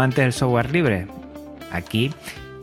Amantes 0.00 0.24
del 0.24 0.32
software 0.32 0.72
libre. 0.72 1.06
Aquí 1.70 2.10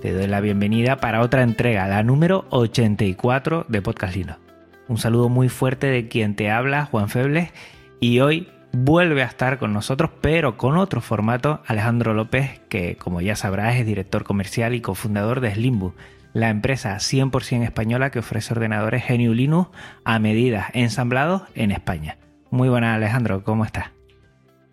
te 0.02 0.12
doy 0.12 0.26
la 0.26 0.42
bienvenida 0.42 0.96
para 0.96 1.22
otra 1.22 1.44
entrega, 1.44 1.88
la 1.88 2.02
número 2.02 2.46
84 2.50 3.68
de 3.70 3.80
Podcast 3.84 4.16
Linux. 4.16 4.40
Un 4.88 4.98
saludo 4.98 5.30
muy 5.30 5.48
fuerte 5.48 5.86
de 5.86 6.08
quien 6.08 6.36
te 6.36 6.50
habla, 6.50 6.86
Juan 6.86 7.10
Febles, 7.10 7.52
y 8.00 8.22
hoy 8.22 8.50
vuelve 8.72 9.22
a 9.22 9.28
estar 9.28 9.60
con 9.60 9.72
nosotros, 9.72 10.10
pero 10.20 10.58
con 10.58 10.78
otro 10.78 11.00
formato, 11.00 11.62
Alejandro 11.68 12.16
López, 12.16 12.60
que 12.70 12.96
como 12.96 13.22
ya 13.22 13.36
sabrás 13.36 13.76
es 13.76 13.86
director 13.86 14.24
comercial 14.24 14.74
y 14.74 14.82
cofundador 14.82 15.40
de 15.40 15.54
Slimbu, 15.54 15.94
la 16.34 16.50
empresa 16.50 16.96
100% 16.96 17.62
española 17.62 18.10
que 18.10 18.18
ofrece 18.18 18.56
ordenadores 18.56 19.04
GNU 19.08 19.36
Linux 19.36 19.70
a 20.06 20.18
medida 20.18 20.72
ensamblados 20.74 21.44
en 21.54 21.70
España. 21.70 22.18
Muy 22.50 22.68
buenas 22.68 22.96
Alejandro, 22.96 23.44
¿cómo 23.44 23.64
estás? 23.64 23.97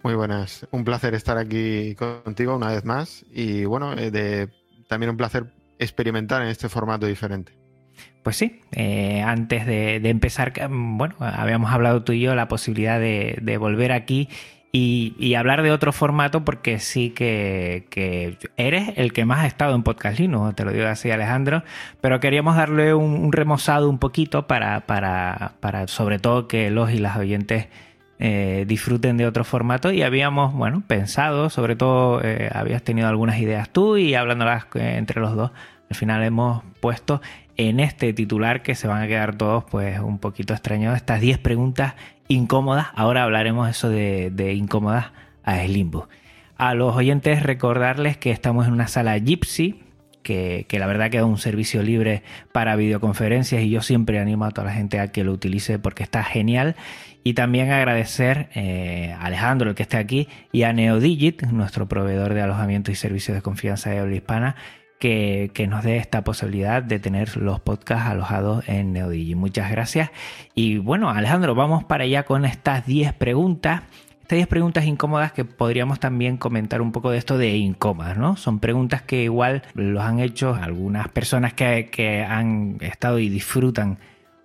Muy 0.05 0.15
buenas, 0.15 0.69
un 0.71 0.85
placer 0.85 1.15
estar 1.15 1.39
aquí 1.39 1.95
contigo 1.95 2.55
una 2.55 2.69
vez 2.69 2.85
más 2.85 3.25
y 3.33 3.65
bueno, 3.65 3.95
eh, 3.95 4.11
de, 4.11 4.51
también 4.87 5.09
un 5.09 5.17
placer 5.17 5.47
experimentar 5.79 6.43
en 6.43 6.49
este 6.49 6.69
formato 6.69 7.07
diferente. 7.07 7.55
Pues 8.23 8.37
sí, 8.37 8.61
eh, 8.73 9.23
antes 9.23 9.65
de, 9.65 9.97
empezar, 10.07 10.53
bueno, 10.69 11.15
habíamos 11.21 11.73
hablado 11.73 12.05
tú 12.05 12.13
y 12.13 12.21
yo 12.21 12.35
la 12.35 12.49
posibilidad 12.49 13.01
de, 13.01 13.57
volver 13.59 13.93
aquí 13.93 14.29
y, 14.73 15.35
hablar 15.37 15.63
de 15.63 15.71
otro 15.71 15.91
formato 15.91 16.45
porque 16.45 16.81
sí 16.81 17.09
que, 17.09 17.87
que, 17.89 18.37
eres 18.59 18.93
el 18.97 19.15
que 19.15 19.25
más 19.25 19.39
ha 19.39 19.47
estado 19.47 19.75
en 19.75 19.85
Podcast 19.85 20.19
Linux, 20.19 20.55
te 20.55 20.67
lo 20.67 20.73
digo 20.73 20.87
así 20.87 21.11
Alejandro, 21.13 21.65
pero 22.03 22.21
queríamos 22.21 22.57
darle 22.57 22.93
un, 22.93 23.15
un 23.15 23.33
remozado 23.33 23.89
un 23.89 23.99
poquito 23.99 24.47
para, 24.47 24.85
para, 24.85 25.55
para 25.61 25.87
sobre 25.89 26.19
todo 26.19 26.47
que 26.47 26.71
los 26.71 26.91
y 26.91 26.99
las 26.99 27.17
oyentes 27.17 27.69
eh, 28.19 28.65
disfruten 28.69 29.17
de 29.17 29.27
otro 29.27 29.45
formato 29.45 29.93
y 29.93 30.03
habíamos, 30.03 30.55
bueno, 30.55 30.83
pensado, 30.87 31.51
sobre 31.51 31.77
todo 31.77 32.21
eh, 32.23 32.49
habías 32.53 32.83
tenido 32.83 33.09
algunas 33.09 33.39
ideas 33.39 33.69
tú 33.71 33.97
y 33.97 34.15
hablándolas 34.15 34.67
eh, 34.75 34.95
entre 34.97 35.21
los 35.21 35.35
dos, 35.35 35.51
al 35.91 35.97
final 35.97 36.23
hemos 36.23 36.63
puesto 36.81 37.21
en 37.57 37.81
este 37.81 38.13
titular 38.13 38.63
que 38.63 38.75
se 38.75 38.89
van 38.89 39.03
a 39.03 39.07
quedar 39.07 39.37
todos 39.37 39.65
pues 39.65 39.99
un 40.01 40.19
poquito 40.19 40.55
extraños 40.55 40.97
estas 40.97 41.21
10 41.21 41.39
preguntas 41.39 41.95
incómodas, 42.29 42.89
ahora 42.95 43.25
hablaremos 43.25 43.69
eso 43.69 43.89
de, 43.89 44.31
de 44.31 44.55
incómodas 44.55 45.07
a 45.43 45.63
Slimbo. 45.65 46.09
A 46.57 46.75
los 46.75 46.95
oyentes 46.95 47.43
recordarles 47.43 48.17
que 48.17 48.31
estamos 48.31 48.67
en 48.67 48.73
una 48.73 48.87
sala 48.87 49.19
Gypsy, 49.19 49.84
que, 50.25 50.67
la 50.73 50.87
verdad 50.87 51.11
que 51.11 51.19
es 51.19 51.23
un 51.23 51.39
servicio 51.39 51.83
libre 51.83 52.23
para 52.51 52.75
videoconferencias 52.75 53.63
y 53.63 53.71
yo 53.71 53.83
siempre 53.83 54.19
animo 54.19 54.47
a 54.47 54.51
toda 54.51 54.69
la 54.69 54.73
gente 54.73 54.99
a 54.99 55.13
que 55.13 55.23
lo 55.23 55.33
utilice 55.33 55.79
porque 55.79 56.03
está 56.03 56.25
genial. 56.25 56.75
Y 57.23 57.35
también 57.35 57.71
agradecer 57.71 58.49
eh, 58.55 59.15
a 59.19 59.27
Alejandro, 59.27 59.71
el 59.71 59.77
que 59.77 59.85
esté 59.85 59.97
aquí, 59.97 60.29
y 60.53 60.65
a 60.65 60.73
Neodigit, 60.73 61.45
nuestro 61.45 61.89
proveedor 61.89 62.35
de 62.35 62.43
alojamiento 62.43 62.91
y 62.91 62.97
servicios 62.97 63.35
de 63.37 63.43
confianza 63.43 63.91
de 63.91 64.01
habla 64.01 64.17
hispana, 64.17 64.57
que, 64.99 65.51
que, 65.55 65.67
nos 65.67 65.85
dé 65.85 65.97
esta 65.97 66.23
posibilidad 66.23 66.83
de 66.83 66.99
tener 66.99 67.37
los 67.37 67.61
podcasts 67.61 68.11
alojados 68.11 68.69
en 68.69 68.93
Neodigit. 68.93 69.37
Muchas 69.37 69.71
gracias. 69.71 70.11
Y 70.55 70.79
bueno, 70.79 71.11
Alejandro, 71.11 71.55
vamos 71.55 71.85
para 71.85 72.05
allá 72.05 72.25
con 72.25 72.45
estas 72.45 72.87
10 72.87 73.15
preguntas. 73.15 73.83
Estas 74.25 74.39
10 74.39 74.49
preguntas 74.49 74.87
incómodas 74.87 75.33
que 75.33 75.45
podríamos 75.45 76.01
también 76.01 76.39
comentar 76.39 76.81
un 76.81 76.93
poco 76.93 77.11
de 77.11 77.19
esto 77.19 77.37
de 77.37 77.59
incómodas, 77.59 78.17
¿no? 78.17 78.39
Son 78.39 78.59
preguntas 78.59 79.03
que 79.03 79.23
igual 79.23 79.63
los 79.75 80.03
han 80.03 80.19
hecho 80.19 80.55
algunas 80.55 81.09
personas 81.09 81.53
que, 81.53 81.91
que 81.93 82.23
han 82.23 82.79
estado 82.81 83.19
y 83.19 83.29
disfrutan 83.29 83.99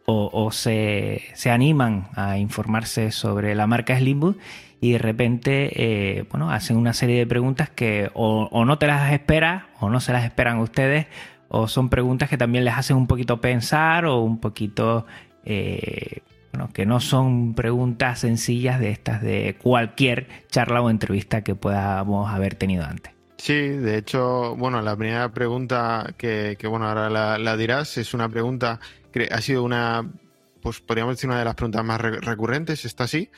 o, 0.05 0.29
o 0.33 0.51
se, 0.51 1.21
se, 1.33 1.49
animan 1.49 2.09
a 2.15 2.37
informarse 2.37 3.11
sobre 3.11 3.55
la 3.55 3.67
marca 3.67 3.97
Slimbook 3.97 4.37
y 4.81 4.91
de 4.91 4.97
repente, 4.97 5.71
eh, 5.73 6.25
bueno, 6.29 6.51
hacen 6.51 6.75
una 6.75 6.91
serie 6.91 7.17
de 7.17 7.25
preguntas 7.25 7.69
que 7.69 8.11
o, 8.15 8.49
o, 8.51 8.65
no 8.65 8.77
te 8.79 8.87
las 8.87 9.13
esperas 9.13 9.63
o 9.79 9.89
no 9.89 10.01
se 10.01 10.11
las 10.11 10.25
esperan 10.25 10.57
ustedes 10.57 11.07
o 11.47 11.69
son 11.69 11.87
preguntas 11.87 12.27
que 12.27 12.37
también 12.37 12.65
les 12.65 12.73
hacen 12.73 12.97
un 12.97 13.07
poquito 13.07 13.39
pensar 13.39 14.03
o 14.03 14.19
un 14.19 14.41
poquito... 14.41 15.05
Eh, 15.45 16.21
bueno, 16.51 16.69
que 16.73 16.85
no 16.85 16.99
son 16.99 17.53
preguntas 17.53 18.19
sencillas 18.19 18.79
de 18.79 18.91
estas 18.91 19.21
de 19.21 19.57
cualquier 19.61 20.27
charla 20.49 20.81
o 20.81 20.89
entrevista 20.89 21.43
que 21.43 21.55
podamos 21.55 22.29
haber 22.29 22.55
tenido 22.55 22.85
antes. 22.85 23.13
Sí, 23.37 23.53
de 23.53 23.97
hecho, 23.97 24.55
bueno, 24.57 24.81
la 24.81 24.97
primera 24.97 25.31
pregunta 25.31 26.13
que, 26.17 26.57
bueno, 26.69 26.87
ahora 26.87 27.09
la, 27.37 27.57
dirás 27.57 27.97
es 27.97 28.13
una 28.13 28.27
pregunta 28.27 28.79
que 29.13 29.29
ha 29.31 29.39
sido 29.39 29.63
una, 29.63 30.11
pues 30.61 30.81
podríamos 30.81 31.15
decir 31.15 31.29
una 31.29 31.39
de 31.39 31.45
las 31.45 31.55
preguntas 31.55 31.85
más 31.85 32.01
re 32.01 32.19
recurrentes, 32.19 32.83
está 32.83 33.05
así. 33.05 33.29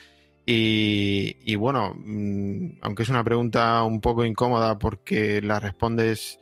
Y, 0.44 1.36
y, 1.44 1.54
bueno, 1.54 1.94
mmm, 1.94 2.78
aunque 2.80 3.04
es 3.04 3.10
una 3.10 3.22
pregunta 3.22 3.84
un 3.84 4.00
poco 4.00 4.24
incómoda 4.24 4.76
porque 4.76 5.40
la 5.40 5.60
respondes 5.60 6.40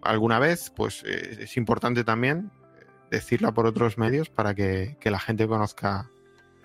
alguna 0.00 0.38
vez, 0.38 0.72
pues 0.74 1.04
eh, 1.06 1.40
es 1.40 1.56
importante 1.58 2.04
también 2.04 2.50
decirla 3.12 3.52
por 3.52 3.66
otros 3.66 3.98
medios 3.98 4.30
para 4.30 4.54
que, 4.54 4.96
que, 4.98 5.10
la 5.10 5.20
gente 5.20 5.46
conozca, 5.46 6.10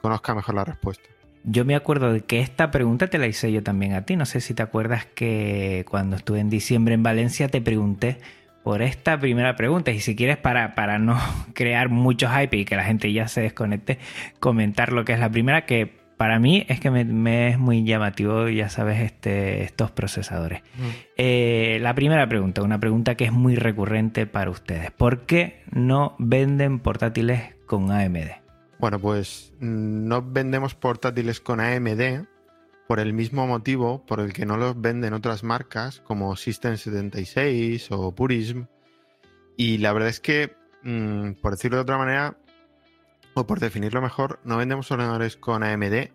conozca 0.01 0.33
mejor 0.33 0.55
la 0.55 0.63
respuesta. 0.63 1.09
Yo 1.43 1.65
me 1.65 1.75
acuerdo 1.75 2.11
de 2.11 2.21
que 2.21 2.39
esta 2.39 2.71
pregunta 2.71 3.07
te 3.07 3.17
la 3.17 3.27
hice 3.27 3.51
yo 3.51 3.61
también 3.61 3.93
a 3.93 4.03
ti. 4.03 4.15
No 4.15 4.25
sé 4.25 4.41
si 4.41 4.53
te 4.53 4.63
acuerdas 4.63 5.05
que 5.05 5.85
cuando 5.89 6.15
estuve 6.15 6.39
en 6.39 6.49
diciembre 6.49 6.93
en 6.93 7.03
Valencia 7.03 7.47
te 7.49 7.61
pregunté 7.61 8.17
por 8.63 8.81
esta 8.81 9.19
primera 9.19 9.55
pregunta. 9.55 9.91
Y 9.91 9.99
si 9.99 10.15
quieres, 10.15 10.37
para, 10.37 10.75
para 10.75 10.99
no 10.99 11.17
crear 11.53 11.89
mucho 11.89 12.29
hype 12.29 12.57
y 12.57 12.65
que 12.65 12.75
la 12.75 12.83
gente 12.83 13.11
ya 13.13 13.27
se 13.27 13.41
desconecte, 13.41 13.99
comentar 14.39 14.91
lo 14.91 15.05
que 15.05 15.13
es 15.13 15.19
la 15.19 15.29
primera, 15.29 15.65
que 15.65 16.06
para 16.17 16.39
mí 16.39 16.65
es 16.67 16.79
que 16.79 16.89
me, 16.89 17.05
me 17.05 17.49
es 17.49 17.59
muy 17.59 17.83
llamativo, 17.83 18.49
ya 18.49 18.69
sabes, 18.69 18.99
este, 19.01 19.63
estos 19.63 19.91
procesadores. 19.91 20.61
Mm. 20.75 20.89
Eh, 21.15 21.77
la 21.81 21.93
primera 21.93 22.27
pregunta, 22.27 22.63
una 22.63 22.79
pregunta 22.79 23.15
que 23.15 23.25
es 23.25 23.31
muy 23.31 23.55
recurrente 23.55 24.25
para 24.25 24.49
ustedes. 24.49 24.91
¿Por 24.91 25.25
qué 25.25 25.63
no 25.71 26.15
venden 26.17 26.79
portátiles 26.79 27.55
con 27.67 27.91
AMD? 27.91 28.31
Bueno, 28.79 28.99
pues 28.99 29.53
no 29.59 30.23
vendemos 30.23 30.75
portátiles 30.75 31.39
con 31.39 31.59
AMD 31.59 32.25
por 32.87 32.99
el 32.99 33.13
mismo 33.13 33.45
motivo 33.45 34.05
por 34.05 34.19
el 34.19 34.33
que 34.33 34.45
no 34.45 34.57
los 34.57 34.79
venden 34.79 35.13
otras 35.13 35.43
marcas 35.43 35.99
como 35.99 36.33
System76 36.33 37.87
o 37.91 38.15
Purism. 38.15 38.63
Y 39.55 39.79
la 39.79 39.93
verdad 39.93 40.09
es 40.09 40.19
que, 40.19 40.55
mmm, 40.83 41.31
por 41.41 41.53
decirlo 41.53 41.77
de 41.77 41.83
otra 41.83 41.97
manera, 41.97 42.37
o 43.37 43.45
por 43.45 43.59
definirlo 43.59 44.01
mejor, 44.01 44.39
no 44.43 44.57
vendemos 44.57 44.91
ordenadores 44.91 45.37
con 45.37 45.63
AMD 45.63 46.09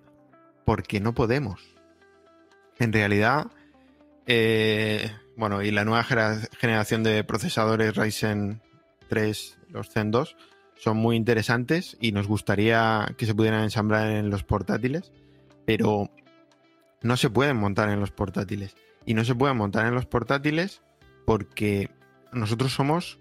porque 0.65 1.01
no 1.01 1.15
podemos. 1.15 1.77
En 2.79 2.93
realidad, 2.93 3.47
eh, 4.27 5.11
bueno, 5.37 5.63
y 5.63 5.71
la 5.71 5.85
nueva 5.85 6.05
generación 6.05 7.03
de 7.05 7.23
procesadores 7.23 7.95
Ryzen 7.95 8.61
3, 9.09 9.59
los 9.69 9.91
Zen 9.91 10.11
2, 10.11 10.37
son 10.75 10.97
muy 10.97 11.15
interesantes 11.15 11.97
y 12.01 12.11
nos 12.11 12.27
gustaría 12.27 13.15
que 13.17 13.27
se 13.27 13.35
pudieran 13.35 13.63
ensamblar 13.63 14.09
en 14.09 14.31
los 14.31 14.43
portátiles, 14.43 15.13
pero 15.65 16.11
no 17.03 17.17
se 17.17 17.31
pueden 17.31 17.57
montar 17.57 17.89
en 17.89 18.01
los 18.01 18.11
portátiles. 18.11 18.75
Y 19.07 19.15
no 19.15 19.25
se 19.25 19.37
pueden 19.37 19.57
montar 19.57 19.87
en 19.87 19.95
los 19.95 20.07
portátiles 20.07 20.83
porque 21.25 21.89
nosotros 22.33 22.73
somos 22.73 23.21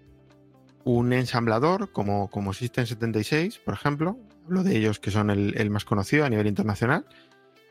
un 0.84 1.12
ensamblador 1.12 1.92
como, 1.92 2.30
como 2.30 2.52
System 2.52 2.86
76, 2.86 3.58
por 3.58 3.74
ejemplo. 3.74 4.18
Hablo 4.46 4.64
de 4.64 4.76
ellos 4.76 4.98
que 4.98 5.10
son 5.10 5.30
el, 5.30 5.54
el, 5.56 5.70
más 5.70 5.84
conocido 5.84 6.24
a 6.24 6.30
nivel 6.30 6.46
internacional 6.46 7.06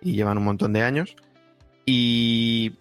y 0.02 0.14
llevan 0.14 0.38
un 0.38 0.46
montón 0.46 0.74
de 0.74 0.84
años. 0.84 1.16
Y 1.86 2.74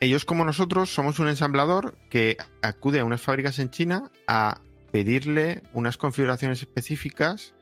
ellos 0.00 0.24
como 0.24 0.44
nosotros 0.44 0.92
somos 0.92 1.18
un 1.18 1.28
ensamblador 1.28 1.94
que 2.08 2.36
acude 2.62 3.00
a 3.00 3.04
unas 3.04 3.20
fábricas 3.20 3.58
en 3.58 3.70
China 3.70 4.10
a 4.26 4.60
pedirle 4.90 5.62
unas 5.72 5.96
configuraciones 5.96 6.60
específicas 6.60 7.54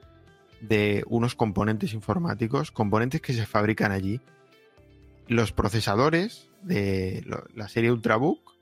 de 0.60 1.04
unos 1.06 1.34
componentes 1.34 1.92
informáticos, 1.92 2.72
componentes 2.72 3.20
que 3.20 3.32
se 3.32 3.46
fabrican 3.46 3.92
allí. 3.92 4.20
los 5.28 5.52
procesadores 5.52 6.48
de 6.62 7.22
la 7.54 7.68
serie 7.68 7.92
Ultrabook 7.92 8.57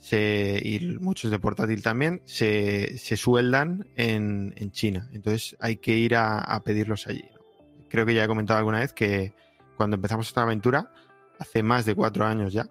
se, 0.00 0.60
y 0.64 0.80
muchos 0.98 1.30
de 1.30 1.38
portátil 1.38 1.82
también 1.82 2.22
se, 2.24 2.98
se 2.98 3.16
sueldan 3.16 3.86
en, 3.96 4.54
en, 4.56 4.72
China. 4.72 5.08
Entonces 5.12 5.56
hay 5.60 5.76
que 5.76 5.96
ir 5.96 6.16
a, 6.16 6.38
a 6.38 6.62
pedirlos 6.64 7.06
allí. 7.06 7.24
Creo 7.88 8.06
que 8.06 8.14
ya 8.14 8.24
he 8.24 8.28
comentado 8.28 8.58
alguna 8.58 8.80
vez 8.80 8.92
que 8.92 9.34
cuando 9.76 9.96
empezamos 9.96 10.28
esta 10.28 10.42
aventura, 10.42 10.92
hace 11.38 11.62
más 11.62 11.84
de 11.84 11.94
cuatro 11.94 12.24
años 12.24 12.52
ya, 12.52 12.66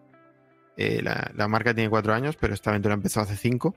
eh, 0.76 1.02
la, 1.04 1.32
la, 1.36 1.48
marca 1.48 1.74
tiene 1.74 1.90
cuatro 1.90 2.14
años, 2.14 2.36
pero 2.40 2.54
esta 2.54 2.72
aventura 2.72 2.96
empezó 2.96 3.22
hace 3.22 3.36
cinco. 3.36 3.76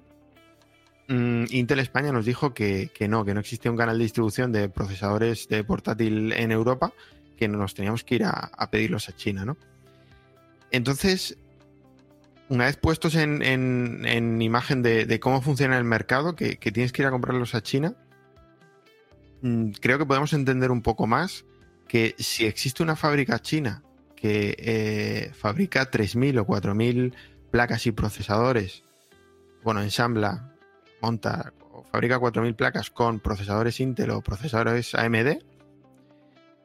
Mm, 1.09 1.45
Intel 1.51 1.81
España 1.81 2.13
nos 2.13 2.25
dijo 2.25 2.55
que, 2.55 2.91
que, 2.95 3.09
no, 3.09 3.25
que 3.25 3.35
no 3.35 3.41
existía 3.41 3.71
un 3.71 3.77
canal 3.77 3.99
de 3.99 4.05
distribución 4.05 4.53
de 4.53 4.69
procesadores 4.69 5.49
de 5.49 5.63
portátil 5.65 6.33
en 6.33 6.53
Europa, 6.53 6.93
que 7.37 7.49
nos 7.49 7.75
teníamos 7.75 8.05
que 8.05 8.15
ir 8.15 8.25
a, 8.25 8.31
a 8.31 8.71
pedirlos 8.71 9.09
a 9.09 9.17
China, 9.17 9.45
¿no? 9.45 9.57
Entonces, 10.71 11.37
una 12.53 12.67
vez 12.67 12.77
puestos 12.77 13.15
en, 13.15 13.41
en, 13.41 14.05
en 14.05 14.43
imagen 14.43 14.83
de, 14.83 15.19
cómo 15.21 15.41
funciona 15.41 15.79
el 15.79 15.85
mercado, 15.85 16.37
que, 16.37 16.59
que, 16.59 16.71
tienes 16.71 16.93
que 16.93 17.01
ir 17.01 17.09
a 17.09 17.11
comprarlos 17.11 17.55
a 17.55 17.63
China, 17.63 17.95
mm, 19.41 19.71
creo 19.81 19.97
que 19.97 20.05
podemos 20.05 20.35
entender 20.35 20.71
un 20.71 20.83
poco 20.83 21.07
más 21.07 21.47
que 21.89 22.15
si 22.19 22.45
existe 22.45 22.83
una 22.83 22.95
fábrica 22.95 23.39
china 23.39 23.83
que 24.15 24.55
eh, 24.59 25.31
fabrica 25.33 25.91
3.000 25.91 26.41
o 26.41 26.47
4.000 26.47 27.15
placas 27.51 27.87
y 27.87 27.93
procesadores, 27.93 28.85
bueno, 29.65 29.81
ensambla, 29.81 30.53
monta 31.01 31.55
o 31.71 31.85
fabrica 31.85 32.21
4.000 32.21 32.55
placas 32.55 32.91
con 32.91 33.21
procesadores 33.21 33.81
Intel 33.81 34.11
o 34.11 34.21
procesadores 34.21 34.95
AMD, 34.95 35.39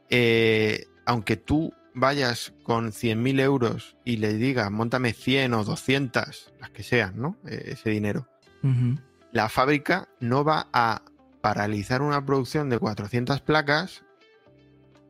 eh, 0.09 0.85
aunque 1.05 1.37
tú 1.37 1.73
vayas 1.97 2.53
con 2.63 2.91
100.000 2.91 3.41
euros 3.41 3.97
y 4.05 4.17
le 4.17 4.33
digas, 4.33 4.69
montame 4.69 5.13
100 5.13 5.53
o 5.55 5.63
200, 5.63 6.53
las 6.59 6.69
que 6.69 6.83
sean, 6.83 7.19
¿no? 7.19 7.37
Eh, 7.47 7.71
ese 7.73 7.89
dinero. 7.89 8.27
Uh 8.63 8.67
-huh. 8.67 9.01
La 9.31 9.49
fábrica 9.49 10.07
no 10.19 10.43
va 10.43 10.67
a 10.71 11.01
paralizar 11.41 12.01
una 12.01 12.23
producción 12.23 12.69
de 12.69 12.77
400 12.77 13.41
placas. 13.41 14.03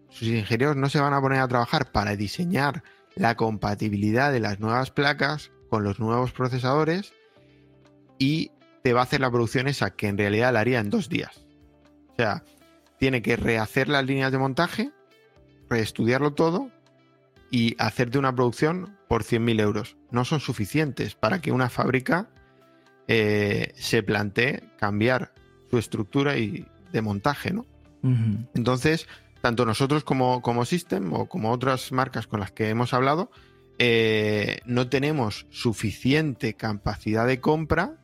Sus 0.10 0.30
ingenieros 0.30 0.78
no 0.78 0.90
se 0.90 1.02
van 1.02 1.14
a 1.14 1.22
poner 1.22 1.42
a 1.42 1.48
trabajar 1.48 1.92
para 1.92 2.16
diseñar 2.16 2.84
la 3.16 3.36
compatibilidad 3.36 4.32
de 4.32 4.40
las 4.40 4.60
nuevas 4.60 4.90
placas 4.90 5.52
con 5.70 5.84
los 5.84 6.00
nuevos 6.00 6.32
procesadores 6.32 7.14
y 8.18 8.52
te 8.84 8.94
va 8.94 9.02
a 9.02 9.04
hacer 9.04 9.20
la 9.20 9.30
producción 9.30 9.68
esa 9.68 9.92
que 9.92 10.08
en 10.08 10.18
realidad 10.18 10.54
la 10.54 10.62
haría 10.62 10.80
en 10.80 10.90
dos 10.90 11.10
días. 11.10 11.46
O 12.14 12.16
sea, 12.16 12.44
tiene 12.98 13.22
que 13.22 13.36
rehacer 13.36 13.90
las 13.90 14.06
líneas 14.06 14.32
de 14.32 14.38
montaje, 14.38 14.92
reestudiarlo 15.70 16.34
todo 16.34 16.72
y 17.50 17.76
hacerte 17.80 18.18
una 18.18 18.36
producción 18.36 18.98
por 19.08 19.24
100.000 19.24 19.62
euros. 19.62 19.98
No 20.12 20.26
son 20.26 20.40
suficientes 20.40 21.16
para 21.16 21.40
que 21.40 21.52
una 21.52 21.70
fábrica 21.70 22.30
eh, 23.08 23.74
se 23.76 24.04
plantee 24.04 24.64
cambiar 24.78 25.34
su 25.70 25.78
estructura 25.78 26.38
y 26.38 26.66
de 26.92 27.02
montaje, 27.02 27.52
¿no? 27.52 27.66
Uh 28.04 28.10
-huh. 28.10 28.48
Entonces, 28.54 29.08
tanto 29.42 29.66
nosotros 29.66 30.04
como, 30.04 30.42
como 30.42 30.66
System 30.66 31.14
o 31.14 31.28
como 31.28 31.52
otras 31.52 31.92
marcas 31.92 32.28
con 32.28 32.40
las 32.40 32.52
que 32.52 32.70
hemos 32.70 32.94
hablado, 32.94 33.32
eh, 33.80 34.60
no 34.66 34.90
tenemos 34.90 35.46
suficiente 35.50 36.56
capacidad 36.56 37.28
de 37.28 37.40
compra 37.40 37.96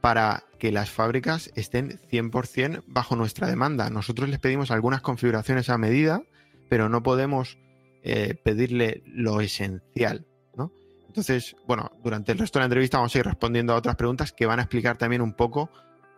para 0.00 0.44
que 0.58 0.70
las 0.70 0.90
fábricas 0.90 1.50
estén 1.56 1.98
100% 2.10 2.82
bajo 2.86 3.16
nuestra 3.16 3.48
demanda. 3.48 3.90
Nosotros 3.90 4.28
les 4.28 4.38
pedimos 4.38 4.70
algunas 4.70 5.00
configuraciones 5.00 5.68
a 5.68 5.78
medida, 5.78 6.22
pero 6.68 6.88
no 6.88 7.02
podemos 7.02 7.58
eh, 8.06 8.34
pedirle 8.34 9.02
lo 9.06 9.40
esencial, 9.40 10.26
¿no? 10.54 10.70
Entonces, 11.06 11.56
bueno, 11.66 11.90
durante 12.04 12.32
el 12.32 12.38
resto 12.38 12.58
de 12.58 12.60
la 12.60 12.66
entrevista 12.66 12.98
vamos 12.98 13.14
a 13.14 13.18
ir 13.18 13.24
respondiendo 13.24 13.72
a 13.72 13.76
otras 13.76 13.96
preguntas 13.96 14.30
que 14.30 14.44
van 14.44 14.58
a 14.58 14.62
explicar 14.64 14.98
también 14.98 15.22
un 15.22 15.32
poco 15.32 15.70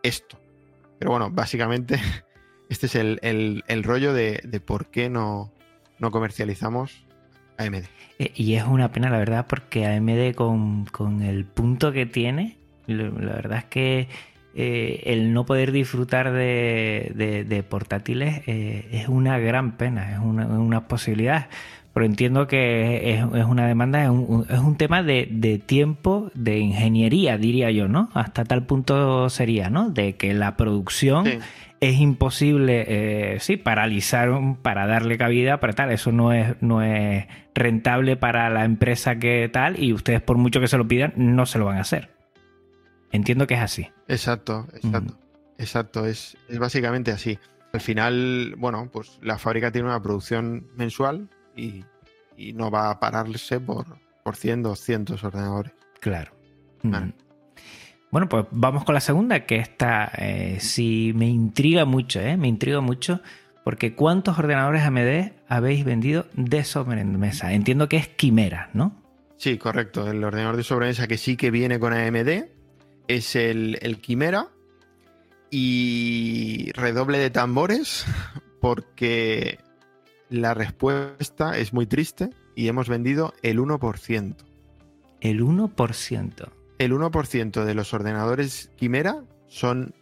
esto. 0.02 0.36
Pero 0.98 1.12
bueno, 1.12 1.30
básicamente 1.30 2.00
este 2.68 2.86
es 2.86 2.96
el, 2.96 3.62
el, 3.68 3.84
rollo 3.84 4.12
de, 4.12 4.40
de, 4.42 4.58
por 4.58 4.90
qué 4.90 5.08
no, 5.08 5.52
no 6.00 6.10
comercializamos 6.10 7.06
AMD. 7.56 7.84
Eh, 8.18 8.32
y 8.34 8.54
es 8.54 8.64
una 8.64 8.90
pena, 8.90 9.08
la 9.08 9.18
verdad, 9.18 9.46
porque 9.48 9.86
AMD 9.86 10.34
con, 10.34 10.86
con 10.86 11.22
el 11.22 11.44
punto 11.44 11.92
que 11.92 12.04
tiene, 12.04 12.56
la 12.88 13.10
verdad 13.10 13.58
es 13.58 13.64
que 13.66 14.08
eh, 14.58 15.02
el 15.04 15.34
no 15.34 15.44
poder 15.44 15.70
disfrutar 15.70 16.32
de, 16.32 17.44
de, 17.46 17.62
portátiles 17.62 18.42
es 18.46 19.06
una 19.06 19.38
gran 19.38 19.76
pena, 19.76 20.14
es 20.14 20.18
una, 20.18 20.46
una, 20.46 20.88
posibilidad. 20.88 21.50
Pero 21.96 22.04
entiendo 22.04 22.46
que 22.46 23.14
es, 23.14 23.20
es 23.22 23.44
una 23.46 23.66
demanda, 23.66 24.02
es 24.02 24.10
un, 24.10 24.44
es 24.50 24.58
un 24.58 24.76
tema 24.76 25.02
de, 25.02 25.28
de, 25.30 25.58
tiempo, 25.58 26.30
de 26.34 26.58
ingeniería, 26.58 27.38
diría 27.38 27.70
yo, 27.70 27.88
¿no? 27.88 28.10
Hasta 28.12 28.44
tal 28.44 28.66
punto 28.66 29.30
sería, 29.30 29.70
¿no? 29.70 29.88
De 29.88 30.14
que 30.14 30.34
la 30.34 30.58
producción 30.58 31.24
sí. 31.24 31.38
es 31.80 31.98
imposible, 31.98 32.84
eh, 32.86 33.40
sí, 33.40 33.56
paralizar 33.56 34.28
para 34.60 34.86
darle 34.86 35.16
cabida, 35.16 35.58
para 35.58 35.72
tal. 35.72 35.90
Eso 35.90 36.12
no 36.12 36.34
es, 36.34 36.56
no 36.60 36.82
es 36.82 37.28
rentable 37.54 38.18
para 38.18 38.50
la 38.50 38.66
empresa 38.66 39.18
que 39.18 39.48
tal, 39.50 39.82
y 39.82 39.94
ustedes, 39.94 40.20
por 40.20 40.36
mucho 40.36 40.60
que 40.60 40.68
se 40.68 40.76
lo 40.76 40.86
pidan, 40.86 41.14
no 41.16 41.46
se 41.46 41.58
lo 41.58 41.64
van 41.64 41.78
a 41.78 41.80
hacer. 41.80 42.10
Entiendo 43.10 43.46
que 43.46 43.54
es 43.54 43.60
así. 43.60 43.88
Exacto, 44.06 44.68
exacto. 44.74 45.14
Mm. 45.14 45.62
Exacto, 45.62 46.04
es, 46.04 46.36
es, 46.50 46.58
básicamente 46.58 47.10
así. 47.10 47.38
Al 47.72 47.80
final, 47.80 48.54
bueno, 48.58 48.90
pues 48.92 49.18
la 49.22 49.38
fábrica 49.38 49.72
tiene 49.72 49.88
una 49.88 50.02
producción 50.02 50.66
mensual 50.76 51.30
y, 51.56 51.84
y 52.36 52.52
no 52.52 52.70
va 52.70 52.90
a 52.90 53.00
pararse 53.00 53.58
por, 53.60 53.98
por 54.22 54.36
100, 54.36 54.62
200 54.62 55.24
ordenadores. 55.24 55.72
Claro. 56.00 56.32
Bueno, 58.10 58.28
pues 58.28 58.46
vamos 58.50 58.84
con 58.84 58.94
la 58.94 59.00
segunda, 59.00 59.44
que 59.44 59.56
esta 59.56 60.10
eh, 60.16 60.58
sí 60.60 61.12
me 61.14 61.26
intriga 61.26 61.84
mucho, 61.84 62.20
¿eh? 62.20 62.36
Me 62.36 62.48
intriga 62.48 62.80
mucho 62.80 63.20
porque 63.64 63.94
¿cuántos 63.94 64.38
ordenadores 64.38 64.82
AMD 64.82 65.32
habéis 65.48 65.84
vendido 65.84 66.26
de 66.34 66.62
sobremesa? 66.62 67.52
Entiendo 67.52 67.88
que 67.88 67.96
es 67.96 68.08
Quimera, 68.08 68.70
¿no? 68.74 69.02
Sí, 69.38 69.58
correcto. 69.58 70.08
El 70.08 70.22
ordenador 70.22 70.56
de 70.56 70.62
sobremesa 70.62 71.08
que 71.08 71.18
sí 71.18 71.36
que 71.36 71.50
viene 71.50 71.80
con 71.80 71.92
AMD 71.92 72.44
es 73.08 73.36
el, 73.36 73.78
el 73.82 74.00
Quimera 74.00 74.48
y 75.50 76.70
redoble 76.74 77.18
de 77.18 77.30
tambores 77.30 78.06
porque 78.60 79.58
la 80.28 80.54
respuesta 80.54 81.58
es 81.58 81.72
muy 81.72 81.86
triste 81.86 82.30
y 82.54 82.68
hemos 82.68 82.88
vendido 82.88 83.32
el 83.42 83.58
1%. 83.58 84.34
El 85.20 85.42
1%. 85.42 86.48
El 86.78 86.92
1% 86.92 87.64
de 87.64 87.74
los 87.74 87.94
ordenadores 87.94 88.70
Quimera 88.76 89.22
son 89.48 89.94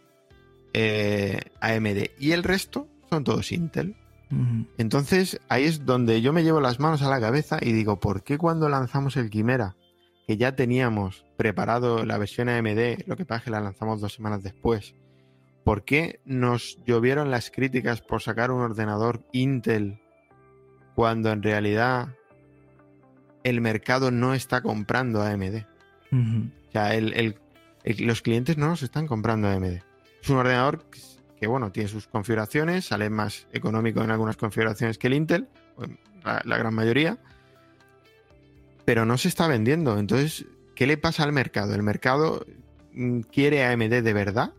eh, 0.73 1.39
AMD 1.61 2.09
y 2.19 2.31
el 2.31 2.43
resto 2.43 2.87
son 3.09 3.23
todos 3.23 3.51
Intel. 3.51 3.95
Uh 4.31 4.35
-huh. 4.35 4.67
Entonces 4.77 5.39
ahí 5.47 5.65
es 5.65 5.85
donde 5.85 6.21
yo 6.21 6.33
me 6.33 6.43
llevo 6.43 6.59
las 6.59 6.79
manos 6.79 7.01
a 7.01 7.09
la 7.09 7.21
cabeza 7.21 7.59
y 7.61 7.71
digo, 7.71 7.99
¿por 7.99 8.23
qué 8.23 8.37
cuando 8.37 8.67
lanzamos 8.69 9.15
el 9.17 9.29
Quimera 9.29 9.75
que 10.27 10.37
ya 10.37 10.55
teníamos 10.55 11.25
preparado 11.37 12.03
la 12.03 12.17
versión 12.17 12.49
AMD, 12.49 13.05
lo 13.05 13.15
que 13.15 13.25
pasa 13.25 13.39
es 13.39 13.43
que 13.45 13.51
la 13.51 13.61
lanzamos 13.61 14.01
dos 14.01 14.13
semanas 14.13 14.43
después. 14.43 14.95
¿Por 15.63 15.83
qué 15.83 16.19
nos 16.25 16.79
llovieron 16.85 17.31
las 17.31 17.51
críticas 17.51 18.01
por 18.01 18.21
sacar 18.21 18.51
un 18.51 18.61
ordenador 18.61 19.23
Intel 19.31 19.99
cuando 20.95 21.31
en 21.31 21.43
realidad 21.43 22.07
el 23.43 23.61
mercado 23.61 24.09
no 24.09 24.33
está 24.33 24.61
comprando 24.61 25.21
AMD? 25.21 25.65
Uh 26.11 26.15
-huh. 26.15 26.51
O 26.69 26.71
sea, 26.71 26.95
el, 26.95 27.13
el, 27.13 27.37
el, 27.83 28.07
los 28.07 28.21
clientes 28.21 28.57
no 28.57 28.67
nos 28.69 28.81
están 28.81 29.05
comprando 29.05 29.47
AMD. 29.47 29.81
Es 30.21 30.29
un 30.29 30.37
ordenador 30.37 30.85
que, 30.89 30.99
que, 31.39 31.47
bueno, 31.47 31.71
tiene 31.71 31.89
sus 31.89 32.07
configuraciones, 32.07 32.85
sale 32.85 33.09
más 33.09 33.47
económico 33.51 34.01
en 34.01 34.09
algunas 34.11 34.37
configuraciones 34.37 34.97
que 34.97 35.07
el 35.07 35.13
Intel, 35.13 35.47
la, 36.23 36.41
la 36.43 36.57
gran 36.57 36.73
mayoría, 36.73 37.19
pero 38.85 39.05
no 39.05 39.17
se 39.17 39.27
está 39.27 39.47
vendiendo. 39.47 39.99
Entonces, 39.99 40.45
¿qué 40.73 40.87
le 40.87 40.97
pasa 40.97 41.23
al 41.23 41.31
mercado? 41.33 41.75
¿El 41.75 41.83
mercado 41.83 42.45
mm, 42.93 43.21
quiere 43.31 43.65
AMD 43.65 44.01
de 44.01 44.13
verdad? 44.13 44.53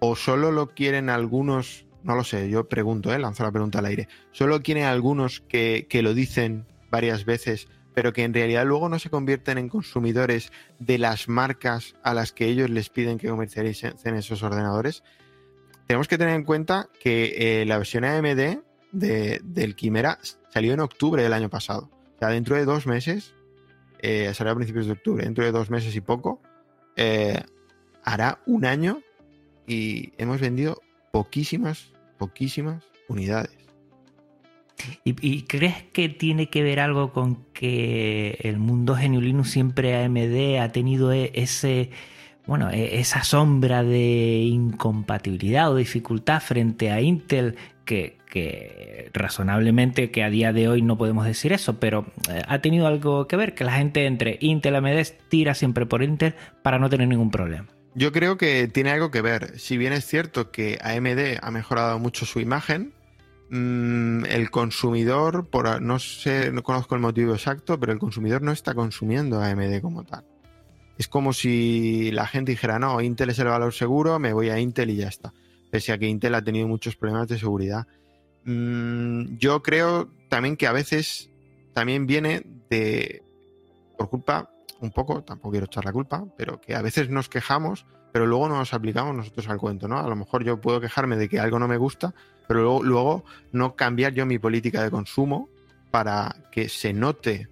¿O 0.00 0.16
solo 0.16 0.50
lo 0.50 0.70
quieren 0.74 1.08
algunos? 1.10 1.86
No 2.04 2.14
lo 2.14 2.22
sé, 2.22 2.48
yo 2.50 2.68
pregunto, 2.68 3.12
¿eh? 3.12 3.18
lanzo 3.18 3.42
la 3.42 3.50
pregunta 3.50 3.80
al 3.80 3.86
aire. 3.86 4.08
¿Solo 4.30 4.62
quieren 4.62 4.84
algunos 4.84 5.40
que, 5.40 5.86
que 5.88 6.02
lo 6.02 6.14
dicen 6.14 6.66
varias 6.90 7.24
veces, 7.24 7.66
pero 7.94 8.12
que 8.12 8.24
en 8.24 8.34
realidad 8.34 8.66
luego 8.66 8.88
no 8.88 8.98
se 8.98 9.10
convierten 9.10 9.58
en 9.58 9.68
consumidores 9.68 10.52
de 10.78 10.98
las 10.98 11.28
marcas 11.28 11.96
a 12.02 12.12
las 12.14 12.32
que 12.32 12.46
ellos 12.46 12.68
les 12.70 12.90
piden 12.90 13.18
que 13.18 13.28
comercialicen 13.28 14.14
esos 14.14 14.42
ordenadores? 14.42 15.02
Tenemos 15.86 16.06
que 16.06 16.18
tener 16.18 16.34
en 16.34 16.44
cuenta 16.44 16.88
que 17.00 17.62
eh, 17.62 17.64
la 17.66 17.78
versión 17.78 18.04
AMD 18.04 18.58
de, 18.92 19.40
del 19.42 19.74
Quimera 19.74 20.18
salió 20.50 20.74
en 20.74 20.80
octubre 20.80 21.22
del 21.22 21.32
año 21.32 21.50
pasado. 21.50 21.90
O 22.16 22.18
sea, 22.18 22.28
dentro 22.28 22.54
de 22.56 22.64
dos 22.66 22.86
meses 22.86 23.34
eh, 23.98 24.32
salió 24.34 24.52
a 24.52 24.56
principios 24.56 24.86
de 24.86 24.92
octubre, 24.92 25.24
dentro 25.24 25.42
de 25.42 25.52
dos 25.52 25.70
meses 25.70 25.96
y 25.96 26.02
poco, 26.02 26.42
eh, 26.96 27.42
hará 28.02 28.40
un 28.44 28.66
año 28.66 29.00
y 29.66 30.12
hemos 30.18 30.40
vendido 30.40 30.82
poquísimas, 31.10 31.93
poquísimas 32.26 32.82
unidades. 33.08 33.50
¿Y, 35.04 35.42
crees 35.42 35.82
que 35.92 36.08
tiene 36.08 36.48
que 36.50 36.62
ver 36.62 36.80
algo 36.80 37.12
con 37.12 37.44
que 37.52 38.38
el 38.42 38.58
mundo 38.58 38.94
GNU 38.94 39.20
Linux 39.20 39.50
siempre 39.50 40.04
AMD 40.04 40.58
ha 40.60 40.72
tenido 40.72 41.12
e, 41.12 41.30
ese, 41.34 41.90
bueno, 42.46 42.70
e, 42.70 42.98
esa 42.98 43.24
sombra 43.24 43.82
de 43.82 44.42
incompatibilidad 44.42 45.70
o 45.70 45.76
dificultad 45.76 46.40
frente 46.40 46.90
a 46.90 47.00
Intel 47.00 47.56
que, 47.84 48.18
razonablemente 49.12 50.10
que 50.10 50.24
a 50.24 50.30
día 50.30 50.52
de 50.52 50.68
hoy 50.68 50.82
no 50.82 50.98
podemos 50.98 51.24
decir 51.24 51.52
eso, 51.52 51.78
pero 51.78 52.06
eh, 52.28 52.42
ha 52.46 52.58
tenido 52.58 52.86
algo 52.86 53.28
que 53.28 53.36
ver 53.36 53.54
que 53.54 53.64
la 53.64 53.72
gente 53.72 54.06
entre 54.06 54.38
Intel 54.40 54.74
y 54.74 54.76
AMD 54.76 55.06
tira 55.28 55.54
siempre 55.54 55.86
por 55.86 56.02
Intel 56.02 56.34
para 56.62 56.78
no 56.78 56.90
tener 56.90 57.08
ningún 57.08 57.30
problema. 57.30 57.68
Yo 57.94 58.10
creo 58.10 58.36
que 58.36 58.66
tiene 58.66 58.90
algo 58.90 59.10
que 59.10 59.22
ver. 59.22 59.58
Si 59.58 59.76
bien 59.78 59.92
es 59.92 60.04
cierto 60.04 60.50
que 60.50 60.78
AMD 60.82 61.38
ha 61.40 61.50
mejorado 61.50 61.98
mucho 62.00 62.26
su 62.26 62.40
imagen, 62.40 62.92
mm, 63.50 64.24
el 64.26 64.50
consumidor, 64.50 65.48
por, 65.48 65.80
no 65.80 66.00
sé, 66.00 66.50
no 66.50 66.62
conozco 66.64 66.96
el 66.96 67.00
motivo 67.00 67.34
exacto, 67.34 67.78
pero 67.78 67.92
el 67.92 68.00
consumidor 68.00 68.42
no 68.42 68.50
está 68.50 68.74
consumiendo 68.74 69.40
AMD 69.40 69.80
como 69.80 70.02
tal. 70.04 70.24
Es 70.98 71.06
como 71.06 71.32
si 71.32 72.10
la 72.10 72.26
gente 72.26 72.52
dijera, 72.52 72.78
no, 72.80 73.00
Intel 73.00 73.30
es 73.30 73.38
el 73.38 73.46
valor 73.46 73.72
seguro, 73.72 74.18
me 74.18 74.32
voy 74.32 74.50
a 74.50 74.58
Intel 74.58 74.90
y 74.90 74.96
ya 74.96 75.08
está. 75.08 75.32
Pese 75.70 75.92
a 75.92 75.98
que 75.98 76.08
Intel 76.08 76.34
ha 76.34 76.42
tenido 76.42 76.66
muchos 76.66 76.96
problemas 76.96 77.28
de 77.28 77.38
seguridad. 77.38 77.86
Mm, 78.44 79.36
yo 79.38 79.62
creo 79.62 80.10
también 80.28 80.56
que 80.56 80.66
a 80.66 80.72
veces 80.72 81.30
también 81.74 82.06
viene 82.06 82.42
de, 82.70 83.22
por 83.96 84.10
culpa 84.10 84.50
un 84.84 84.92
poco, 84.92 85.22
tampoco 85.22 85.52
quiero 85.52 85.66
echar 85.66 85.84
la 85.84 85.92
culpa, 85.92 86.24
pero 86.36 86.60
que 86.60 86.74
a 86.74 86.82
veces 86.82 87.10
nos 87.10 87.28
quejamos, 87.28 87.86
pero 88.12 88.26
luego 88.26 88.48
no 88.48 88.56
nos 88.56 88.74
aplicamos 88.74 89.14
nosotros 89.14 89.48
al 89.48 89.58
cuento, 89.58 89.88
¿no? 89.88 89.98
A 89.98 90.08
lo 90.08 90.16
mejor 90.16 90.44
yo 90.44 90.60
puedo 90.60 90.80
quejarme 90.80 91.16
de 91.16 91.28
que 91.28 91.40
algo 91.40 91.58
no 91.58 91.66
me 91.66 91.76
gusta, 91.76 92.14
pero 92.46 92.82
luego, 92.82 93.24
no 93.52 93.74
cambiar 93.74 94.12
yo 94.12 94.26
mi 94.26 94.38
política 94.38 94.82
de 94.82 94.90
consumo 94.90 95.48
para 95.90 96.36
que 96.50 96.68
se 96.68 96.92
note 96.92 97.48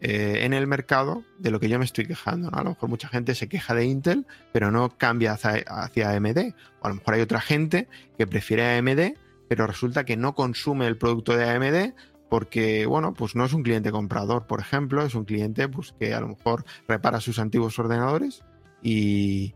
eh, 0.00 0.44
en 0.44 0.54
el 0.54 0.66
mercado 0.66 1.24
de 1.38 1.50
lo 1.50 1.60
que 1.60 1.68
yo 1.68 1.78
me 1.78 1.84
estoy 1.84 2.06
quejando. 2.06 2.50
¿no? 2.50 2.58
A 2.58 2.64
lo 2.64 2.70
mejor 2.70 2.88
mucha 2.88 3.08
gente 3.08 3.34
se 3.34 3.48
queja 3.48 3.74
de 3.74 3.84
Intel, 3.84 4.26
pero 4.52 4.70
no 4.70 4.96
cambia 4.96 5.32
hacia, 5.32 5.62
hacia, 5.66 6.10
AMD. 6.10 6.54
O 6.80 6.86
a 6.86 6.88
lo 6.88 6.94
mejor 6.96 7.14
hay 7.14 7.20
otra 7.20 7.40
gente 7.40 7.88
que 8.16 8.26
prefiere 8.26 8.78
AMD, 8.78 9.16
pero 9.48 9.66
resulta 9.66 10.04
que 10.04 10.16
no 10.16 10.34
consume 10.34 10.86
el 10.86 10.96
producto 10.96 11.36
de 11.36 11.50
AMD 11.50 11.94
porque, 12.30 12.86
bueno, 12.86 13.12
pues 13.12 13.34
no 13.34 13.44
es 13.44 13.52
un 13.52 13.64
cliente 13.64 13.90
comprador, 13.90 14.46
por 14.46 14.60
ejemplo, 14.60 15.04
es 15.04 15.16
un 15.16 15.24
cliente 15.24 15.68
pues, 15.68 15.92
que 15.98 16.14
a 16.14 16.20
lo 16.20 16.28
mejor 16.28 16.64
repara 16.86 17.20
sus 17.20 17.40
antiguos 17.40 17.76
ordenadores 17.78 18.44
y, 18.82 19.52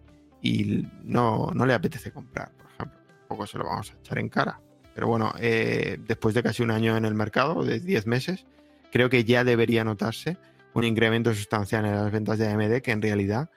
no, 1.05 1.53
le 1.55 1.73
apetece 1.73 2.11
comprar, 2.11 2.51
por 2.53 2.67
ejemplo. 2.67 2.99
Tampoco 3.21 3.47
se 3.47 3.59
lo 3.59 3.65
vamos 3.65 3.93
a 3.93 3.99
echar 3.99 4.19
en 4.19 4.29
cara. 4.29 4.61
Pero 4.93 5.07
bueno, 5.07 5.33
eh, 5.39 5.99
después 6.05 6.35
de 6.35 6.43
casi 6.43 6.65
un 6.65 6.73
año 6.73 6.97
en 6.97 7.05
el 7.05 7.15
mercado, 7.15 7.65
de 7.65 7.79
10 7.79 8.09
meses, 8.09 8.45
creo 8.93 9.09
que 9.09 9.23
ya 9.23 9.45
debería 9.45 9.85
notarse 9.85 10.37
un 10.75 10.83
incremento 10.83 11.33
sustancial 11.33 11.87
en 11.87 11.95
las 11.95 12.11
ventas 12.11 12.39
de 12.39 12.49
AMD 12.49 12.83
que 12.83 12.91
en 12.91 13.03
realidad 13.03 13.51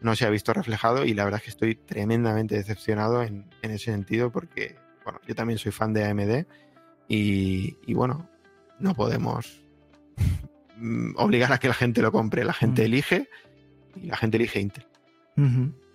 no 0.00 0.16
se 0.16 0.26
ha 0.26 0.30
visto 0.30 0.52
reflejado 0.52 1.04
y 1.04 1.14
la 1.14 1.24
verdad 1.24 1.38
es 1.38 1.44
que 1.44 1.50
estoy 1.50 1.76
tremendamente 1.76 2.56
decepcionado 2.56 3.22
en, 3.22 3.48
ese 3.62 3.92
sentido 3.92 4.32
porque, 4.32 4.74
bueno, 5.04 5.20
yo 5.26 5.36
también 5.36 5.58
soy 5.58 5.70
fan 5.70 5.92
de 5.92 6.04
AMD 6.04 6.46
y, 7.08 7.78
y 7.86 7.94
bueno, 7.94 8.28
no 8.78 8.94
podemos 8.94 9.60
mm, 10.76 11.12
obligar 11.16 11.52
a 11.52 11.58
que 11.58 11.68
la 11.68 11.74
gente 11.74 12.02
lo 12.02 12.12
compre. 12.12 12.44
La 12.44 12.52
gente 12.52 12.82
mm. 12.82 12.84
elige 12.84 13.28
y 14.02 14.06
la 14.06 14.16
gente 14.16 14.36
elige 14.36 14.60
Intel. 14.60 14.86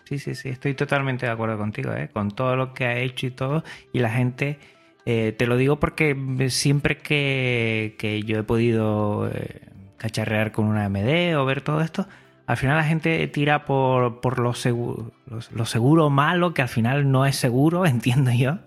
Sí, 0.06 0.20
sí, 0.20 0.36
sí, 0.36 0.50
estoy 0.50 0.74
totalmente 0.74 1.26
de 1.26 1.32
acuerdo 1.32 1.58
contigo, 1.58 1.94
¿eh? 1.94 2.10
con 2.12 2.32
todo 2.32 2.56
lo 2.56 2.74
que 2.74 2.86
ha 2.86 2.98
hecho 3.00 3.28
y 3.28 3.32
todo. 3.32 3.64
Y 3.94 4.00
la 4.00 4.10
gente, 4.10 4.60
eh, 5.06 5.34
te 5.38 5.48
lo 5.48 5.56
digo 5.58 5.80
porque 5.80 6.16
siempre 6.50 6.98
que, 6.98 8.24
yo 8.26 8.40
he 8.40 8.44
podido 8.44 9.30
eh, 9.34 9.62
cacharrear 9.98 10.52
con 10.52 10.66
una 10.66 10.86
AMD 10.86 11.38
o 11.38 11.46
ver 11.46 11.62
todo 11.62 11.82
esto, 11.82 12.08
al 12.52 12.58
final 12.58 12.76
la 12.76 12.84
gente 12.84 13.26
tira 13.30 13.64
por, 13.64 14.20
por 14.20 14.38
lo, 14.38 14.54
seguro, 14.54 15.14
lo, 15.54 15.66
seguro 15.66 16.10
malo, 16.10 16.54
que 16.54 16.62
al 16.62 16.68
final 16.68 17.10
no 17.10 17.26
es 17.26 17.38
seguro, 17.38 17.86
entiendo 17.86 18.30
yo, 18.34 18.58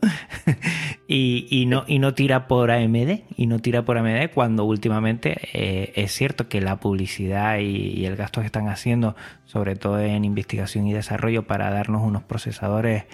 y, 1.06 1.66
no, 1.68 1.84
y 1.86 1.98
no 1.98 2.14
tira 2.14 2.48
por 2.48 2.70
AMD, 2.70 3.24
y 3.36 3.46
no 3.46 3.58
tira 3.58 3.84
por 3.84 3.98
AMD 3.98 4.30
cuando 4.32 4.64
últimamente 4.64 5.36
eh, 5.52 5.92
es 5.96 6.12
cierto 6.12 6.48
que 6.48 6.62
la 6.62 6.80
publicidad 6.80 7.58
y, 7.58 8.06
el 8.06 8.16
gasto 8.16 8.40
que 8.40 8.46
están 8.46 8.68
haciendo, 8.68 9.16
sobre 9.44 9.76
todo 9.76 10.00
en 10.00 10.24
investigación 10.24 10.86
y 10.86 10.94
desarrollo 10.94 11.46
para 11.46 11.68
darnos 11.68 12.00
unos 12.02 12.22
procesadores 12.22 13.04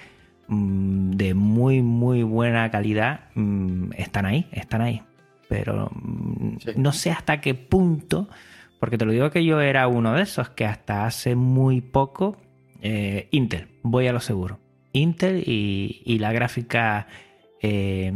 mm, 0.47 1.11
de 1.17 1.35
muy, 1.35 1.83
muy 1.83 2.23
buena 2.23 2.71
calidad, 2.71 3.23
mm, 3.35 3.91
están 3.97 4.25
ahí, 4.25 4.47
están 4.53 4.83
ahí. 4.83 5.03
Pero 5.49 5.91
mm, 5.93 6.59
no 6.77 6.93
sé 6.93 7.11
hasta 7.11 7.41
qué 7.41 7.57
punto 7.57 8.29
porque 8.81 8.97
te 8.97 9.05
lo 9.05 9.13
digo 9.13 9.31
que 9.31 9.45
yo 9.45 9.61
era 9.61 9.87
uno 9.87 10.15
de 10.15 10.23
esos 10.23 10.49
que 10.49 10.65
hasta 10.65 11.05
hace 11.05 11.37
muy 11.37 11.83
poco, 11.83 12.39
eh, 12.81 13.29
Intel, 13.31 13.69
voy 13.83 14.09
a 14.09 14.13
lo 14.13 14.21
seguro. 14.21 14.59
Intel 14.93 15.45
y, 15.47 16.19
la 16.19 16.33
gráfica 16.33 17.07
eh, 17.61 18.13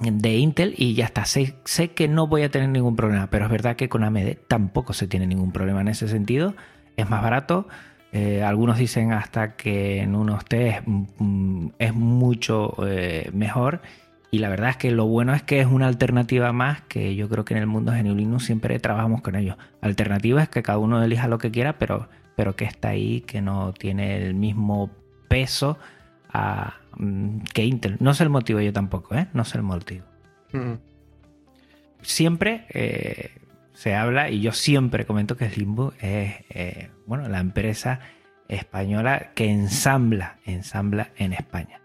de 0.00 0.36
Intel 0.36 0.74
y 0.76 0.94
ya 0.94 1.06
está. 1.06 1.24
Sé, 1.24 1.54
que 1.94 2.08
no 2.08 2.26
voy 2.26 2.42
a 2.42 2.50
tener 2.50 2.68
ningún 2.68 2.96
problema, 2.96 3.30
pero 3.30 3.46
es 3.46 3.50
verdad 3.50 3.76
que 3.76 3.88
con 3.88 4.02
AMD 4.02 4.36
tampoco 4.48 4.92
se 4.92 5.06
tiene 5.06 5.26
ningún 5.26 5.52
problema 5.52 5.80
en 5.80 5.88
ese 5.88 6.08
sentido. 6.08 6.54
Es 6.96 7.08
más 7.08 7.22
barato. 7.22 7.68
Eh, 8.12 8.42
algunos 8.42 8.78
dicen 8.78 9.12
hasta 9.12 9.56
que 9.56 10.00
en 10.00 10.16
unos 10.16 10.44
test 10.44 10.82
mm, 10.84 11.04
mm, 11.18 11.72
es 11.78 11.94
mucho 11.94 12.76
mejor 13.32 13.80
y 14.30 14.38
la 14.38 14.48
verdad 14.48 14.70
es 14.70 14.76
que 14.76 14.90
lo 14.90 15.06
bueno 15.06 15.34
es 15.34 15.42
que 15.42 15.60
es 15.60 15.66
una 15.66 15.86
alternativa 15.86 16.52
más 16.52 16.82
que 16.82 17.14
yo 17.14 17.28
creo 17.28 17.44
que 17.44 17.54
en 17.54 17.60
el 17.60 17.66
mundo 17.66 17.92
de 17.92 18.02
Linux 18.02 18.44
siempre 18.44 18.78
trabajamos 18.78 19.22
con 19.22 19.36
ellos. 19.36 19.56
Alternativa 19.80 20.42
es 20.42 20.48
que 20.48 20.62
cada 20.62 20.78
uno 20.78 21.02
elija 21.02 21.28
lo 21.28 21.38
que 21.38 21.50
quiera, 21.50 21.78
pero, 21.78 22.08
pero 22.34 22.56
que 22.56 22.64
está 22.64 22.88
ahí, 22.88 23.20
que 23.20 23.40
no 23.40 23.72
tiene 23.72 24.16
el 24.16 24.34
mismo 24.34 24.90
peso 25.28 25.78
mm, 26.96 27.38
que 27.54 27.64
Intel. 27.64 27.96
No 28.00 28.14
sé 28.14 28.24
el 28.24 28.30
motivo 28.30 28.60
yo 28.60 28.72
tampoco, 28.72 29.14
¿eh? 29.14 29.28
No 29.32 29.44
sé 29.44 29.58
el 29.58 29.64
motivo. 29.64 30.04
Siempre 32.02 32.66
eh, 32.70 33.30
se 33.74 33.94
habla, 33.94 34.30
y 34.30 34.40
yo 34.40 34.52
siempre 34.52 35.04
comento 35.04 35.36
que 35.36 35.50
Limbo 35.50 35.92
es 36.00 36.34
eh, 36.50 36.90
bueno, 37.06 37.28
la 37.28 37.38
empresa 37.38 38.00
española 38.48 39.30
que 39.34 39.50
ensambla, 39.50 40.38
ensambla 40.44 41.10
en 41.16 41.32
España. 41.32 41.80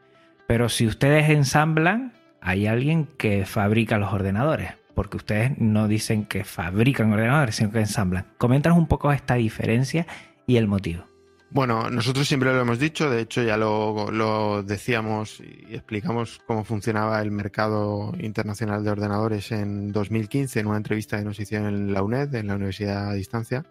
Pero 0.48 0.70
si 0.70 0.88
ustedes 0.88 1.30
ensamblan, 1.30 2.14
hay 2.42 2.68
alguien 2.68 3.08
que 3.18 3.46
fabrica 3.46 3.98
los 4.00 4.12
ordenadores, 4.12 4.74
porque 4.96 5.18
ustedes 5.18 5.58
no 5.60 5.88
dicen 5.88 6.26
que 6.26 6.44
fabrican 6.44 7.14
ordenadores, 7.14 7.56
sino 7.56 7.72
que 7.72 7.80
ensamblan. 7.80 8.26
Coméntanos 8.38 8.78
un 8.78 8.88
poco 8.88 9.12
esta 9.12 9.36
diferencia 9.36 10.08
y 10.48 10.58
el 10.58 10.68
motivo. 10.68 11.06
Bueno, 11.54 11.90
nosotros 11.90 12.28
siempre 12.28 12.54
lo 12.54 12.62
hemos 12.62 12.80
dicho, 12.80 13.10
de 13.10 13.22
hecho 13.22 13.44
ya 13.44 13.58
lo, 13.58 14.64
decíamos 14.64 15.42
y 15.42 15.76
explicamos 15.76 16.42
cómo 16.48 16.64
funcionaba 16.64 17.22
el 17.22 17.30
mercado 17.30 18.14
internacional 18.20 18.86
de 18.86 18.92
ordenadores 18.92 19.52
en 19.52 19.92
2015 19.92 20.62
en 20.62 20.68
una 20.68 20.78
entrevista 20.78 21.18
que 21.18 21.26
nos 21.26 21.40
hicieron 21.40 21.68
en 21.68 21.94
la 21.94 22.04
UNED, 22.04 22.34
en 22.36 22.48
la 22.48 22.56
Universidad 22.56 23.10
a 23.10 23.14
Distancia, 23.14 23.66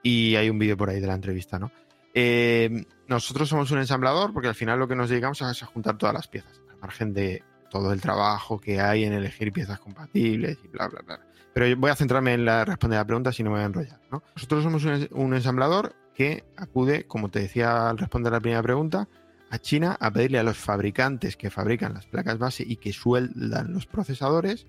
y 0.00 0.36
hay 0.36 0.48
un 0.48 0.60
vídeo 0.60 0.76
por 0.76 0.90
ahí 0.90 1.00
de 1.00 1.08
la 1.08 1.14
entrevista, 1.14 1.58
¿no? 1.58 1.72
Eh, 2.14 2.84
nosotros 3.08 3.48
somos 3.48 3.70
un 3.72 3.78
ensamblador 3.78 4.32
porque 4.32 4.48
al 4.48 4.54
final 4.54 4.78
lo 4.78 4.86
que 4.86 4.94
nos 4.94 5.10
dedicamos 5.10 5.40
es 5.42 5.62
a 5.62 5.66
juntar 5.66 5.98
todas 5.98 6.14
las 6.14 6.28
piezas, 6.28 6.60
al 6.70 6.78
margen 6.78 7.12
de 7.12 7.42
todo 7.72 7.90
el 7.94 8.02
trabajo 8.02 8.60
que 8.60 8.82
hay 8.82 9.04
en 9.04 9.14
elegir 9.14 9.50
piezas 9.50 9.80
compatibles 9.80 10.58
y 10.62 10.68
bla, 10.68 10.88
bla, 10.88 11.00
bla. 11.00 11.20
Pero 11.54 11.74
voy 11.78 11.90
a 11.90 11.96
centrarme 11.96 12.34
en 12.34 12.44
la 12.44 12.66
responder 12.66 12.98
la 12.98 13.06
pregunta 13.06 13.32
si 13.32 13.42
no 13.42 13.48
me 13.48 13.56
voy 13.56 13.62
a 13.62 13.66
enrollar. 13.66 13.98
Nosotros 14.10 14.62
somos 14.62 14.84
un, 14.84 15.34
ensamblador 15.34 15.94
que 16.14 16.44
acude, 16.58 17.06
como 17.06 17.30
te 17.30 17.40
decía 17.40 17.88
al 17.88 17.96
responder 17.96 18.30
la 18.30 18.40
primera 18.40 18.62
pregunta, 18.62 19.08
a 19.48 19.58
China 19.58 19.96
a 19.98 20.10
pedirle 20.10 20.38
a 20.38 20.42
los 20.42 20.58
fabricantes 20.58 21.38
que 21.38 21.48
fabrican 21.48 21.94
las 21.94 22.04
placas 22.04 22.36
base 22.36 22.62
y 22.66 22.76
que 22.76 22.92
sueldan 22.92 23.72
los 23.72 23.86
procesadores, 23.86 24.66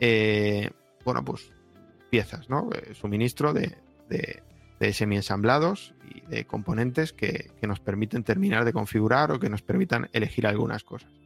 eh, 0.00 0.70
bueno, 1.04 1.22
pues 1.22 1.52
piezas, 2.08 2.48
¿no? 2.48 2.70
Eh, 2.74 2.94
suministro 2.94 3.52
de, 3.52 3.76
de, 4.08 4.92
semi-ensamblados 4.92 5.94
y 6.14 6.22
de 6.22 6.46
componentes 6.46 7.12
que, 7.12 7.50
que, 7.60 7.66
nos 7.66 7.78
permiten 7.78 8.24
terminar 8.24 8.64
de 8.64 8.72
configurar 8.72 9.30
o 9.32 9.38
que 9.38 9.48
nos 9.50 9.62
permitan 9.62 10.08
elegir 10.12 10.46
algunas 10.46 10.82
cosas. 10.82 11.21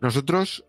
Nosotros 0.00 0.64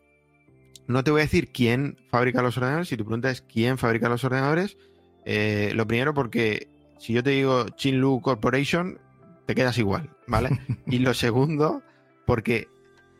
no 0.87 1.03
te 1.03 1.11
voy 1.11 1.21
a 1.21 1.25
decir 1.25 1.51
quién 1.51 1.97
fabrica 2.09 2.41
los 2.41 2.57
ordenadores. 2.57 2.89
Si 2.89 2.97
tu 2.97 3.05
pregunta 3.05 3.29
es 3.29 3.41
quién 3.41 3.77
fabrica 3.77 4.09
los 4.09 4.23
ordenadores, 4.23 4.77
eh, 5.25 5.71
lo 5.75 5.87
primero 5.87 6.13
porque 6.13 6.67
si 6.97 7.13
yo 7.13 7.23
te 7.23 7.29
digo 7.29 7.69
Chinlu 7.69 8.21
Corporation, 8.21 8.99
te 9.45 9.53
quedas 9.55 9.77
igual, 9.77 10.09
¿vale? 10.27 10.49
y 10.87 10.99
lo 10.99 11.13
segundo, 11.13 11.83
porque 12.25 12.67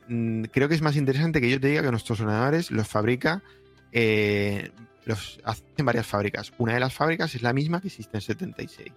mm, 0.08 0.46
creo 0.46 0.68
que 0.68 0.76
es 0.76 0.82
más 0.82 0.96
interesante 0.96 1.42
que 1.42 1.50
yo 1.50 1.60
te 1.60 1.68
diga 1.68 1.84
que 1.84 1.92
nuestros 1.92 2.20
ordenadores 2.22 2.72
los 2.72 2.88
fabrica, 2.88 3.44
eh, 3.92 4.72
los 5.06 5.40
hacen 5.44 5.86
varias 5.86 6.08
fábricas. 6.08 6.52
Una 6.58 6.74
de 6.74 6.80
las 6.80 6.94
fábricas 6.94 7.36
es 7.36 7.44
la 7.44 7.54
misma 7.54 7.82
que 7.82 7.90
System 7.90 8.22
76. 8.22 8.92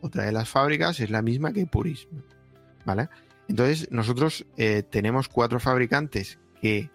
Otra 0.00 0.24
de 0.24 0.32
las 0.32 0.48
fábricas 0.48 1.00
es 1.00 1.10
la 1.10 1.22
misma 1.22 1.52
que 1.52 1.66
Purism, 1.66 2.08
¿vale? 2.84 3.08
Entonces, 3.48 3.90
nosotros 3.90 4.46
eh, 4.56 4.82
tenemos 4.88 5.28
cuatro 5.28 5.60
fabricantes 5.60 6.38
que 6.62 6.90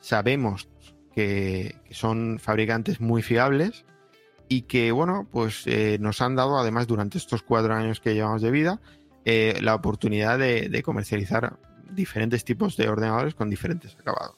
sabemos 0.00 0.68
que, 1.14 1.76
son 1.90 2.38
fabricantes 2.38 3.00
muy 3.00 3.22
fiables 3.22 3.84
y 4.48 4.62
que, 4.62 4.90
bueno, 4.90 5.28
pues 5.30 5.66
eh, 5.66 5.98
nos 6.00 6.22
han 6.22 6.34
dado, 6.34 6.58
además, 6.58 6.86
durante 6.86 7.18
estos 7.18 7.42
cuatro 7.42 7.74
años 7.74 8.00
que 8.00 8.14
llevamos 8.14 8.42
de 8.42 8.50
vida, 8.50 8.80
eh, 9.24 9.58
la 9.60 9.74
oportunidad 9.74 10.38
de, 10.38 10.82
comercializar 10.82 11.58
diferentes 11.92 12.44
tipos 12.44 12.76
de 12.76 12.88
ordenadores 12.88 13.34
con 13.34 13.50
diferentes 13.50 13.94
acabados. 13.94 14.36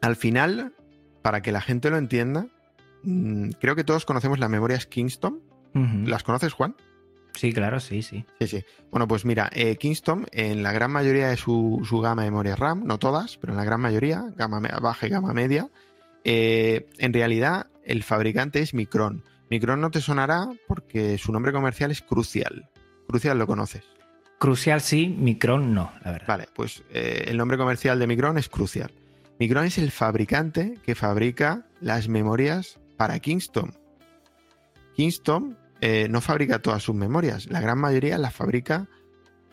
Al 0.00 0.16
final, 0.16 0.74
para 1.22 1.42
que 1.42 1.52
la 1.52 1.60
gente 1.60 1.90
lo 1.90 1.98
entienda, 1.98 2.48
mm, 3.02 3.50
creo 3.60 3.76
que 3.76 3.84
todos 3.84 4.06
conocemos 4.06 4.38
las 4.38 4.50
memorias 4.50 4.86
Kingston. 4.86 5.40
¿Las 5.72 6.24
conoces, 6.24 6.52
Juan? 6.52 6.74
Sí, 7.34 7.52
claro, 7.52 7.80
sí, 7.80 8.02
sí. 8.02 8.24
Sí, 8.40 8.46
sí. 8.46 8.64
Bueno, 8.90 9.08
pues 9.08 9.24
mira, 9.24 9.50
eh, 9.52 9.76
Kingston 9.76 10.26
en 10.32 10.62
la 10.62 10.72
gran 10.72 10.90
mayoría 10.90 11.28
de 11.28 11.36
su, 11.36 11.80
gama 12.02 12.22
de 12.22 12.30
memorias 12.30 12.58
RAM, 12.58 12.84
no 12.84 12.98
todas, 12.98 13.36
pero 13.38 13.52
en 13.52 13.56
la 13.56 13.64
gran 13.64 13.80
mayoría, 13.80 14.24
gama 14.36 14.60
baja 14.60 15.06
y 15.06 15.10
gama 15.10 15.32
media, 15.32 15.68
eh, 16.24 16.88
en 16.98 17.12
realidad 17.12 17.68
el 17.84 18.02
fabricante 18.02 18.60
es 18.60 18.74
Micron. 18.74 19.24
Micron 19.48 19.80
no 19.80 19.90
te 19.90 20.00
sonará 20.00 20.48
porque 20.68 21.18
su 21.18 21.32
nombre 21.32 21.52
comercial 21.52 21.90
es 21.90 22.02
Crucial. 22.02 22.68
Crucial 23.08 23.38
lo 23.38 23.46
conoces. 23.46 23.84
Crucial 24.38 24.80
sí, 24.80 25.08
Micron 25.08 25.74
no, 25.74 25.92
la 26.04 26.12
verdad. 26.12 26.26
Vale, 26.28 26.48
pues 26.54 26.82
eh, 26.90 27.24
el 27.28 27.36
nombre 27.36 27.58
comercial 27.58 27.98
de 27.98 28.06
Micron 28.06 28.38
es 28.38 28.48
Crucial. 28.48 28.92
Micron 29.38 29.64
es 29.64 29.78
el 29.78 29.90
fabricante 29.90 30.78
que 30.84 30.94
fabrica 30.94 31.66
las 31.80 32.08
memorias 32.08 32.78
para 32.96 33.18
Kingston. 33.18 33.74
Kingston 34.94 35.56
eh, 35.80 36.08
no 36.08 36.20
fabrica 36.20 36.60
todas 36.60 36.82
sus 36.82 36.94
memorias, 36.94 37.46
la 37.50 37.60
gran 37.60 37.78
mayoría 37.78 38.18
las 38.18 38.34
fabrica 38.34 38.88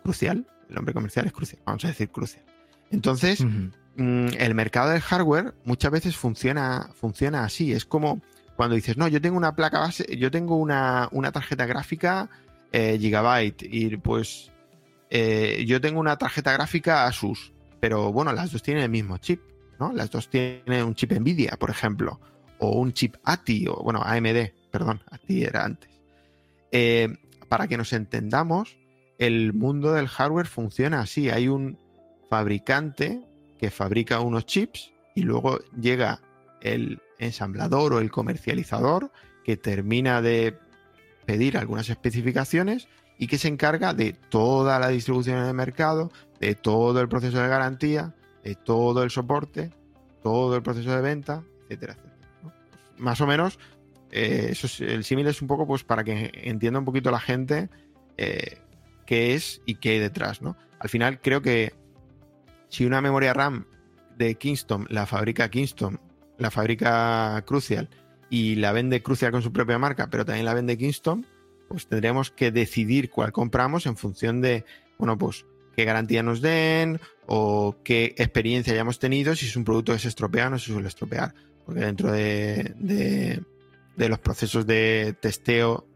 Crucial. 0.04 0.48
El 0.70 0.76
nombre 0.76 0.94
comercial 0.94 1.26
es 1.26 1.34
Crucial, 1.34 1.62
vamos 1.66 1.86
a 1.86 1.90
decir 1.90 2.10
Crucial. 2.10 2.44
Entonces, 2.92 3.44
mm, 3.44 4.28
el 4.38 4.56
mercado 4.56 4.92
del 4.92 5.02
hardware 5.02 5.54
muchas 5.66 5.92
veces 5.92 6.16
funciona, 6.16 6.90
funciona 6.94 7.44
así. 7.44 7.74
Es 7.74 7.86
como 7.86 8.22
cuando 8.56 8.76
dices, 8.76 8.98
no, 8.98 9.08
yo 9.08 9.22
tengo 9.22 9.38
una 9.38 9.56
placa 9.56 9.80
base, 9.80 10.18
yo 10.18 10.32
tengo 10.32 10.56
una, 10.58 11.10
una 11.12 11.32
tarjeta 11.32 11.66
gráfica 11.66 12.30
eh, 12.72 12.98
Gigabyte 13.00 13.64
y 13.64 13.96
pues 13.98 14.52
eh, 15.10 15.64
yo 15.66 15.80
tengo 15.80 16.00
una 16.00 16.18
tarjeta 16.18 16.52
gráfica 16.52 17.06
Asus, 17.06 17.54
pero 17.80 18.12
bueno, 18.12 18.34
las 18.34 18.52
dos 18.52 18.64
tienen 18.64 18.84
el 18.84 18.90
mismo 18.90 19.18
chip, 19.18 19.42
¿no? 19.80 19.94
Las 19.94 20.12
dos 20.12 20.30
tienen 20.30 20.84
un 20.84 20.96
chip 20.96 21.14
Nvidia, 21.14 21.58
por 21.58 21.70
ejemplo, 21.70 22.20
o 22.60 22.72
un 22.80 22.94
chip 22.94 23.16
ATI, 23.24 23.68
o 23.68 23.76
bueno, 23.84 24.02
AMD, 24.04 24.52
perdón, 24.72 25.02
ATI 25.12 25.44
era 25.44 25.64
antes. 25.64 25.97
Eh, 26.72 27.18
para 27.50 27.68
que 27.68 27.78
nos 27.78 27.94
entendamos, 27.94 28.78
el 29.18 29.54
mundo 29.54 29.94
del 29.94 30.08
hardware 30.08 30.48
funciona 30.48 31.02
así. 31.02 31.30
Hay 31.30 31.48
un 31.48 31.80
fabricante 32.30 33.22
que 33.58 33.72
fabrica 33.72 34.20
unos 34.20 34.46
chips 34.46 34.92
y 35.16 35.22
luego 35.22 35.60
llega 35.80 36.22
el 36.62 37.02
ensamblador 37.20 37.94
o 37.94 38.00
el 38.00 38.12
comercializador 38.12 39.12
que 39.44 39.58
termina 39.58 40.22
de 40.22 40.58
pedir 41.26 41.58
algunas 41.58 41.90
especificaciones 41.90 42.88
y 43.18 43.28
que 43.28 43.38
se 43.38 43.48
encarga 43.48 43.94
de 43.94 44.14
toda 44.14 44.80
la 44.80 44.90
distribución 44.90 45.40
en 45.40 45.46
el 45.46 45.54
mercado, 45.54 46.12
de 46.40 46.56
todo 46.56 47.02
el 47.02 47.10
proceso 47.10 47.40
de 47.42 47.48
garantía, 47.48 48.16
de 48.44 48.56
todo 48.56 49.04
el 49.04 49.10
soporte, 49.10 49.72
todo 50.22 50.56
el 50.56 50.62
proceso 50.62 50.92
de 50.92 51.02
venta, 51.02 51.44
etcétera, 51.64 51.94
etcétera. 51.94 52.18
Más 52.98 53.22
o 53.22 53.28
menos, 53.28 53.60
eh, 54.18 54.52
eso 54.52 54.68
el 54.84 55.04
símil 55.04 55.28
es 55.28 55.42
un 55.42 55.48
poco 55.48 55.68
pues 55.68 55.84
para 55.84 56.04
que 56.04 56.32
entienda 56.34 56.80
un 56.80 56.86
poquito 56.86 57.12
la 57.12 57.20
gente 57.20 57.70
eh, 58.18 58.58
qué 59.06 59.36
es 59.36 59.62
y 59.66 59.76
qué 59.76 59.92
hay 59.92 60.00
detrás, 60.00 60.42
¿no? 60.42 60.58
Al 60.80 60.90
final 60.90 61.22
creo 61.22 61.42
que 61.42 61.74
si 62.70 62.86
una 62.86 63.02
memoria 63.02 63.34
RAM 63.34 63.66
de 64.18 64.36
Kingston 64.36 64.88
la 64.90 65.06
fabrica 65.06 65.50
Kingston, 65.50 66.00
la 66.38 66.52
fabrica 66.52 67.44
Crucial 67.46 67.90
y 68.30 68.56
la 68.56 68.72
vende 68.72 69.02
Crucial 69.02 69.32
con 69.32 69.42
su 69.42 69.54
propia 69.54 69.78
marca, 69.78 70.10
pero 70.10 70.26
también 70.26 70.46
la 70.46 70.54
vende 70.54 70.78
Kingston, 70.78 71.26
pues 71.68 71.88
tendríamos 71.88 72.32
que 72.32 72.52
decidir 72.52 73.10
cuál 73.10 73.32
compramos 73.32 73.86
en 73.86 73.98
función 73.98 74.42
de, 74.42 74.66
bueno, 74.98 75.18
pues 75.18 75.46
qué 75.76 75.86
garantía 75.86 76.24
nos 76.24 76.42
den 76.42 77.00
o 77.28 77.78
qué 77.84 78.16
experiencia 78.18 78.74
hayamos 78.74 79.00
tenido, 79.00 79.36
si 79.36 79.46
es 79.46 79.56
un 79.56 79.64
producto 79.64 79.94
que 79.94 80.00
se 80.00 80.08
estropea 80.08 80.48
o 80.48 80.50
no 80.50 80.60
se 80.60 80.72
suele 80.72 80.88
estropear. 80.88 81.34
Porque 81.66 81.82
dentro 81.82 82.12
de, 82.12 82.74
de, 82.78 83.44
los 83.98 84.20
procesos 84.20 84.66
de 84.68 85.16
testeo 85.20 85.88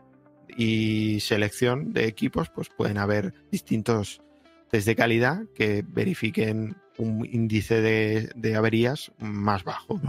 y 0.57 1.19
selección 1.21 1.93
de 1.93 2.07
equipos, 2.07 2.49
pues 2.49 2.69
pueden 2.69 2.97
haber 2.97 3.33
distintos 3.51 4.21
test 4.69 4.87
de 4.87 4.95
calidad 4.95 5.43
que 5.55 5.83
verifiquen 5.87 6.75
un 6.97 7.27
índice 7.29 7.81
de, 7.81 8.55
averías 8.55 9.11
más 9.19 9.63
bajo. 9.63 9.99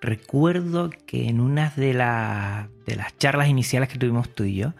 Recuerdo 0.00 0.90
que 1.06 1.28
en 1.28 1.40
una 1.40 1.72
de, 1.76 1.88
de, 1.92 2.96
las 2.96 3.18
charlas 3.18 3.48
iniciales 3.48 3.88
que 3.88 3.98
tuvimos 3.98 4.34
tú 4.34 4.44
y 4.44 4.56
yo, 4.56 4.74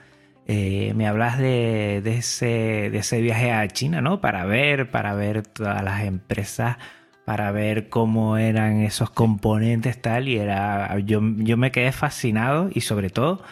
eh, 0.47 0.93
me 0.95 1.07
hablas 1.07 1.39
de, 1.39 1.99
ese, 2.05 2.91
de, 2.91 2.99
ese, 2.99 3.21
viaje 3.21 3.51
a 3.51 3.67
China, 3.69 4.01
¿no? 4.01 4.21
Para 4.21 4.45
ver, 4.45 4.91
para 4.91 5.15
ver 5.15 5.43
todas 5.43 5.83
las 5.83 6.05
empresas, 6.05 6.77
para 7.25 7.51
ver 7.53 7.89
cómo 7.89 8.37
eran 8.37 8.83
esos 8.83 9.11
componentes 9.11 10.01
tal, 10.01 10.29
y 10.29 10.37
era, 10.37 10.99
yo, 11.01 11.21
yo 11.39 11.57
me 11.57 11.71
quedé 11.71 11.93
fascinado 11.93 12.69
y 12.73 12.83
sobre 12.83 13.11
todo 13.11 13.43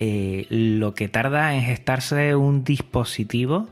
eh, 0.00 0.46
lo 0.50 0.94
que 0.94 1.08
tarda 1.08 1.54
en 1.54 1.62
gestarse 1.62 2.36
un 2.36 2.64
dispositivo 2.64 3.68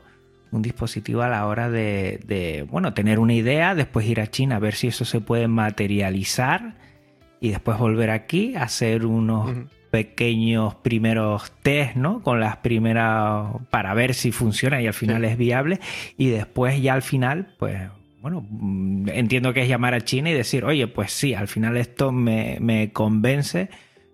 un 0.51 0.61
dispositivo 0.61 1.21
a 1.21 1.29
la 1.29 1.45
hora 1.45 1.69
de, 1.69 2.65
bueno, 2.69 2.93
tener 2.93 3.19
una 3.19 3.33
idea, 3.33 3.75
después 3.75 4.05
ir 4.07 4.21
a 4.21 4.27
China 4.27 4.57
a 4.57 4.59
ver 4.59 4.75
si 4.75 4.87
eso 4.87 5.05
se 5.05 5.21
puede 5.21 5.47
materializar 5.47 6.75
y 7.39 7.49
después 7.49 7.77
volver 7.77 8.09
aquí 8.09 8.55
a 8.55 8.63
hacer 8.63 9.05
unos 9.05 9.51
pequeños 9.91 10.75
primeros 10.75 11.51
test, 11.61 11.95
¿no? 11.95 12.21
Con 12.21 12.39
las 12.39 12.57
primeras 12.57 13.51
para 13.69 13.93
ver 13.93 14.13
si 14.13 14.31
funciona 14.31 14.81
y 14.81 14.87
al 14.87 14.93
final 14.93 15.23
es 15.25 15.37
viable 15.37 15.79
y 16.17 16.29
después 16.29 16.81
ya 16.81 16.93
al 16.93 17.01
final, 17.01 17.55
pues 17.57 17.89
bueno, 18.21 18.45
mm, 18.49 19.09
entiendo 19.09 19.53
que 19.53 19.61
es 19.63 19.69
llamar 19.69 19.93
a 19.93 20.01
China 20.01 20.29
y 20.29 20.33
decir, 20.33 20.65
oye, 20.65 20.87
pues 20.87 21.11
sí, 21.11 21.33
al 21.33 21.47
final 21.47 21.77
esto 21.77 22.11
me, 22.11 22.91
convence 22.93 23.69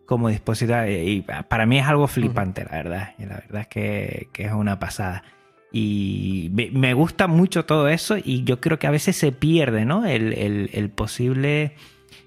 como 0.05 0.29
dispositivo 0.29 0.85
y 0.85 1.21
para 1.21 1.65
mí 1.65 1.79
es 1.79 1.87
algo 1.87 2.07
flipante, 2.07 2.65
la 2.65 2.71
verdad, 2.71 3.15
y 3.17 3.23
la 3.23 3.35
verdad 3.35 3.61
es 3.61 3.67
que, 3.67 4.27
que 4.33 4.45
es 4.45 4.51
una 4.51 4.79
pasada. 4.79 5.23
Y 5.75 6.51
me 6.53 6.93
gusta 6.93 7.25
mucho 7.25 7.65
todo 7.65 7.87
eso 7.87 8.15
y 8.23 8.43
yo 8.43 8.61
creo 8.61 8.77
que 8.77 8.85
a 8.85 8.91
veces 8.91 9.15
se 9.15 9.31
pierde, 9.31 9.85
¿no? 9.85 10.05
El, 10.05 10.91
posible... 10.95 11.73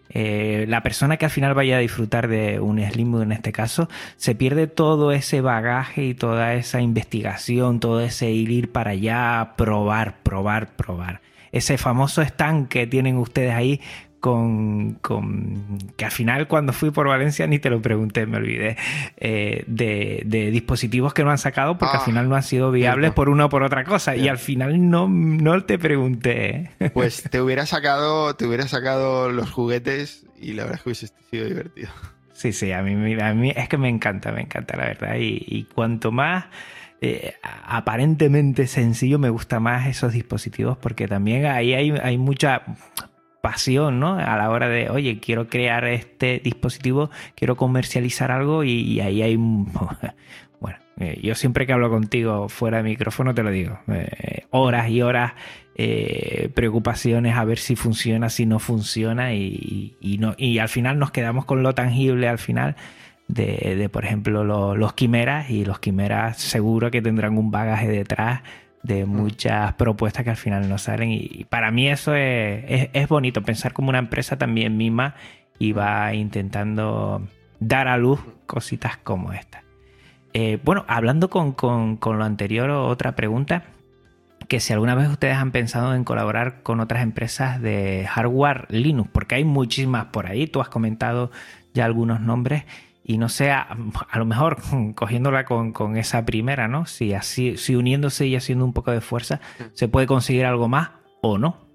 Eh, 0.09 0.67
la 0.69 0.83
persona 0.83 1.17
que 1.17 1.25
al 1.27 1.31
final 1.31 1.53
vaya 1.53 1.77
a 1.77 1.81
disfrutar 1.81 2.29
de 2.29 2.61
un 2.61 2.79
Slimbook 2.79 3.23
en 3.23 3.33
este 3.33 3.53
caso, 3.53 3.89
se 4.17 4.37
pierde 4.37 4.67
todo 4.69 5.13
ese 5.13 5.41
bagaje 5.41 6.05
y 6.07 6.15
toda 6.15 6.55
esa 6.55 6.81
investigación, 6.81 7.81
todo 7.81 8.01
ese 8.01 8.31
ir 8.31 8.71
para 8.71 8.93
allá, 8.93 9.55
probar, 9.57 10.23
probar, 10.23 10.75
probar. 10.77 11.21
Ese 11.53 11.79
famoso 11.79 12.23
stand 12.23 12.69
que 12.69 12.87
tienen 12.87 13.17
ustedes 13.17 13.55
ahí 13.55 13.81
con, 14.21 14.99
que 15.97 16.05
al 16.05 16.11
final 16.11 16.49
cuando 16.49 16.73
fui 16.73 16.91
por 16.91 17.07
Valencia 17.07 17.47
ni 17.47 17.59
te 17.59 17.71
lo 17.71 17.81
pregunté, 17.81 18.27
me 18.27 18.39
olvidé, 18.39 18.77
eh, 19.19 19.63
de, 19.67 20.51
dispositivos 20.51 21.15
que 21.15 21.23
no 21.23 21.31
han 21.31 21.39
sacado 21.39 21.79
porque 21.79 21.97
al 21.97 22.03
ah, 22.03 22.05
final 22.05 22.29
no 22.29 22.35
han 22.35 22.43
sido 22.43 22.73
viables 22.73 23.13
por 23.13 23.29
una 23.29 23.45
o 23.45 23.49
por 23.49 23.63
otra 23.63 23.85
cosa 23.85 24.17
y 24.17 24.29
al 24.29 24.39
final 24.39 24.91
no, 24.91 25.09
no 25.09 25.65
te 25.65 25.79
pregunté. 25.79 26.71
Pues 26.93 27.23
te 27.31 27.41
hubiera 27.41 27.67
sacado, 27.67 28.35
te 28.35 28.47
hubiera 28.47 28.67
sacado 28.67 29.31
los 29.31 29.51
juguetes 29.51 30.27
y 30.41 30.55
la 30.55 30.65
verdad 30.65 30.79
es 30.79 30.83
que 30.83 30.89
hubiese 30.89 31.09
sido 31.31 31.47
divertido. 31.47 31.91
Sí, 32.33 32.53
sí, 32.53 32.73
a 32.73 32.83
mí, 32.83 32.93
a 33.21 33.35
mí 33.35 33.53
es 33.55 33.69
que 33.69 33.79
me 33.79 33.89
encanta, 33.89 34.33
me 34.33 34.43
encanta 34.43 34.77
la 34.77 34.87
verdad 34.87 35.17
y, 35.19 35.67
cuanto 35.75 36.13
más... 36.13 36.47
Eh, 37.01 37.35
aparentemente 37.43 38.67
sencillo, 38.67 39.19
me 39.19 39.31
gusta 39.31 39.61
más 39.61 39.87
esos 39.87 40.13
dispositivos 40.13 40.79
porque 40.79 41.07
también 41.07 41.47
ahí 41.47 41.75
hay, 41.75 41.91
hay 41.91 42.17
mucha 42.17 42.63
pasión, 43.47 44.01
¿no? 44.01 44.19
A 44.19 44.37
la 44.37 44.51
hora 44.51 44.69
de, 44.69 44.91
oye, 44.91 45.21
quiero 45.21 45.47
crear 45.49 45.85
este 45.85 46.41
dispositivo, 46.43 47.11
quiero 47.37 47.57
comercializar 47.57 48.33
algo 48.33 48.65
y, 48.65 48.99
ahí 49.01 49.23
hay... 49.23 49.39
Bueno, 50.59 50.79
eh, 50.99 51.21
yo 51.23 51.35
siempre 51.35 51.67
que 51.67 51.73
hablo 51.75 51.91
contigo 51.91 52.49
fuera 52.49 52.79
de 52.79 52.83
micrófono 52.83 53.35
te 53.35 53.43
lo 53.43 53.51
digo, 53.51 53.79
eh, 53.89 54.47
horas 54.51 54.89
y 54.89 55.03
horas, 55.03 55.35
eh, 55.77 56.51
preocupaciones 56.55 57.37
a 57.37 57.45
ver 57.45 57.59
si 57.59 57.77
funciona, 57.77 58.31
si 58.31 58.47
no 58.47 58.59
funciona 58.59 59.35
y, 59.35 59.95
no, 60.19 60.35
y 60.39 60.59
al 60.59 60.71
final 60.71 60.99
nos 60.99 61.11
quedamos 61.11 61.45
con 61.45 61.63
lo 61.63 61.75
tangible 61.75 62.27
al 62.27 62.39
final 62.39 62.75
de, 63.29 63.89
por 63.89 64.05
ejemplo, 64.05 64.45
los 64.75 64.93
quimeras 64.93 65.51
y 65.51 65.65
los 65.65 65.79
quimeras 65.79 66.39
seguro 66.39 66.91
que 66.91 67.03
tendrán 67.03 67.37
un 67.39 67.51
bagaje 67.51 67.89
detrás 67.89 68.43
de 68.83 69.05
muchas 69.05 69.75
propuestas 69.75 70.25
que 70.25 70.31
al 70.31 70.37
final 70.37 70.69
no 70.69 70.79
salen. 70.79 71.11
Y, 71.11 71.45
para 71.49 71.71
mí 71.71 71.89
eso 71.89 72.15
es, 72.15 72.89
es, 72.93 73.09
bonito, 73.09 73.43
pensar 73.43 73.73
como 73.73 73.89
una 73.89 73.99
empresa 73.99 74.37
también 74.39 74.77
misma 74.77 75.15
y 75.59 75.73
va 75.73 76.15
intentando 76.15 77.27
dar 77.59 77.89
a 77.89 77.97
luz 77.97 78.21
cositas 78.47 78.97
como 78.99 79.33
esta. 79.33 79.63
Eh, 80.33 80.59
bueno, 80.63 80.85
hablando 80.87 81.31
con, 81.31 81.53
con, 81.53 82.19
lo 82.19 82.25
anterior, 82.25 82.71
otra 82.71 83.17
pregunta. 83.17 83.65
que 84.49 84.61
si 84.61 84.73
alguna 84.73 84.95
vez 84.95 85.09
ustedes 85.09 85.37
han 85.37 85.51
pensado 85.51 85.95
en 85.95 86.05
colaborar 86.05 86.63
con 86.63 86.79
otras 86.79 87.03
empresas 87.03 87.61
de 87.61 88.07
hardware 88.09 88.67
Linux, 88.69 89.11
porque 89.13 89.35
hay 89.35 89.45
muchísimas 89.45 90.07
por 90.07 90.27
ahí, 90.27 90.47
tú 90.47 90.61
has 90.61 90.69
comentado 90.69 91.33
ya 91.75 91.85
algunos 91.85 92.21
nombres 92.21 92.65
y 93.09 93.19
no 93.19 93.29
sé, 93.29 93.51
a, 93.53 93.77
lo 94.15 94.25
mejor 94.27 94.59
cogiéndola 94.95 95.45
con, 95.45 95.73
con, 95.73 95.97
esa 95.97 96.25
primera, 96.27 96.69
¿no? 96.69 96.87
Si 96.87 97.15
así, 97.15 97.57
si 97.57 97.77
uniéndose 97.77 98.27
y 98.27 98.37
haciendo 98.37 98.65
un 98.65 98.73
poco 98.73 98.91
de 98.91 99.01
fuerza, 99.01 99.41
se 99.73 99.89
puede 99.89 100.07
conseguir 100.07 100.45
algo 100.45 100.69
más 100.69 100.91
o 101.23 101.39
no. 101.39 101.67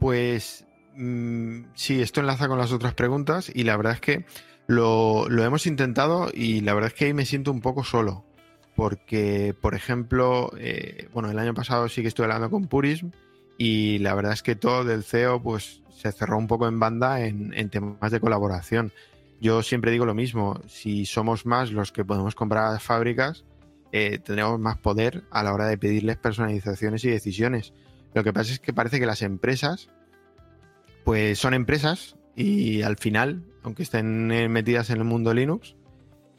Pues 0.00 0.66
mmm, 0.96 1.64
sí, 1.74 2.00
esto 2.00 2.20
enlaza 2.20 2.48
con 2.48 2.58
las 2.58 2.72
otras 2.72 2.94
preguntas 2.94 3.50
y 3.54 3.64
la 3.64 3.76
verdad 3.76 3.92
es 3.92 4.00
que 4.00 4.24
lo, 4.66 5.28
lo 5.28 5.44
hemos 5.44 5.66
intentado 5.66 6.30
y 6.32 6.62
la 6.62 6.74
verdad 6.74 6.88
es 6.88 6.94
que 6.94 7.04
ahí 7.06 7.14
me 7.14 7.26
siento 7.26 7.52
un 7.52 7.60
poco 7.60 7.84
solo 7.84 8.24
porque, 8.74 9.54
por 9.60 9.74
ejemplo, 9.74 10.50
eh, 10.58 11.08
bueno, 11.12 11.30
el 11.30 11.38
año 11.38 11.54
pasado 11.54 11.88
sí 11.88 12.02
que 12.02 12.08
estuve 12.08 12.26
hablando 12.26 12.50
con 12.50 12.66
Purism 12.66 13.10
y 13.56 13.98
la 13.98 14.14
verdad 14.14 14.32
es 14.32 14.42
que 14.42 14.56
todo 14.56 14.84
del 14.84 15.04
CEO 15.04 15.42
pues 15.42 15.82
se 15.94 16.10
cerró 16.10 16.36
un 16.38 16.48
poco 16.48 16.66
en 16.66 16.80
banda 16.80 17.20
en, 17.20 17.54
en, 17.54 17.70
temas 17.70 18.10
de 18.10 18.20
colaboración. 18.20 18.92
Yo 19.40 19.62
siempre 19.62 19.90
digo 19.90 20.06
lo 20.06 20.14
mismo, 20.14 20.60
si 20.66 21.06
somos 21.06 21.44
más 21.46 21.72
los 21.72 21.92
que 21.92 22.04
podemos 22.04 22.34
comprar 22.34 22.72
las 22.72 22.82
fábricas, 22.82 23.44
eh, 23.92 24.18
tendremos 24.18 24.58
más 24.58 24.78
poder 24.78 25.24
a 25.30 25.42
la 25.42 25.52
hora 25.52 25.66
de 25.66 25.78
pedirles 25.78 26.16
personalizaciones 26.16 27.04
y 27.04 27.10
decisiones. 27.10 27.72
Lo 28.14 28.24
que 28.24 28.32
pasa 28.32 28.52
es 28.52 28.60
que 28.60 28.72
parece 28.72 28.98
que 28.98 29.06
las 29.06 29.22
empresas, 29.22 29.88
pues 31.04 31.38
son 31.38 31.54
empresas 31.54 32.16
y 32.34 32.82
al 32.82 32.96
final, 32.96 33.44
aunque 33.62 33.82
estén 33.82 34.32
eh, 34.32 34.48
metidas 34.48 34.90
en 34.90 34.98
el 34.98 35.04
mundo 35.04 35.34
Linux, 35.34 35.76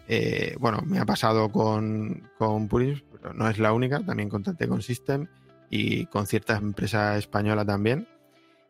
eh, 0.07 0.55
bueno, 0.59 0.81
me 0.85 0.99
ha 0.99 1.05
pasado 1.05 1.49
con, 1.49 2.29
con 2.37 2.67
Puris, 2.67 3.03
pero 3.11 3.33
no 3.33 3.49
es 3.49 3.57
la 3.57 3.73
única, 3.73 4.05
también 4.05 4.29
contacté 4.29 4.67
con 4.67 4.81
System 4.81 5.27
y 5.69 6.05
con 6.07 6.27
cierta 6.27 6.57
empresa 6.57 7.17
española 7.17 7.65
también. 7.65 8.07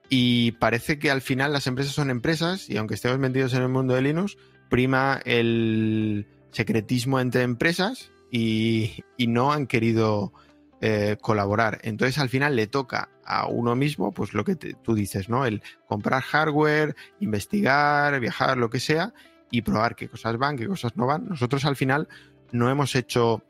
Y 0.09 0.51
parece 0.53 0.99
que 0.99 1.09
al 1.09 1.21
final 1.21 1.53
las 1.53 1.67
empresas 1.67 1.93
son 1.93 2.09
empresas 2.09 2.69
y 2.69 2.77
aunque 2.77 2.93
estemos 2.93 3.17
metidos 3.17 3.53
en 3.53 3.63
el 3.63 3.69
mundo 3.69 3.95
de 3.95 4.01
Linux, 4.01 4.37
prima 4.69 5.19
el 5.25 6.27
secretismo 6.51 7.19
entre 7.19 7.41
empresas 7.43 8.11
y, 8.31 9.03
no 9.17 9.51
han 9.51 9.67
querido 9.67 10.33
eh, 10.81 11.17
colaborar. 11.21 11.79
Entonces 11.83 12.17
al 12.19 12.29
final 12.29 12.55
le 12.55 12.67
toca 12.67 13.09
a 13.25 13.47
uno 13.47 13.75
mismo, 13.75 14.11
pues 14.11 14.33
lo 14.33 14.43
que 14.43 14.55
tú 14.55 14.93
dices, 14.93 15.29
¿no? 15.29 15.45
El 15.45 15.61
comprar 15.87 16.21
hardware, 16.21 16.95
investigar, 17.19 18.19
viajar, 18.19 18.57
lo 18.57 18.69
que 18.69 18.79
sea, 18.79 19.13
y 19.51 19.61
probar 19.61 19.95
qué 19.95 20.07
cosas 20.07 20.37
van, 20.37 20.57
qué 20.57 20.67
cosas 20.67 20.95
no 20.95 21.05
van. 21.05 21.27
Nosotros 21.27 21.65
al 21.65 21.75
final 21.75 22.07
no 22.51 22.69
hemos 22.69 22.95
hecho, 22.95 23.43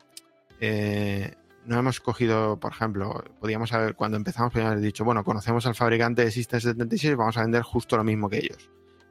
eh, 0.59 1.33
no 1.65 1.79
hemos 1.79 1.99
cogido, 1.99 2.59
por 2.59 2.71
ejemplo, 2.71 3.23
podíamos 3.39 3.73
haber, 3.73 3.95
cuando 3.95 4.17
empezamos, 4.17 4.51
podíamos 4.51 4.73
haber 4.73 4.83
dicho, 4.83 5.03
bueno, 5.03 5.23
conocemos 5.23 5.65
al 5.65 5.75
fabricante 5.75 6.23
de 6.23 6.31
System 6.31 6.59
76, 6.59 7.15
vamos 7.15 7.37
a 7.37 7.41
vender 7.41 7.63
justo 7.63 7.97
lo 7.97 8.03
mismo 8.03 8.29
que 8.29 8.37
ellos. 8.37 8.69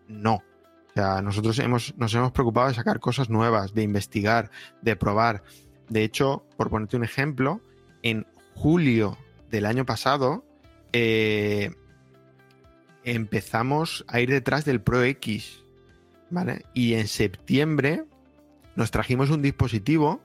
No. 0.08 0.34
O 0.34 0.92
sea, 0.94 1.22
nosotros 1.22 1.58
hemos, 1.58 1.96
nos 1.96 2.14
hemos 2.14 2.32
preocupado 2.32 2.68
de 2.68 2.74
sacar 2.74 3.00
cosas 3.00 3.28
nuevas, 3.28 3.74
de 3.74 3.82
investigar, 3.82 4.50
de 4.80 4.94
probar. 4.94 5.42
De 5.88 6.04
hecho, 6.04 6.44
por 6.56 6.70
ponerte 6.70 6.96
un 6.96 7.04
ejemplo, 7.04 7.60
en 8.02 8.26
julio 8.54 9.18
del 9.50 9.66
año 9.66 9.84
pasado 9.84 10.44
eh, 10.92 11.72
empezamos 13.02 14.04
a 14.08 14.20
ir 14.20 14.30
detrás 14.30 14.64
del 14.64 14.80
Pro 14.80 15.02
X 15.02 15.64
y 16.72 16.94
en 16.94 17.06
septiembre 17.06 18.04
nos 18.76 18.90
trajimos 18.90 19.30
un 19.30 19.42
dispositivo 19.42 20.20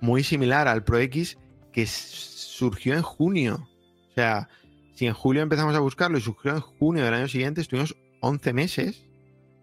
muy 0.00 0.22
similar 0.22 0.68
al 0.68 0.84
Pro 0.84 0.98
X 0.98 1.38
que 1.72 1.86
surgió 1.86 2.94
en 2.94 3.02
junio. 3.02 3.68
O 4.10 4.14
sea, 4.14 4.48
si 4.94 5.06
en 5.06 5.14
julio 5.14 5.42
empezamos 5.42 5.74
a 5.74 5.80
buscarlo 5.80 6.18
y 6.18 6.20
surgió 6.20 6.52
en 6.52 6.60
junio 6.60 7.04
del 7.04 7.14
año 7.14 7.28
siguiente, 7.28 7.60
estuvimos 7.60 7.96
11 8.20 8.52
meses 8.52 9.04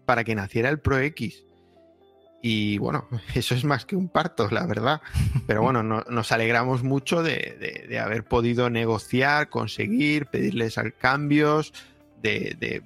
para 0.04 0.24
que 0.24 0.34
naciera 0.34 0.68
el 0.68 0.80
Pro 0.80 0.98
X. 0.98 1.44
Y 2.42 2.78
bueno, 2.78 3.08
eso 3.34 3.54
es 3.54 3.64
más 3.64 3.84
que 3.84 3.96
un 3.96 4.08
parto, 4.08 4.48
la 4.50 4.66
verdad. 4.66 5.00
Pero 5.46 5.62
bueno, 5.62 5.82
no, 5.82 6.02
nos 6.08 6.32
alegramos 6.32 6.82
mucho 6.82 7.22
de, 7.22 7.98
haber 8.02 8.24
podido 8.24 8.70
negociar, 8.70 9.48
conseguir, 9.50 10.26
pedirles 10.26 10.76
cambios. 10.98 11.72
De, 12.22 12.82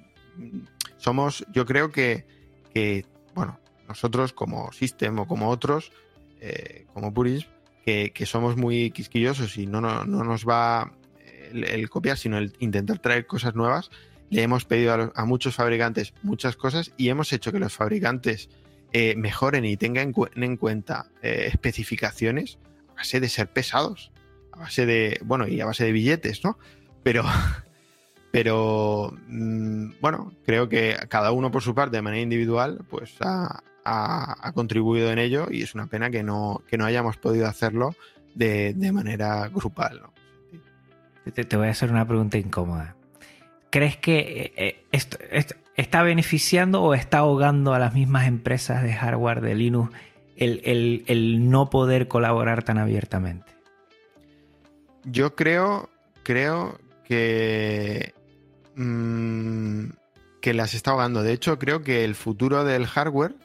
somos, 0.97 1.45
yo 1.51 1.65
creo 1.65 1.91
que 1.91 2.25
que, 2.73 3.05
bueno, 3.33 3.59
nosotros 3.87 4.33
como 4.33 4.71
System 4.71 5.19
o 5.19 5.27
como 5.27 5.49
otros, 5.49 5.91
eh, 6.39 6.85
como 6.93 7.13
Purism, 7.13 7.49
que, 7.85 8.25
somos 8.25 8.57
muy 8.57 8.91
quisquillosos 8.91 9.57
y 9.57 9.65
no, 9.65 9.81
no, 9.81 10.05
no 10.05 10.23
nos 10.23 10.47
va 10.47 10.93
el, 11.53 11.89
copiar, 11.89 12.17
sino 12.17 12.37
el 12.37 12.53
intentar 12.59 12.99
traer 12.99 13.25
cosas 13.25 13.55
nuevas, 13.55 13.89
le 14.29 14.43
hemos 14.43 14.65
pedido 14.65 15.11
a, 15.13 15.25
muchos 15.25 15.55
fabricantes 15.55 16.13
muchas 16.23 16.55
cosas 16.55 16.93
y 16.97 17.09
hemos 17.09 17.33
hecho 17.33 17.51
que 17.51 17.59
los 17.59 17.73
fabricantes 17.73 18.49
eh, 18.93 19.15
mejoren 19.17 19.65
y 19.65 19.77
tengan 19.77 20.13
en 20.35 20.57
cuenta 20.57 21.11
eh, 21.21 21.45
especificaciones 21.47 22.57
a 22.89 22.93
base 22.95 23.19
de 23.19 23.29
ser 23.29 23.51
pesados, 23.51 24.11
a 24.51 24.59
base 24.59 24.85
de, 24.85 25.19
bueno, 25.23 25.47
y 25.47 25.59
a 25.59 25.65
base 25.65 25.83
de 25.83 25.91
billetes, 25.91 26.43
¿no? 26.43 26.57
Pero, 27.03 27.23
pero 28.31 29.13
mmm, 29.27 29.91
bueno, 29.99 30.33
creo 30.45 30.69
que 30.69 30.97
cada 31.09 31.31
uno 31.31 31.51
por 31.51 31.61
su 31.61 31.75
parte, 31.75 31.97
de 31.97 32.01
manera 32.01 32.21
individual, 32.21 32.85
pues 32.89 33.15
ha, 33.21 33.63
ha, 33.85 34.35
ha 34.47 34.51
contribuido 34.53 35.11
en 35.11 35.19
ello 35.19 35.47
y 35.49 35.63
es 35.63 35.75
una 35.75 35.87
pena 35.87 36.09
que 36.09 36.23
no, 36.23 36.61
que 36.67 36.77
no 36.77 36.85
hayamos 36.85 37.17
podido 37.17 37.47
hacerlo 37.47 37.95
de, 38.35 38.73
de 38.73 38.91
manera 38.91 39.47
grupal. 39.49 40.01
¿no? 40.01 40.13
Te, 41.31 41.43
te, 41.43 41.57
voy 41.57 41.67
a 41.67 41.71
hacer 41.71 41.91
una 41.91 42.07
pregunta 42.07 42.37
incómoda. 42.37 42.95
¿Crees 43.69 43.97
que 43.97 44.53
eh, 44.55 44.85
esto, 44.91 45.17
esto, 45.31 45.55
está 45.75 46.03
beneficiando 46.03 46.81
o 46.81 46.93
está 46.93 47.19
ahogando 47.19 47.73
a 47.73 47.79
las 47.79 47.93
mismas 47.93 48.27
empresas 48.27 48.83
de 48.83 48.93
hardware 48.93 49.41
de 49.41 49.55
Linux 49.55 49.93
el, 50.35 50.61
el, 50.65 51.03
el 51.07 51.49
no 51.49 51.69
poder 51.69 52.07
colaborar 52.07 52.63
tan 52.63 52.77
abiertamente? 52.77 53.51
Yo 55.03 55.35
creo, 55.35 55.89
creo 56.23 56.79
que 57.03 58.13
mmm, 58.75 59.85
que 60.41 60.53
las 60.53 60.73
está 60.73 60.91
ahogando. 60.91 61.23
De 61.23 61.33
hecho, 61.33 61.57
creo 61.59 61.83
que 61.83 62.03
el 62.03 62.15
futuro 62.15 62.63
del 62.63 62.87
hardware, 62.87 63.35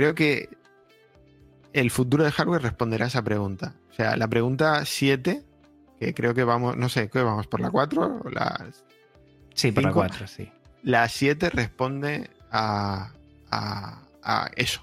creo 0.00 0.14
que 0.14 0.48
el 1.74 1.90
futuro 1.90 2.24
del 2.24 2.32
hardware 2.32 2.62
responderá 2.62 3.04
a 3.04 3.08
esa 3.08 3.22
pregunta. 3.22 3.74
O 3.90 3.94
sea, 3.94 4.16
la 4.16 4.28
pregunta 4.28 4.82
7, 4.86 5.42
que 6.00 6.14
creo 6.14 6.32
que 6.32 6.42
vamos, 6.42 6.74
no 6.78 6.88
sé, 6.88 7.10
¿qué 7.10 7.22
vamos? 7.22 7.46
¿Por 7.46 7.60
la 7.60 7.70
4 7.70 8.22
o 8.24 8.30
la 8.30 8.66
Sí, 9.54 9.72
por 9.72 9.82
5? 9.82 9.88
la 9.88 9.92
4, 9.92 10.26
sí. 10.26 10.50
La 10.82 11.06
7 11.06 11.50
responde 11.50 12.30
a, 12.50 13.12
a, 13.50 14.02
a, 14.22 14.50
eso. 14.56 14.82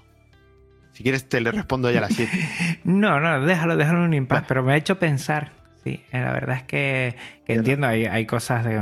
Si 0.92 1.02
quieres, 1.02 1.28
te 1.28 1.40
le 1.40 1.50
respondo 1.50 1.90
ya 1.90 1.98
a 1.98 2.02
la 2.02 2.10
7. 2.10 2.80
no, 2.84 3.18
no, 3.18 3.44
déjalo, 3.44 3.76
déjalo 3.76 3.98
en 3.98 4.04
un 4.04 4.14
impasse, 4.14 4.44
pero 4.46 4.62
me 4.62 4.72
ha 4.72 4.76
hecho 4.76 5.00
pensar 5.00 5.52
Sí, 5.82 6.04
eh, 6.12 6.20
la 6.20 6.32
verdad 6.32 6.58
es 6.58 6.62
que, 6.64 7.16
que 7.44 7.54
entiendo, 7.54 7.86
hay, 7.86 8.04
hay 8.06 8.26
cosas 8.26 8.64
de, 8.64 8.78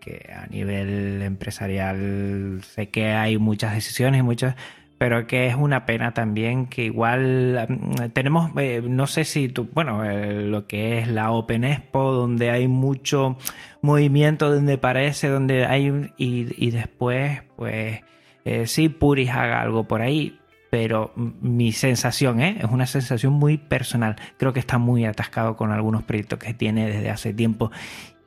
que 0.00 0.32
a 0.32 0.46
nivel 0.46 1.22
empresarial 1.22 2.60
sé 2.64 2.90
que 2.90 3.12
hay 3.12 3.38
muchas 3.38 3.74
decisiones 3.74 4.20
y 4.20 4.22
muchas 4.22 4.56
pero 5.02 5.26
que 5.26 5.48
es 5.48 5.56
una 5.56 5.84
pena 5.84 6.14
también 6.14 6.66
que 6.66 6.84
igual 6.84 7.66
mm, 7.68 8.10
tenemos, 8.12 8.52
eh, 8.56 8.80
no 8.88 9.08
sé 9.08 9.24
si 9.24 9.48
tú, 9.48 9.68
bueno, 9.72 10.04
eh, 10.04 10.44
lo 10.44 10.68
que 10.68 11.00
es 11.00 11.08
la 11.08 11.32
Open 11.32 11.64
Expo, 11.64 12.12
donde 12.12 12.50
hay 12.50 12.68
mucho 12.68 13.36
movimiento, 13.80 14.48
donde 14.48 14.78
parece, 14.78 15.26
donde 15.26 15.66
hay, 15.66 16.12
y, 16.16 16.46
y 16.56 16.70
después, 16.70 17.42
pues, 17.56 18.02
eh, 18.44 18.68
sí, 18.68 18.88
Puris 18.90 19.30
haga 19.30 19.60
algo 19.60 19.88
por 19.88 20.02
ahí, 20.02 20.38
pero 20.70 21.10
mi 21.16 21.72
sensación 21.72 22.40
¿eh? 22.40 22.58
es 22.60 22.70
una 22.70 22.86
sensación 22.86 23.32
muy 23.32 23.58
personal. 23.58 24.14
Creo 24.36 24.52
que 24.52 24.60
está 24.60 24.78
muy 24.78 25.04
atascado 25.04 25.56
con 25.56 25.72
algunos 25.72 26.04
proyectos 26.04 26.38
que 26.38 26.54
tiene 26.54 26.86
desde 26.86 27.10
hace 27.10 27.34
tiempo 27.34 27.72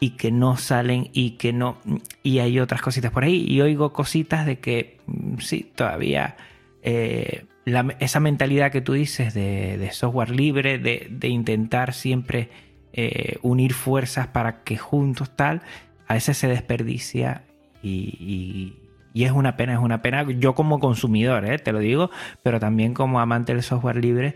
y 0.01 0.17
que 0.17 0.29
no 0.29 0.57
salen 0.57 1.09
y 1.13 1.37
que 1.37 1.53
no... 1.53 1.77
Y 2.21 2.39
hay 2.39 2.59
otras 2.59 2.81
cositas 2.81 3.11
por 3.13 3.23
ahí 3.23 3.45
y 3.47 3.61
oigo 3.61 3.93
cositas 3.93 4.45
de 4.45 4.59
que 4.59 4.97
mm, 5.07 5.37
sí, 5.37 5.71
todavía... 5.73 6.35
Eh, 6.87 7.45
la, 7.65 7.95
esa 7.99 8.19
mentalidad 8.19 8.71
que 8.71 8.79
tú 8.79 8.93
dices 8.93 9.33
de, 9.33 9.77
de 9.77 9.91
software 9.91 10.29
libre, 10.29 10.77
de, 10.77 11.07
de 11.09 11.27
intentar 11.27 11.93
siempre 11.93 12.49
eh, 12.93 13.37
unir 13.41 13.73
fuerzas 13.73 14.27
para 14.27 14.63
que 14.63 14.77
juntos 14.77 15.35
tal, 15.35 15.63
a 16.07 16.13
veces 16.13 16.37
se 16.37 16.47
desperdicia 16.47 17.43
y, 17.81 18.15
y 18.19 18.85
y 19.15 19.23
es 19.23 19.31
una 19.31 19.55
pena, 19.55 19.71
es 19.75 19.79
una 19.79 20.01
pena. 20.01 20.29
Yo 20.29 20.55
como 20.55 20.81
consumidor, 20.81 21.45
¿eh? 21.45 21.57
te 21.57 21.71
lo 21.71 21.79
digo, 21.79 22.11
pero 22.43 22.59
también 22.59 22.93
como 22.93 23.21
amante 23.21 23.53
del 23.53 23.63
software 23.63 23.95
libre, 23.95 24.35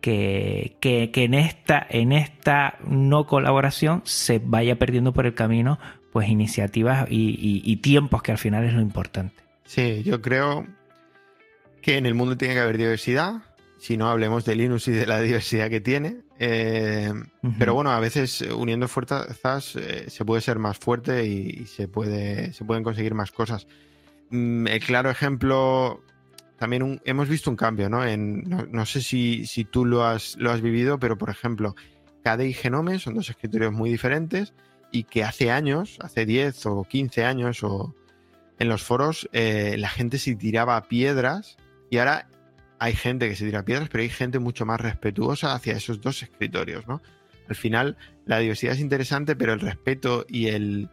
que, 0.00 0.76
que, 0.80 1.10
que, 1.10 1.24
en, 1.24 1.34
esta, 1.34 1.84
en 1.90 2.12
esta 2.12 2.78
no 2.86 3.26
colaboración 3.26 4.02
se 4.04 4.38
vaya 4.38 4.78
perdiendo 4.78 5.12
por 5.12 5.26
el 5.26 5.34
camino 5.34 5.80
pues 6.12 6.28
iniciativas 6.28 7.10
y, 7.10 7.60
y, 7.64 7.76
tiempos 7.78 8.22
que 8.22 8.30
al 8.30 8.38
final 8.38 8.64
es 8.64 8.72
lo 8.72 8.80
importante. 8.80 9.34
Sí, 9.64 10.04
yo 10.04 10.22
creo 10.22 10.64
que 11.80 11.96
en 11.96 12.06
el 12.06 12.14
mundo 12.14 12.36
tiene 12.36 12.54
que 12.54 12.60
haber 12.60 12.78
diversidad 12.78 13.42
si 13.80 13.96
no 13.96 14.10
hablemos 14.10 14.44
de 14.44 14.54
Linux 14.54 14.88
y 14.88 14.92
de 14.92 15.06
la 15.06 15.20
diversidad 15.20 15.70
que 15.70 15.80
tiene. 15.80 16.20
Eh, 16.38 17.12
pero 17.58 17.72
bueno, 17.72 17.90
a 17.90 17.98
veces 17.98 18.42
uniendo 18.42 18.88
fuerzas 18.88 19.74
eh, 19.76 20.04
se 20.08 20.24
puede 20.26 20.42
ser 20.42 20.58
más 20.58 20.78
fuerte 20.78 21.26
y, 21.26 21.64
se, 21.64 21.88
puede, 21.88 22.52
se 22.52 22.64
pueden 22.66 22.84
conseguir 22.84 23.14
más 23.14 23.32
cosas. 23.32 23.66
Mm, 24.28 24.66
el 24.66 24.80
claro 24.80 25.08
ejemplo, 25.08 26.02
también 26.58 27.00
hemos 27.06 27.28
visto 27.30 27.48
un 27.48 27.56
cambio, 27.56 27.88
¿no? 27.88 28.04
En, 28.04 28.44
no, 28.70 28.84
sé 28.84 29.00
si, 29.00 29.46
si, 29.46 29.64
tú 29.64 29.86
lo 29.86 30.04
has, 30.04 30.36
lo 30.36 30.50
has 30.50 30.60
vivido, 30.60 30.98
pero 30.98 31.16
por 31.16 31.30
ejemplo, 31.30 31.74
KDE 32.22 32.48
y 32.48 32.52
Genome 32.52 32.98
son 32.98 33.14
dos 33.14 33.30
escritorios 33.30 33.72
muy 33.72 33.88
diferentes 33.88 34.52
y 34.92 35.04
que 35.04 35.24
hace 35.24 35.50
años, 35.50 35.96
hace 36.02 36.26
10 36.26 36.66
o 36.66 36.84
15 36.84 37.24
años 37.24 37.64
o 37.64 37.94
en 38.58 38.68
los 38.68 38.82
foros, 38.82 39.26
eh, 39.32 39.76
la 39.78 39.88
gente 39.88 40.18
se 40.18 40.34
tiraba 40.36 40.82
piedras 40.82 41.56
y 41.90 41.98
ahora 41.98 42.28
hay 42.78 42.94
gente 42.94 43.28
que 43.28 43.36
se 43.36 43.44
tira 43.44 43.64
piedras, 43.64 43.88
pero 43.90 44.02
hay 44.02 44.08
gente 44.08 44.38
mucho 44.38 44.64
más 44.64 44.80
respetuosa 44.80 45.54
hacia 45.54 45.74
esos 45.74 46.00
dos 46.00 46.22
escritorios, 46.22 46.86
¿no? 46.86 47.02
Al 47.48 47.56
final, 47.56 47.98
la 48.24 48.38
diversidad 48.38 48.74
es 48.74 48.80
interesante, 48.80 49.36
pero 49.36 49.52
el 49.52 49.60
respeto 49.60 50.24
y 50.28 50.46
el, 50.46 50.88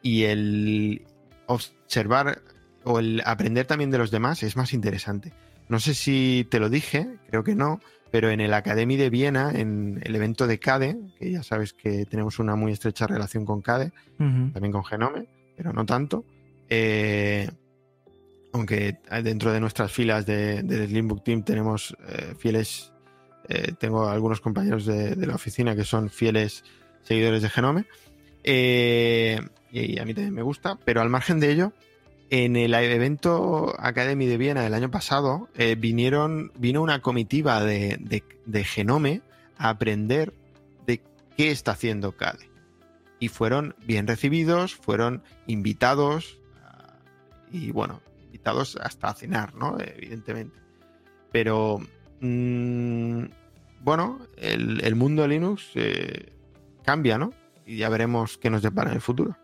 y 0.00 0.22
el 0.22 1.02
observar 1.46 2.40
o 2.84 3.00
el 3.00 3.20
aprender 3.26 3.66
también 3.66 3.90
de 3.90 3.98
los 3.98 4.10
demás 4.10 4.42
es 4.42 4.56
más 4.56 4.72
interesante. 4.72 5.32
No 5.68 5.80
sé 5.80 5.94
si 5.94 6.46
te 6.50 6.60
lo 6.60 6.70
dije, 6.70 7.08
creo 7.28 7.44
que 7.44 7.54
no, 7.54 7.80
pero 8.10 8.30
en 8.30 8.40
el 8.40 8.54
Academy 8.54 8.96
de 8.96 9.10
Viena, 9.10 9.50
en 9.54 10.00
el 10.02 10.16
evento 10.16 10.46
de 10.46 10.58
CADE, 10.58 10.96
que 11.18 11.32
ya 11.32 11.42
sabes 11.42 11.74
que 11.74 12.06
tenemos 12.06 12.38
una 12.38 12.56
muy 12.56 12.72
estrecha 12.72 13.06
relación 13.06 13.44
con 13.44 13.60
CADE, 13.60 13.92
también 14.16 14.72
con 14.72 14.84
Genome, 14.84 15.26
pero 15.56 15.72
no 15.72 15.84
tanto, 15.84 16.24
eh, 16.70 17.50
aunque 18.58 18.98
dentro 19.22 19.52
de 19.52 19.60
nuestras 19.60 19.92
filas 19.92 20.26
de, 20.26 20.62
de 20.64 20.86
Slimbook 20.88 21.22
Team 21.22 21.44
tenemos 21.44 21.96
eh, 22.08 22.34
fieles, 22.36 22.92
eh, 23.48 23.72
tengo 23.78 24.08
algunos 24.08 24.40
compañeros 24.40 24.84
de, 24.84 25.14
la 25.14 25.36
oficina 25.36 25.76
que 25.76 25.84
son 25.84 26.10
fieles 26.10 26.64
seguidores 27.02 27.42
de 27.42 27.50
Genome, 27.50 27.84
eh, 28.42 29.40
y, 29.70 29.98
a 29.98 30.04
mí 30.04 30.12
también 30.12 30.34
me 30.34 30.42
gusta, 30.42 30.76
pero 30.84 31.00
al 31.00 31.08
margen 31.08 31.38
de 31.38 31.52
ello, 31.52 31.72
en 32.30 32.56
el 32.56 32.74
evento 32.74 33.74
Academy 33.78 34.26
de 34.26 34.36
Viena 34.36 34.62
del 34.62 34.74
año 34.74 34.90
pasado, 34.90 35.48
vinieron, 35.78 36.52
vino 36.58 36.82
una 36.82 37.00
comitiva 37.00 37.64
de, 37.64 37.96
de, 38.44 38.64
Genome 38.64 39.22
a 39.56 39.70
aprender 39.70 40.34
de 40.86 41.00
qué 41.36 41.50
está 41.50 41.72
haciendo 41.72 42.16
CADE. 42.16 42.50
Y 43.20 43.28
fueron 43.28 43.76
bien 43.86 44.06
recibidos, 44.06 44.74
fueron 44.74 45.22
invitados, 45.46 46.38
y 47.50 47.70
bueno, 47.70 48.02
invitados 48.38 48.78
hasta 48.80 49.08
a 49.08 49.14
cenar, 49.14 49.54
¿no? 49.54 49.76
Evidentemente. 49.80 50.58
Pero, 51.32 51.80
mm, 52.20 53.24
bueno, 53.80 54.20
el, 54.36 54.94
mundo 54.94 55.22
de 55.22 55.28
Linux 55.28 55.70
eh, 55.74 56.32
cambia, 56.84 57.18
¿no? 57.18 57.32
Y 57.66 57.78
ya 57.78 57.88
veremos 57.88 58.38
qué 58.38 58.48
nos 58.48 58.62
depara 58.62 58.90
en 58.90 58.96
el 58.96 59.02
futuro. 59.02 59.36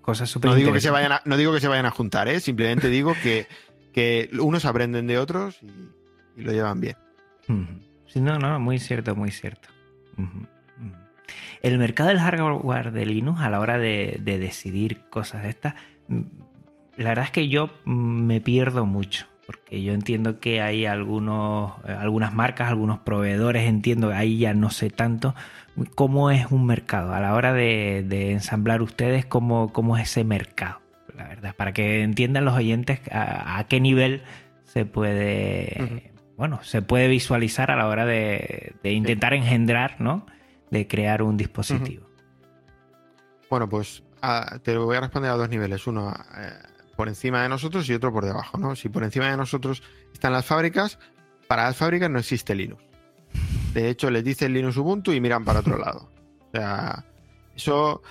Cosas 0.00 0.30
súper 0.30 0.50
no, 0.50 0.56
digo 0.56 0.72
que 0.72 0.80
se 0.80 0.90
vayan 0.90 1.12
a, 1.12 1.22
no 1.26 1.36
digo 1.36 1.52
que 1.52 1.60
se 1.60 1.68
vayan 1.68 1.86
a 1.86 1.90
juntar, 1.90 2.26
¿eh? 2.28 2.40
Simplemente 2.40 2.88
digo 2.88 3.14
que, 3.22 3.46
que 3.92 4.30
unos 4.40 4.64
aprenden 4.64 5.06
de 5.06 5.18
otros 5.18 5.60
y, 5.62 6.42
lo 6.42 6.52
llevan 6.52 6.80
bien. 6.80 6.96
Sí, 8.06 8.20
no, 8.20 8.38
no, 8.38 8.58
muy 8.58 8.78
cierto, 8.78 9.14
muy 9.14 9.30
cierto. 9.30 9.68
El 11.60 11.78
mercado 11.78 12.08
del 12.08 12.18
hardware 12.18 12.92
de 12.92 13.04
Linux 13.04 13.40
a 13.40 13.50
la 13.50 13.60
hora 13.60 13.78
de, 13.78 14.18
de 14.20 14.38
decidir 14.38 15.02
cosas 15.10 15.42
de 15.42 15.50
estas 15.50 15.74
la 16.96 17.10
verdad 17.10 17.24
es 17.26 17.30
que 17.30 17.48
yo 17.48 17.70
me 17.84 18.40
pierdo 18.40 18.86
mucho, 18.86 19.26
porque 19.46 19.82
yo 19.82 19.92
entiendo 19.92 20.40
que 20.40 20.60
hay 20.60 20.86
algunos, 20.86 21.72
eh, 21.86 21.92
algunas 21.92 22.34
marcas, 22.34 22.68
algunos 22.68 22.98
proveedores, 23.00 23.68
entiendo 23.68 24.12
ahí 24.12 24.38
ya 24.38 24.54
no 24.54 24.70
sé 24.70 24.90
tanto 24.90 25.34
cómo 25.94 26.30
es 26.30 26.50
un 26.50 26.66
mercado, 26.66 27.14
a 27.14 27.20
la 27.20 27.34
hora 27.34 27.52
de, 27.52 28.32
ensamblar 28.32 28.82
ustedes, 28.82 29.24
cómo, 29.24 29.72
cómo, 29.72 29.96
es 29.96 30.04
ese 30.10 30.24
mercado, 30.24 30.80
la 31.16 31.28
verdad, 31.28 31.54
para 31.56 31.72
que 31.72 32.02
entiendan 32.02 32.44
los 32.44 32.54
oyentes 32.54 33.00
a, 33.10 33.64
qué 33.68 33.80
nivel 33.80 34.22
se 34.64 34.84
puede, 34.84 36.12
bueno, 36.36 36.60
se 36.62 36.82
puede 36.82 37.08
visualizar 37.08 37.70
a 37.70 37.76
la 37.76 37.86
hora 37.86 38.04
de, 38.04 38.74
intentar 38.84 39.34
engendrar, 39.34 40.00
¿no? 40.00 40.26
De 40.70 40.86
crear 40.86 41.22
un 41.22 41.36
dispositivo. 41.36 42.06
Bueno, 43.48 43.68
pues 43.68 44.04
ah, 44.22 44.58
te 44.62 44.76
voy 44.76 44.96
a 44.96 45.00
responder 45.00 45.32
a 45.32 45.34
dos 45.34 45.48
niveles. 45.48 45.86
Uno, 45.88 46.14
eh, 46.38 46.69
por 47.00 47.08
encima 47.08 47.42
de 47.42 47.48
nosotros 47.48 47.88
y 47.88 47.94
otro 47.94 48.12
por 48.12 48.26
debajo, 48.26 48.58
¿no? 48.58 48.76
Si 48.76 48.90
por 48.90 49.02
encima 49.04 49.30
de 49.30 49.36
nosotros 49.38 49.82
están 50.12 50.34
las 50.34 50.44
fábricas, 50.44 50.98
para 51.48 51.64
las 51.64 51.74
fábricas 51.74 52.10
no 52.10 52.18
existe 52.18 52.54
Linux. 52.54 52.84
De 53.72 53.88
hecho, 53.88 54.10
les 54.10 54.22
dicen 54.22 54.52
Linux 54.52 54.76
Ubuntu 54.76 55.10
y 55.12 55.18
miran 55.18 55.42
para 55.42 55.60
otro 55.60 55.78
lado. 55.78 56.10
O 56.48 56.50
sea, 56.52 57.06
eso 57.56 58.02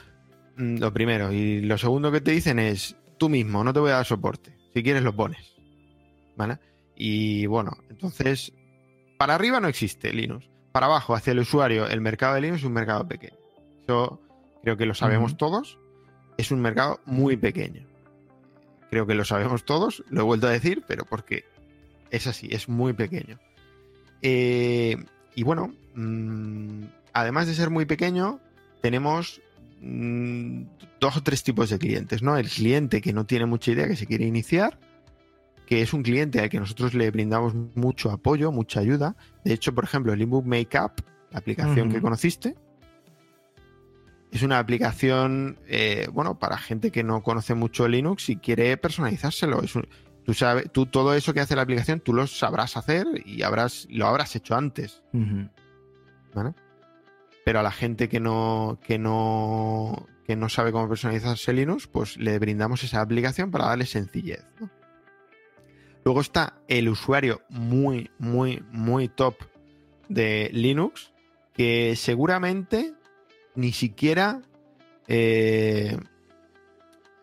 mm, 0.58 0.80
lo 0.80 0.91
primero. 0.91 1.32
Y 1.32 1.62
lo 1.62 1.78
segundo 1.78 2.12
que 2.12 2.19
te 2.19 2.32
dicen 2.32 2.58
es, 2.58 2.95
tú 3.19 3.30
mismo, 3.30 3.63
no 3.63 3.73
te 3.73 3.80
voy 3.80 3.91
a 3.91 3.97
dar 3.97 4.06
soporte. 4.08 4.58
Si 4.73 4.82
quieres 4.82 5.04
lo 5.04 5.15
pones. 5.15 5.56
¿Vale? 6.36 6.58
Y 6.95 7.45
bueno, 7.45 7.78
entonces, 7.91 8.54
para 9.19 9.36
arriba 9.36 9.60
no 9.60 9.67
existe 9.67 10.12
Linux. 10.12 10.49
Para 10.71 10.88
abajo, 10.88 11.13
hacia 11.13 11.34
el 11.34 11.39
usuario, 11.41 11.88
el 11.88 12.02
mercado 12.02 12.34
de 12.34 12.41
Linux 12.41 12.62
es 12.62 12.65
un 12.65 12.73
mercado 12.73 13.08
pequeño. 13.08 13.38
Eso 13.84 14.19
creo 14.63 14.78
que 14.78 14.88
lo 14.88 14.95
sabemos 14.95 15.38
todos. 15.38 15.78
Es 16.39 16.49
un 16.49 16.60
mercado 16.60 17.02
muy 17.06 17.38
pequeño. 17.38 17.88
Creo 18.89 19.06
que 19.06 19.15
lo 19.15 19.25
sabemos 19.25 19.65
todos, 19.65 20.04
lo 20.10 20.21
he 20.21 20.23
vuelto 20.23 20.47
a 20.47 20.52
decir, 20.52 20.84
pero 20.88 21.06
porque 21.06 21.45
es 22.12 22.28
así, 22.28 22.47
es 22.52 22.67
muy 22.69 22.93
pequeño. 22.93 23.39
Eh, 24.21 24.97
y 25.36 25.43
bueno, 25.43 25.73
mm, 25.95 26.84
además 27.13 27.47
de 27.47 27.54
ser 27.54 27.69
muy 27.69 27.86
pequeño, 27.86 28.39
tenemos 28.82 29.41
mm, 29.82 30.63
dos 30.99 31.17
o 31.17 31.23
tres 31.23 31.43
tipos 31.43 31.69
de 31.69 31.78
clientes, 31.78 32.21
¿no? 32.21 32.38
El 32.38 32.49
cliente 32.49 33.02
que 33.02 33.13
no 33.13 33.25
tiene 33.25 33.45
mucha 33.45 33.71
idea, 33.71 33.88
que 33.88 33.95
se 33.95 34.08
quiere 34.08 34.25
iniciar, 34.25 34.80
que 35.65 35.82
es 35.82 35.93
un 35.93 36.02
cliente 36.02 36.39
al 36.39 36.49
que 36.49 36.60
nosotros 36.60 36.95
le 36.95 37.12
brindamos 37.12 37.54
mucho 37.75 38.10
apoyo, 38.10 38.52
mucha 38.52 38.80
ayuda. 38.80 39.15
De 39.45 39.54
hecho, 39.54 39.73
por 39.75 39.84
ejemplo, 39.84 40.12
el 40.13 40.21
ebook 40.21 40.45
Makeup, 40.45 40.93
la 41.32 41.39
aplicación 41.39 41.91
que 41.91 42.02
conociste, 42.02 42.56
es 44.31 44.43
una 44.43 44.59
aplicación, 44.59 45.59
eh, 45.67 46.07
bueno, 46.11 46.37
para 46.37 46.57
gente 46.57 46.91
que 46.91 47.03
no 47.03 47.23
conoce 47.23 47.55
mucho 47.55 47.87
Linux 47.87 48.29
y 48.29 48.37
quiere 48.37 48.77
personalizárselo. 48.77 49.61
tú 50.23 50.33
sabes, 50.33 50.71
tú 50.71 50.85
todo 50.85 51.13
eso 51.15 51.33
que 51.33 51.39
hace 51.39 51.55
la 51.55 51.63
aplicación, 51.63 51.99
tú 51.99 52.13
lo 52.13 52.27
sabrás 52.27 52.77
hacer 52.77 53.07
y 53.25 53.41
habrás, 53.41 53.87
lo 53.89 54.05
habrás 54.05 54.35
hecho 54.35 54.55
antes. 54.55 55.01
¿Vale? 56.33 56.53
Pero 57.43 57.59
a 57.59 57.63
la 57.63 57.71
gente 57.71 58.07
que 58.07 58.19
no, 58.19 58.79
que 58.83 58.99
no, 58.99 60.07
que 60.25 60.35
no 60.35 60.49
sabe 60.49 60.71
cómo 60.71 60.87
personalizarse 60.87 61.51
Linux, 61.53 61.87
pues 61.87 62.17
le 62.17 62.37
brindamos 62.37 62.83
esa 62.83 63.01
aplicación 63.01 63.49
para 63.49 63.65
darle 63.65 63.87
sencillez. 63.87 64.45
Luego 66.05 66.21
está 66.21 66.61
el 66.67 66.87
usuario 66.87 67.41
muy, 67.49 68.11
muy, 68.19 68.63
muy 68.71 69.07
top 69.07 69.35
de 70.07 70.49
Linux, 70.53 71.13
que 71.53 71.95
seguramente 71.95 72.93
ni 73.60 73.72
siquiera... 73.74 74.41
Eh, 75.08 75.98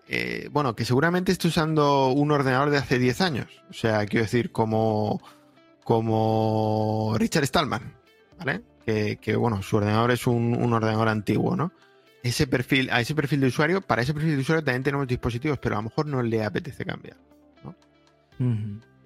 eh, 0.09 0.49
bueno, 0.53 0.77
que 0.77 0.85
seguramente 0.85 1.33
esté 1.33 1.49
usando 1.49 2.09
un 2.09 2.31
ordenador 2.31 2.71
de 2.71 2.79
hace 2.79 2.99
10 2.99 3.21
años. 3.21 3.63
O 3.71 3.73
sea, 3.73 4.07
quiero 4.07 4.25
decir, 4.25 4.53
como, 4.53 5.21
como 5.83 7.15
Richard 7.19 7.47
Stallman, 7.47 7.95
¿vale? 8.39 8.63
Que, 8.85 9.35
bueno, 9.37 9.63
su 9.63 9.79
ordenador 9.79 10.13
es 10.13 10.29
un, 10.29 10.73
ordenador 10.73 11.09
antiguo, 11.09 11.57
¿no? 11.57 11.73
Ese 12.23 12.47
perfil, 12.47 12.89
a 12.91 13.01
ese 13.01 13.17
perfil 13.17 13.41
de 13.41 13.49
usuario, 13.49 13.81
para 13.81 14.03
ese 14.03 14.15
perfil 14.15 14.37
de 14.37 14.43
usuario 14.43 14.65
también 14.65 14.85
tenemos 14.85 15.09
dispositivos, 15.09 15.59
pero 15.59 15.75
a 15.75 15.79
lo 15.79 15.85
mejor 15.85 16.07
no 16.07 16.23
le 16.23 16.45
apetece 16.45 16.85
cambiar. 16.85 17.17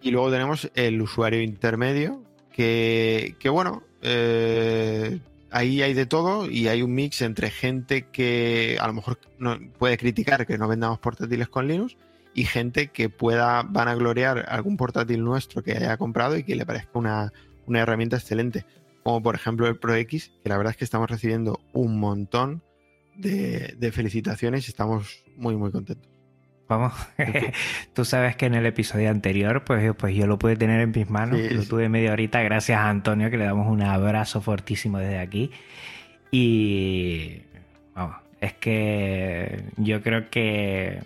Y 0.02 0.10
luego 0.10 0.30
tenemos 0.30 0.70
el 0.74 1.00
usuario 1.00 1.40
intermedio, 1.40 2.22
que, 2.52 3.36
que 3.38 3.48
bueno, 3.48 3.82
eh, 4.02 5.18
ahí 5.50 5.82
hay 5.82 5.94
de 5.94 6.06
todo 6.06 6.50
y 6.50 6.68
hay 6.68 6.82
un 6.82 6.94
mix 6.94 7.22
entre 7.22 7.50
gente 7.50 8.06
que 8.10 8.76
a 8.80 8.86
lo 8.86 8.92
mejor 8.92 9.18
no, 9.38 9.58
puede 9.78 9.98
criticar 9.98 10.46
que 10.46 10.58
no 10.58 10.68
vendamos 10.68 10.98
portátiles 10.98 11.48
con 11.48 11.68
Linux 11.68 11.96
y 12.34 12.44
gente 12.44 12.88
que 12.88 13.08
pueda 13.08 13.62
van 13.62 13.88
a 13.88 13.94
gloriar 13.94 14.46
algún 14.48 14.76
portátil 14.76 15.24
nuestro 15.24 15.62
que 15.62 15.72
haya 15.72 15.96
comprado 15.96 16.36
y 16.36 16.44
que 16.44 16.54
le 16.54 16.66
parezca 16.66 16.98
una, 16.98 17.32
herramienta 17.68 18.16
excelente. 18.16 18.64
Como 19.02 19.22
por 19.22 19.34
ejemplo 19.34 19.66
el 19.66 19.78
Pro 19.78 19.94
X, 19.94 20.32
que 20.42 20.48
la 20.48 20.56
verdad 20.56 20.72
es 20.72 20.76
que 20.76 20.84
estamos 20.84 21.10
recibiendo 21.10 21.60
un 21.72 21.98
montón 21.98 22.62
de, 23.16 23.74
de 23.78 23.92
felicitaciones 23.92 24.66
y 24.66 24.70
estamos 24.70 25.24
muy 25.36 25.56
muy 25.56 25.70
contentos. 25.70 26.19
Vamos, 26.70 26.92
tú 27.94 28.04
sabes 28.04 28.36
que 28.36 28.46
en 28.46 28.54
el 28.54 28.64
episodio 28.64 29.10
anterior, 29.10 29.64
pues, 29.64 29.92
pues 29.96 30.14
yo 30.14 30.28
lo 30.28 30.38
pude 30.38 30.54
tener 30.54 30.80
en 30.80 30.92
mis 30.92 31.10
manos, 31.10 31.40
lo 31.50 31.64
tuve 31.64 31.88
media 31.88 32.12
horita, 32.12 32.40
gracias 32.42 32.78
a 32.78 32.88
Antonio, 32.88 33.28
que 33.28 33.36
le 33.36 33.44
damos 33.44 33.66
un 33.66 33.82
abrazo 33.82 34.40
fortísimo 34.40 34.98
desde 34.98 35.18
aquí. 35.18 35.50
Y 36.30 37.42
vamos, 37.92 38.18
es 38.40 38.52
que 38.52 39.64
yo 39.78 40.00
creo 40.00 40.30
que 40.30 41.00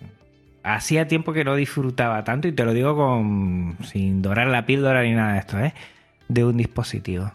hacía 0.61 1.07
tiempo 1.07 1.33
que 1.33 1.43
no 1.43 1.55
disfrutaba 1.55 2.23
tanto, 2.23 2.47
y 2.47 2.51
te 2.51 2.63
lo 2.63 2.71
digo 2.71 2.95
con 2.95 3.75
sin 3.85 4.21
dorar 4.21 4.45
la 4.45 4.67
píldora 4.67 5.01
ni 5.01 5.13
nada 5.13 5.33
de 5.33 5.39
esto, 5.39 5.59
¿eh? 5.59 5.73
de 6.27 6.45
un 6.45 6.57
dispositivo. 6.57 7.31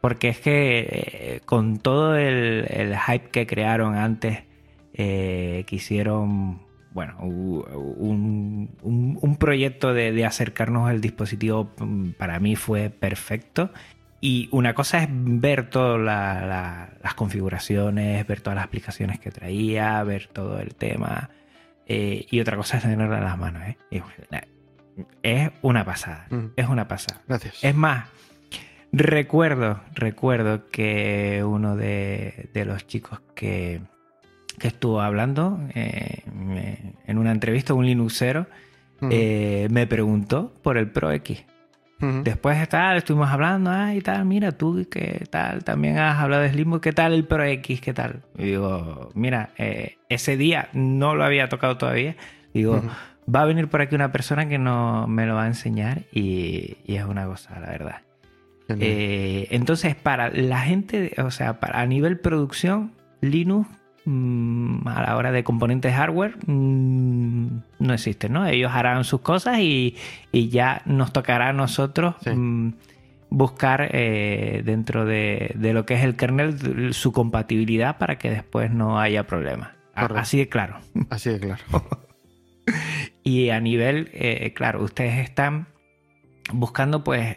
Porque 0.00 0.28
es 0.28 0.38
que 0.38 0.86
eh, 0.88 1.40
con 1.44 1.78
todo 1.78 2.14
el, 2.14 2.96
hype 2.96 3.30
que 3.30 3.48
crearon 3.48 3.96
antes, 3.96 4.44
eh, 4.92 5.64
que 5.66 5.74
hicieron, 5.74 6.60
bueno, 6.94 7.18
un, 7.18 8.70
un, 8.80 9.36
proyecto 9.36 9.92
de, 9.92 10.24
acercarnos 10.24 10.88
al 10.88 11.00
dispositivo 11.00 11.72
mm, 11.76 12.12
para 12.12 12.38
mí 12.38 12.56
fue 12.56 12.88
perfecto. 12.88 13.70
Y 14.20 14.48
una 14.52 14.72
cosa 14.72 15.02
es 15.02 15.08
ver 15.10 15.68
todas 15.68 16.00
las 16.00 17.14
configuraciones, 17.14 18.26
ver 18.26 18.40
todas 18.40 18.54
las 18.56 18.64
aplicaciones 18.64 19.18
que 19.18 19.30
traía, 19.30 20.02
ver 20.02 20.28
todo 20.28 20.60
el 20.60 20.74
tema. 20.74 21.28
Eh, 21.86 22.24
y 22.30 22.40
otra 22.40 22.56
cosa 22.56 22.78
es 22.78 22.84
tenerla 22.84 23.18
en 23.18 23.24
las 23.24 23.36
manos. 23.38 23.62
Es 25.22 25.50
una 25.60 25.84
pasada. 25.84 26.26
Es 26.56 26.68
una 26.68 26.88
pasada. 26.88 27.20
Gracias. 27.26 27.62
Es 27.62 27.74
más, 27.74 28.08
Recuerdo, 28.96 29.80
recuerdo 29.92 30.68
que 30.68 31.42
uno 31.44 31.74
de, 31.74 32.48
los 32.64 32.86
chicos 32.86 33.20
que, 33.34 33.80
estuvo 34.60 35.00
hablando 35.00 35.60
eh, 35.74 36.22
en 37.06 37.18
una 37.18 37.32
entrevista, 37.32 37.74
un 37.74 37.86
Linuxero, 37.86 38.46
eh, 39.10 39.68
me 39.70 39.86
preguntó 39.86 40.52
por 40.62 40.78
el 40.78 40.90
Pro 40.90 41.10
X. 41.12 41.44
Después 42.22 42.60
de 42.60 42.66
tal, 42.66 42.98
estuvimos 42.98 43.30
hablando, 43.30 43.70
ah, 43.70 43.94
y 43.94 44.02
tal, 44.02 44.26
mira 44.26 44.52
tú, 44.52 44.86
¿qué 44.90 45.24
tal? 45.30 45.64
También 45.64 45.96
has 45.96 46.18
hablado 46.18 46.42
de 46.42 46.50
Slimbo, 46.50 46.78
¿qué 46.78 46.92
tal 46.92 47.14
el 47.14 47.24
Pro 47.24 47.42
X? 47.44 47.80
¿Qué 47.80 47.94
tal? 47.94 48.20
Y 48.36 48.44
digo, 48.44 49.10
mira, 49.14 49.50
eh, 49.56 49.96
ese 50.10 50.36
día 50.36 50.68
no 50.74 51.14
lo 51.14 51.24
había 51.24 51.48
tocado 51.48 51.78
todavía. 51.78 52.14
Digo, 52.52 52.82
va 53.34 53.40
a 53.40 53.44
venir 53.46 53.68
por 53.68 53.80
aquí 53.80 53.94
una 53.94 54.12
persona 54.12 54.46
que 54.48 54.58
no 54.58 55.06
me 55.06 55.24
lo 55.24 55.34
va 55.36 55.44
a 55.44 55.46
enseñar 55.46 56.02
y, 56.12 56.76
y 56.84 56.96
es 56.96 57.04
una 57.04 57.24
cosa, 57.24 57.58
la 57.58 57.68
verdad. 57.68 58.02
Entonces, 58.68 59.94
para 59.94 60.28
la 60.28 60.60
gente, 60.60 61.14
o 61.16 61.30
sea, 61.30 61.58
para, 61.58 61.80
a 61.80 61.86
nivel 61.86 62.18
producción, 62.18 62.92
Linux 63.22 63.66
mm, 64.04 64.86
a 64.86 65.02
la 65.02 65.16
hora 65.16 65.32
de 65.32 65.44
componentes 65.44 65.94
hardware 65.94 66.36
mm, 66.46 67.46
no 67.78 67.94
existe, 67.94 68.28
¿no? 68.28 68.46
Ellos 68.46 68.72
harán 68.72 69.04
sus 69.04 69.20
cosas 69.20 69.58
y, 69.60 69.96
ya 70.32 70.82
nos 70.84 71.12
tocará 71.12 71.50
a 71.50 71.52
nosotros 71.52 72.16
mm, 72.26 72.70
buscar 73.30 73.88
eh, 73.92 74.62
dentro 74.64 75.04
de, 75.04 75.54
lo 75.58 75.86
que 75.86 75.94
es 75.94 76.04
el 76.04 76.16
kernel 76.16 76.94
su 76.94 77.12
compatibilidad 77.12 77.98
para 77.98 78.18
que 78.18 78.30
después 78.30 78.70
no 78.70 79.00
haya 79.00 79.26
problemas. 79.26 79.70
Así 79.94 80.38
de 80.38 80.48
claro. 80.48 80.78
Así 81.10 81.30
de 81.30 81.40
claro. 81.40 81.62
y 83.22 83.50
a 83.50 83.60
nivel, 83.60 84.10
eh, 84.12 84.52
claro, 84.54 84.82
ustedes 84.82 85.18
están 85.18 85.68
buscando 86.52 87.04
pues 87.04 87.36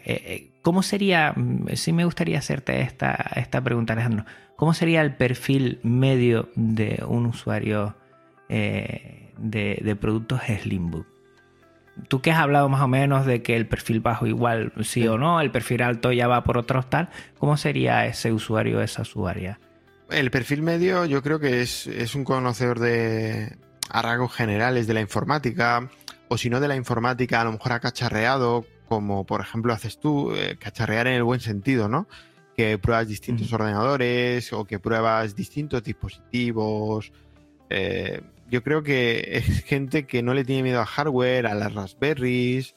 ¿Cómo 0.62 0.82
sería, 0.82 1.34
sí 1.74 1.92
me 1.92 2.04
gustaría 2.04 2.38
hacerte 2.38 2.80
esta, 2.80 3.14
esta 3.36 3.62
pregunta, 3.62 3.92
Alejandro, 3.92 4.24
¿cómo 4.56 4.74
sería 4.74 5.00
el 5.02 5.14
perfil 5.14 5.80
medio 5.82 6.50
de 6.56 7.02
un 7.06 7.26
usuario 7.26 7.96
eh, 8.48 9.32
de, 9.38 9.96
productos 10.00 10.42
Slimbook? 10.42 11.06
Tú 12.08 12.20
que 12.20 12.30
has 12.30 12.38
hablado 12.38 12.68
más 12.68 12.82
o 12.82 12.88
menos 12.88 13.26
de 13.26 13.42
que 13.42 13.56
el 13.56 13.66
perfil 13.66 14.00
bajo 14.00 14.26
igual 14.26 14.72
sí, 14.82 15.06
o 15.08 15.18
no, 15.18 15.40
el 15.40 15.50
perfil 15.50 15.82
alto 15.82 16.12
ya 16.12 16.28
va 16.28 16.44
por 16.44 16.58
otros 16.58 16.88
tal, 16.90 17.08
¿cómo 17.38 17.56
sería 17.56 18.06
ese 18.06 18.32
usuario, 18.32 18.80
esa 18.82 19.02
usuaria? 19.02 19.58
El 20.10 20.30
perfil 20.30 20.62
medio 20.62 21.06
yo 21.06 21.22
creo 21.22 21.40
que 21.40 21.60
es, 21.60 21.86
es 21.86 22.14
un 22.14 22.24
conocedor 22.24 22.78
de 22.78 23.56
a 23.90 24.02
rasgos 24.02 24.32
generales 24.32 24.86
de 24.86 24.94
la 24.94 25.00
informática, 25.00 25.88
o 26.28 26.36
si 26.36 26.50
no 26.50 26.60
de 26.60 26.68
la 26.68 26.76
informática, 26.76 27.40
a 27.40 27.44
lo 27.44 27.52
mejor 27.52 27.72
ha 27.72 27.80
cacharreado 27.80 28.66
como 28.88 29.24
por 29.24 29.40
ejemplo 29.40 29.72
haces 29.72 30.00
tú, 30.00 30.32
eh, 30.32 30.56
cacharrear 30.58 31.06
en 31.06 31.14
el 31.14 31.22
buen 31.22 31.40
sentido, 31.40 31.88
¿no? 31.88 32.08
Que 32.56 32.78
pruebas 32.78 33.06
distintos 33.06 33.52
ordenadores 33.52 34.52
o 34.52 34.64
que 34.64 34.78
pruebas 34.78 35.36
distintos 35.36 35.84
dispositivos. 35.84 37.12
Eh, 37.68 38.22
yo 38.50 38.62
creo 38.62 38.82
que 38.82 39.28
es 39.32 39.62
gente 39.64 40.06
que 40.06 40.22
no 40.22 40.32
le 40.32 40.44
tiene 40.44 40.62
miedo 40.62 40.80
al 40.80 40.86
hardware, 40.86 41.46
a 41.46 41.54
las 41.54 41.74
Raspberries 41.74 42.74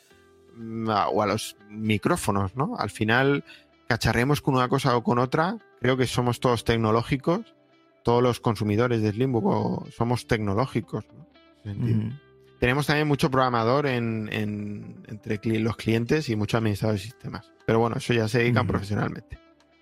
mm, 0.57 0.89
o 0.89 1.21
a 1.23 1.25
los 1.25 1.55
micrófonos, 1.69 2.55
¿no? 2.55 2.75
Al 2.77 2.89
final, 2.89 3.45
cacharremos 3.87 4.41
con 4.41 4.55
una 4.55 4.67
cosa 4.67 4.95
o 4.97 5.03
con 5.03 5.17
otra. 5.17 5.57
Creo 5.79 5.95
que 5.95 6.07
somos 6.07 6.39
todos 6.41 6.65
tecnológicos. 6.65 7.55
Todos 8.03 8.21
los 8.21 8.39
consumidores 8.39 9.01
de 9.01 9.11
Slimbook 9.11 9.91
somos 9.91 10.27
tecnológicos, 10.27 11.05
¿no? 11.13 12.30
Tenemos 12.61 12.85
también 12.85 13.07
mucho 13.07 13.31
programador 13.31 13.87
entre 13.87 15.39
los 15.59 15.75
clientes 15.77 16.29
y 16.29 16.35
mucho 16.35 16.57
administrador 16.57 16.95
de 16.95 17.01
sistemas. 17.01 17.51
Pero 17.65 17.79
bueno, 17.79 17.95
eso 17.97 18.13
ya 18.13 18.27
se 18.27 18.37
dedican 18.37 18.67
profesionalmente. 18.67 19.39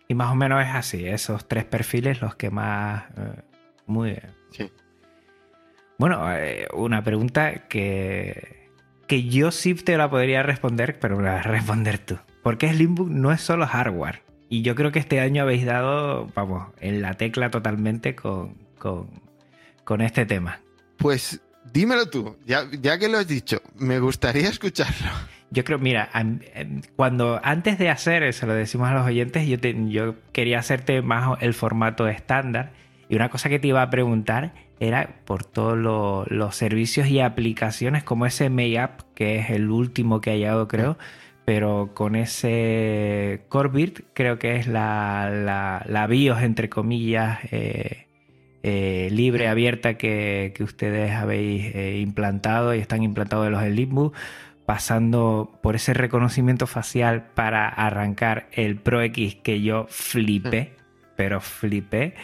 Y 0.07 0.13
más 0.13 0.31
o 0.31 0.35
menos 0.35 0.63
es 0.65 0.73
así, 0.73 1.05
esos 1.05 1.45
tres 1.45 1.65
perfiles 1.65 2.21
los 2.21 2.35
que 2.35 2.49
más... 2.49 3.03
Eh, 3.17 3.41
muy 3.85 4.11
bien. 4.11 4.33
Sí. 4.51 4.71
Bueno, 5.97 6.33
eh, 6.33 6.69
una 6.73 7.03
pregunta 7.03 7.67
que, 7.67 8.71
que 9.07 9.25
yo 9.25 9.51
sí 9.51 9.73
te 9.73 9.97
la 9.97 10.09
podría 10.09 10.41
responder, 10.41 10.99
pero 11.01 11.17
me 11.17 11.23
la 11.23 11.33
vas 11.33 11.47
a 11.47 11.49
responder 11.49 11.97
tú. 11.97 12.17
Porque 12.41 12.69
Slimbook 12.69 13.09
no 13.09 13.33
es 13.33 13.41
solo 13.41 13.67
hardware. 13.67 14.23
Y 14.47 14.61
yo 14.61 14.75
creo 14.75 14.93
que 14.93 14.99
este 14.99 15.19
año 15.19 15.43
habéis 15.43 15.65
dado, 15.65 16.27
vamos, 16.33 16.69
en 16.79 17.01
la 17.01 17.15
tecla 17.15 17.51
totalmente 17.51 18.15
con, 18.15 18.53
con, 18.77 19.09
con 19.83 19.99
este 19.99 20.25
tema. 20.25 20.61
Pues 20.95 21.41
dímelo 21.73 22.09
tú, 22.09 22.35
ya, 22.45 22.67
que 22.99 23.07
lo 23.09 23.17
has 23.17 23.27
dicho, 23.27 23.61
me 23.77 23.99
gustaría 23.99 24.49
escucharlo. 24.49 25.09
Yo 25.51 25.63
creo, 25.63 25.79
mira, 25.79 26.09
cuando 26.95 27.39
antes 27.43 27.79
de 27.79 27.89
hacer, 27.89 28.31
se 28.33 28.45
lo 28.45 28.53
decimos 28.53 28.89
a 28.89 28.93
los 28.93 29.07
oyentes, 29.07 29.47
yo, 29.47 29.57
yo 29.57 30.15
quería 30.31 30.59
hacerte 30.59 31.01
más 31.01 31.41
el 31.41 31.55
formato 31.55 32.07
estándar 32.07 32.71
y 33.09 33.15
una 33.15 33.29
cosa 33.29 33.49
que 33.49 33.57
te 33.57 33.67
iba 33.67 33.81
a 33.81 33.89
preguntar 33.89 34.53
era 34.79 35.15
por 35.25 35.43
todos 35.43 35.77
los 36.29 36.55
servicios 36.55 37.07
y 37.07 37.19
aplicaciones 37.19 38.03
como 38.03 38.25
ese 38.25 38.49
Mayapp, 38.49 39.01
que 39.15 39.39
es 39.39 39.49
el 39.49 39.71
último 39.71 40.21
que 40.21 40.31
ha 40.31 40.35
llegado 40.35 40.67
creo, 40.67 40.97
pero 41.45 41.91
con 41.95 42.15
ese 42.15 43.41
Corbit 43.49 44.01
creo 44.13 44.37
que 44.37 44.55
es 44.55 44.67
la, 44.67 45.31
la, 45.33 45.83
la 45.87 46.05
BIOS 46.05 46.43
entre 46.43 46.69
comillas. 46.69 47.39
Eh, 47.51 48.08
eh, 48.61 49.07
libre, 49.11 49.47
abierta 49.47 49.95
que, 49.95 50.53
ustedes 50.59 51.11
habéis 51.11 51.73
eh, 51.75 51.99
implantado 51.99 52.75
y 52.75 52.79
están 52.79 53.03
implantados 53.03 53.47
en 53.47 53.53
los 53.53 53.63
Elitbus, 53.63 54.11
pasando 54.65 55.57
por 55.63 55.75
ese 55.75 55.93
reconocimiento 55.93 56.67
facial 56.67 57.27
para 57.33 57.67
arrancar 57.67 58.47
el 58.51 58.75
Pro 58.75 59.01
X 59.01 59.35
que 59.35 59.61
yo 59.61 59.87
flipé, 59.89 60.73
pero 61.15 61.39
flipé, 61.41 62.15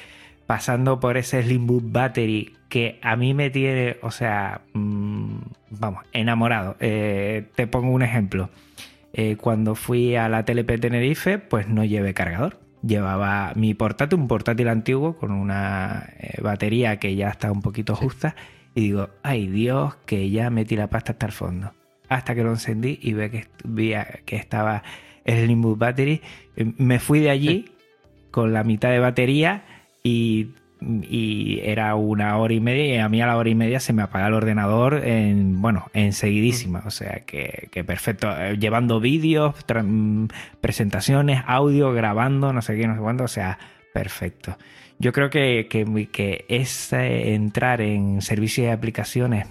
pasando 0.45 0.99
por 0.99 1.17
ese 1.17 1.41
Slimbook 1.41 1.91
Battery 1.91 2.53
que 2.69 2.99
a 3.01 3.15
mí 3.15 3.33
me 3.33 3.49
tiene, 3.49 3.97
o 4.01 4.11
sea, 4.11 4.61
mm, 4.73 5.37
vamos, 5.71 6.03
enamorado. 6.11 6.75
Eh, 6.79 7.45
te 7.55 7.67
pongo 7.67 7.91
un 7.91 8.03
ejemplo. 8.03 8.49
cuando 9.39 9.75
fui 9.75 10.17
a 10.17 10.27
la 10.27 10.43
TLP 10.43 10.77
Tenerife, 10.77 11.37
pues 11.39 11.69
no 11.69 11.85
llevé 11.85 12.13
cargador 12.13 12.64
llevaba 12.85 13.53
mi 13.55 13.73
portátil, 13.73 14.19
un 14.19 14.27
portátil 14.27 14.67
antiguo 14.67 15.15
con 15.15 15.31
una 15.31 16.09
eh, 16.19 16.41
batería 16.41 16.97
que 16.97 17.15
ya 17.15 17.29
está 17.29 17.51
un 17.51 17.61
poquito 17.61 17.95
justa. 17.95 18.35
Y 18.73 18.81
digo, 18.81 19.09
ay 19.23 19.47
Dios, 19.47 19.95
que 20.05 20.29
ya 20.29 20.49
metí 20.49 20.75
la 20.75 20.89
pasta 20.89 21.13
hasta 21.13 21.25
el 21.25 21.31
fondo. 21.31 21.73
Hasta 22.09 22.35
que 22.35 22.43
lo 22.43 22.51
encendí 22.51 22.99
y 23.01 23.13
ve 23.13 23.31
que, 23.31 23.47
vi 23.63 23.93
que 24.25 24.35
estaba 24.35 24.83
el 25.23 25.47
Limbus 25.47 25.77
Battery. 25.77 26.21
Eh, 26.55 26.73
me 26.77 26.99
fui 26.99 27.19
de 27.19 27.29
allí 27.29 27.71
con 28.31 28.53
la 28.53 28.63
mitad 28.63 28.89
de 28.89 28.99
batería 28.99 29.63
y 30.03 30.49
y 30.81 31.59
era 31.63 31.95
una 31.95 32.37
hora 32.37 32.53
y 32.53 32.59
media 32.59 32.95
y 32.95 32.97
a 32.97 33.09
mí 33.09 33.21
a 33.21 33.27
la 33.27 33.37
hora 33.37 33.49
y 33.49 33.55
media 33.55 33.79
se 33.79 33.93
me 33.93 34.03
apaga 34.03 34.27
el 34.27 34.33
ordenador 34.33 35.01
en, 35.05 35.61
bueno, 35.61 35.87
enseguidísima, 35.93 36.83
o 36.85 36.91
sea 36.91 37.23
que, 37.25 37.69
perfecto, 37.85 38.29
eh, 38.37 38.57
llevando 38.57 38.99
vídeos, 38.99 39.55
mm, 39.67 40.25
presentaciones, 40.61 41.43
audio, 41.47 41.91
grabando, 41.93 42.53
no 42.53 42.61
sé 42.61 42.75
qué, 42.75 42.87
no 42.87 42.95
sé 42.95 43.01
cuánto, 43.01 43.23
o 43.23 43.29
sea, 43.29 43.57
perfecto. 43.93 44.57
Yo 44.99 45.11
creo 45.11 45.29
que, 45.29 45.67
que, 45.69 46.45
es 46.47 46.93
entrar 46.93 47.81
en 47.81 48.21
servicios 48.21 48.67
y 48.67 48.69
aplicaciones 48.69 49.47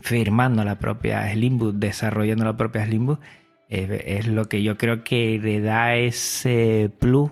firmando 0.00 0.64
la 0.64 0.78
propia 0.78 1.30
Slimbook, 1.32 1.74
desarrollando 1.74 2.44
la 2.44 2.56
propia 2.56 2.84
Slimbook, 2.84 3.20
es 3.68 4.26
lo 4.26 4.48
que 4.48 4.62
yo 4.62 4.76
creo 4.76 5.04
que 5.04 5.38
le 5.40 5.60
da 5.60 5.94
ese 5.94 6.90
plus, 6.98 7.30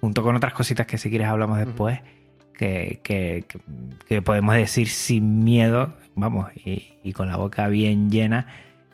junto 0.00 0.22
con 0.22 0.34
otras 0.34 0.52
cositas 0.52 0.86
que 0.86 0.98
si 0.98 1.10
quieres 1.10 1.28
hablamos 1.28 1.58
después 1.58 2.00
que, 2.56 3.44
podemos 4.24 4.54
decir 4.54 4.88
sin 4.88 5.44
miedo, 5.44 5.94
vamos, 6.14 6.50
y, 6.54 7.12
con 7.12 7.28
la 7.28 7.36
boca 7.36 7.68
bien 7.68 8.10
llena, 8.10 8.46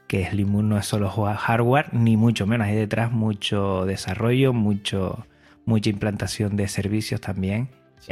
que 0.07 0.29
Slimun 0.29 0.69
no 0.69 0.79
es 0.79 0.87
solo 0.87 1.09
hardware, 1.11 1.95
ni 1.95 2.17
mucho 2.17 2.47
menos, 2.47 2.67
hay 2.67 2.77
detrás 2.77 3.13
mucho 3.13 3.87
desarrollo, 3.87 4.53
mucho, 4.53 5.27
mucha 5.65 5.91
implantación 5.91 6.57
de 6.57 6.69
servicios 6.69 7.21
también. 7.21 7.71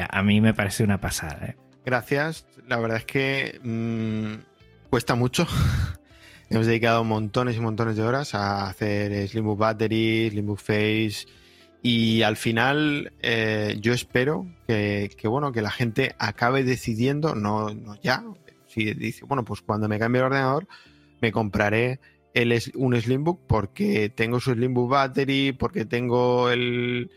a 0.09 0.22
mí 0.22 0.40
me 0.40 0.55
parece 0.55 0.84
una 0.84 1.01
pasada. 1.01 1.46
¿eh? 1.46 1.57
Gracias, 1.84 2.46
la 2.66 2.78
verdad 2.78 2.98
es 2.98 3.05
que 3.05 3.61
mm, 3.62 4.88
cuesta 4.88 5.14
mucho. 5.14 5.46
hemos 6.51 6.66
dedicado 6.66 7.05
montones 7.05 7.57
y 7.57 7.61
montones 7.61 7.96
de 7.96 8.03
horas 8.03 8.34
a 8.34 8.68
hacer 8.68 9.28
Slimbook 9.28 9.59
Battery, 9.59 10.30
Slimbook 10.30 10.59
Face. 10.59 11.26
Y 11.82 12.22
al 12.22 12.36
final, 12.36 13.12
eh, 13.22 13.78
yo 13.80 13.92
espero 13.94 14.46
que, 14.66 15.10
bueno, 15.24 15.52
que 15.52 15.62
la 15.62 15.70
gente 15.70 16.14
acabe 16.18 16.62
decidiendo, 16.62 17.34
no, 17.34 17.72
no 17.72 17.98
ya, 18.02 18.22
si 18.66 18.92
dice, 18.92 19.24
bueno, 19.24 19.44
pues 19.44 19.62
cuando 19.62 19.88
me 19.88 19.98
cambie 19.98 20.20
el 20.20 20.26
ordenador, 20.26 20.68
me 21.22 21.32
compraré 21.32 22.00
el, 22.34 22.60
un 22.74 23.00
Slimbook 23.00 23.40
porque 23.46 24.10
tengo 24.10 24.40
su 24.40 24.52
Slimbook 24.52 24.90
Battery, 24.90 25.52
porque 25.52 25.86
tengo 25.86 26.50
el, 26.50 27.10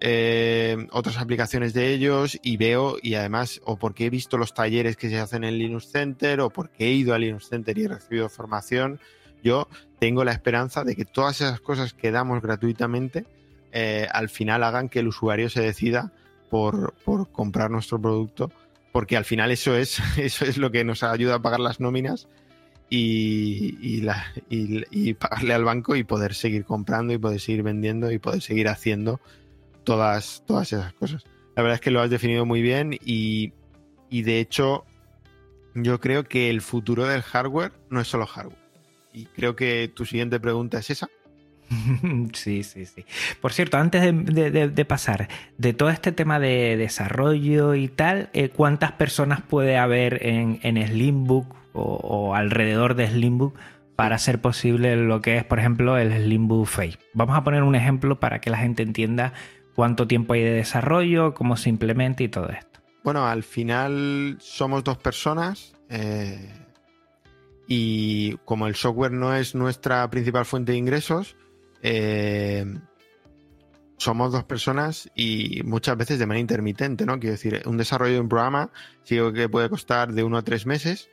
eh, 0.00 0.86
otras 0.92 1.18
aplicaciones 1.18 1.72
de 1.72 1.92
ellos 1.92 2.38
y 2.42 2.58
veo, 2.58 2.96
y 3.02 3.14
además, 3.14 3.60
o 3.64 3.78
porque 3.78 4.06
he 4.06 4.10
visto 4.10 4.36
los 4.36 4.52
talleres 4.52 4.96
que 4.96 5.08
se 5.08 5.18
hacen 5.18 5.44
en 5.44 5.58
Linux 5.58 5.90
Center, 5.90 6.40
o 6.40 6.50
porque 6.50 6.86
he 6.86 6.92
ido 6.92 7.14
a 7.14 7.18
Linux 7.18 7.48
Center 7.48 7.76
y 7.78 7.84
he 7.84 7.88
recibido 7.88 8.28
formación, 8.28 9.00
yo 9.42 9.66
tengo 9.98 10.24
la 10.24 10.32
esperanza 10.32 10.84
de 10.84 10.94
que 10.94 11.06
todas 11.06 11.40
esas 11.40 11.60
cosas 11.60 11.94
que 11.94 12.10
damos 12.10 12.42
gratuitamente 12.42 13.24
eh, 13.72 14.06
al 14.12 14.28
final 14.28 14.64
hagan 14.64 14.88
que 14.88 15.00
el 15.00 15.08
usuario 15.08 15.50
se 15.50 15.60
decida 15.60 16.12
por, 16.48 16.94
comprar 17.32 17.70
nuestro 17.70 18.00
producto, 18.00 18.50
porque 18.92 19.16
al 19.16 19.24
final 19.24 19.50
eso 19.50 19.76
es, 19.76 20.00
eso 20.18 20.44
es 20.44 20.58
lo 20.58 20.70
que 20.70 20.84
nos 20.84 21.02
ayuda 21.02 21.36
a 21.36 21.42
pagar 21.42 21.60
las 21.60 21.80
nóminas 21.80 22.28
y, 22.88 23.76
y, 23.80 24.06
y, 24.48 24.84
y 24.90 25.14
pagarle 25.14 25.54
al 25.54 25.64
banco 25.64 25.94
y 25.96 26.04
poder 26.04 26.34
seguir 26.34 26.64
comprando 26.64 27.12
y 27.12 27.18
poder 27.18 27.40
seguir 27.40 27.62
vendiendo 27.62 28.10
y 28.10 28.18
poder 28.18 28.42
seguir 28.42 28.68
haciendo 28.68 29.20
todas, 29.84 30.42
todas 30.46 30.72
esas 30.72 30.92
cosas. 30.94 31.24
La 31.56 31.62
verdad 31.62 31.74
es 31.76 31.80
que 31.80 31.90
lo 31.90 32.00
has 32.00 32.10
definido 32.10 32.46
muy 32.46 32.62
bien 32.62 32.96
y, 33.04 33.52
de 34.10 34.40
hecho 34.40 34.84
yo 35.74 36.00
creo 36.00 36.24
que 36.24 36.50
el 36.50 36.62
futuro 36.62 37.06
del 37.06 37.22
hardware 37.22 37.72
no 37.90 38.00
es 38.00 38.08
solo 38.08 38.26
hardware. 38.26 38.58
Y 39.12 39.26
creo 39.26 39.56
que 39.56 39.90
tu 39.94 40.04
siguiente 40.04 40.40
pregunta 40.40 40.78
es 40.78 40.90
esa. 40.90 41.08
Sí, 42.32 42.62
sí, 42.62 42.86
sí. 42.86 43.04
Por 43.40 43.52
cierto, 43.52 43.78
antes 43.78 44.02
de, 44.02 44.84
pasar, 44.84 45.28
de 45.58 45.72
todo 45.72 45.90
este 45.90 46.12
tema 46.12 46.38
de 46.38 46.76
desarrollo 46.76 47.74
y 47.74 47.88
tal, 47.88 48.30
eh, 48.32 48.48
¿cuántas 48.48 48.92
personas 48.92 49.40
puede 49.42 49.76
haber 49.76 50.26
en, 50.26 50.60
en 50.62 50.84
Slimbook 50.86 51.54
o, 51.72 52.34
alrededor 52.34 52.94
de 52.94 53.08
Slimbook 53.08 53.54
para 53.96 54.16
hacer 54.16 54.40
posible 54.40 54.96
lo 54.96 55.20
que 55.20 55.36
es, 55.36 55.44
por 55.44 55.58
ejemplo, 55.58 55.96
el 55.96 56.12
Slimbook 56.12 56.66
Face? 56.66 56.98
Vamos 57.14 57.36
a 57.36 57.44
poner 57.44 57.62
un 57.62 57.74
ejemplo 57.74 58.18
para 58.18 58.40
que 58.40 58.50
la 58.50 58.58
gente 58.58 58.82
entienda 58.82 59.32
cuánto 59.74 60.06
tiempo 60.06 60.34
hay 60.34 60.42
de 60.42 60.52
desarrollo, 60.52 61.34
cómo 61.34 61.56
se 61.56 61.68
implementa 61.68 62.22
y 62.22 62.28
todo 62.28 62.48
esto. 62.48 62.80
Bueno, 63.02 63.26
al 63.26 63.42
final 63.42 64.36
somos 64.40 64.84
dos 64.84 64.98
personas 64.98 65.74
eh, 65.88 66.52
y 67.66 68.36
como 68.44 68.66
el 68.66 68.74
software 68.74 69.12
no 69.12 69.34
es 69.34 69.54
nuestra 69.54 70.10
principal 70.10 70.44
fuente 70.44 70.72
de 70.72 70.78
ingresos, 70.78 71.36
eh, 71.82 72.64
somos 74.00 74.32
dos 74.32 74.44
personas 74.44 75.10
y 75.14 75.60
muchas 75.64 75.96
veces 75.96 76.18
de 76.18 76.26
manera 76.26 76.40
intermitente, 76.40 77.04
¿no? 77.04 77.20
Quiero 77.20 77.32
decir, 77.32 77.62
un 77.66 77.76
desarrollo 77.76 78.14
de 78.14 78.20
un 78.20 78.30
programa 78.30 78.70
sí 79.02 79.18
que 79.34 79.48
puede 79.48 79.68
costar 79.68 80.14
de 80.14 80.24
uno 80.24 80.38
a 80.38 80.42
tres 80.42 80.64
meses, 80.64 81.10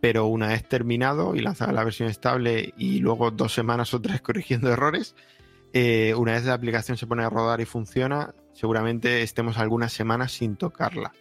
pero 0.00 0.26
una 0.26 0.48
vez 0.48 0.62
terminado 0.68 1.34
y 1.34 1.40
lanzada 1.40 1.72
la 1.72 1.82
versión 1.82 2.08
estable 2.08 2.72
y 2.76 3.00
luego 3.00 3.32
dos 3.32 3.52
semanas 3.52 3.94
o 3.94 4.00
tres 4.00 4.20
corrigiendo 4.22 4.70
errores, 4.70 5.16
eh, 5.72 6.14
una 6.16 6.32
vez 6.32 6.44
la 6.44 6.54
aplicación 6.54 6.96
se 6.96 7.08
pone 7.08 7.24
a 7.24 7.30
rodar 7.30 7.60
y 7.60 7.64
funciona, 7.64 8.32
seguramente 8.52 9.22
estemos 9.22 9.58
algunas 9.58 9.92
semanas 9.92 10.30
sin 10.30 10.54
tocarla, 10.54 11.12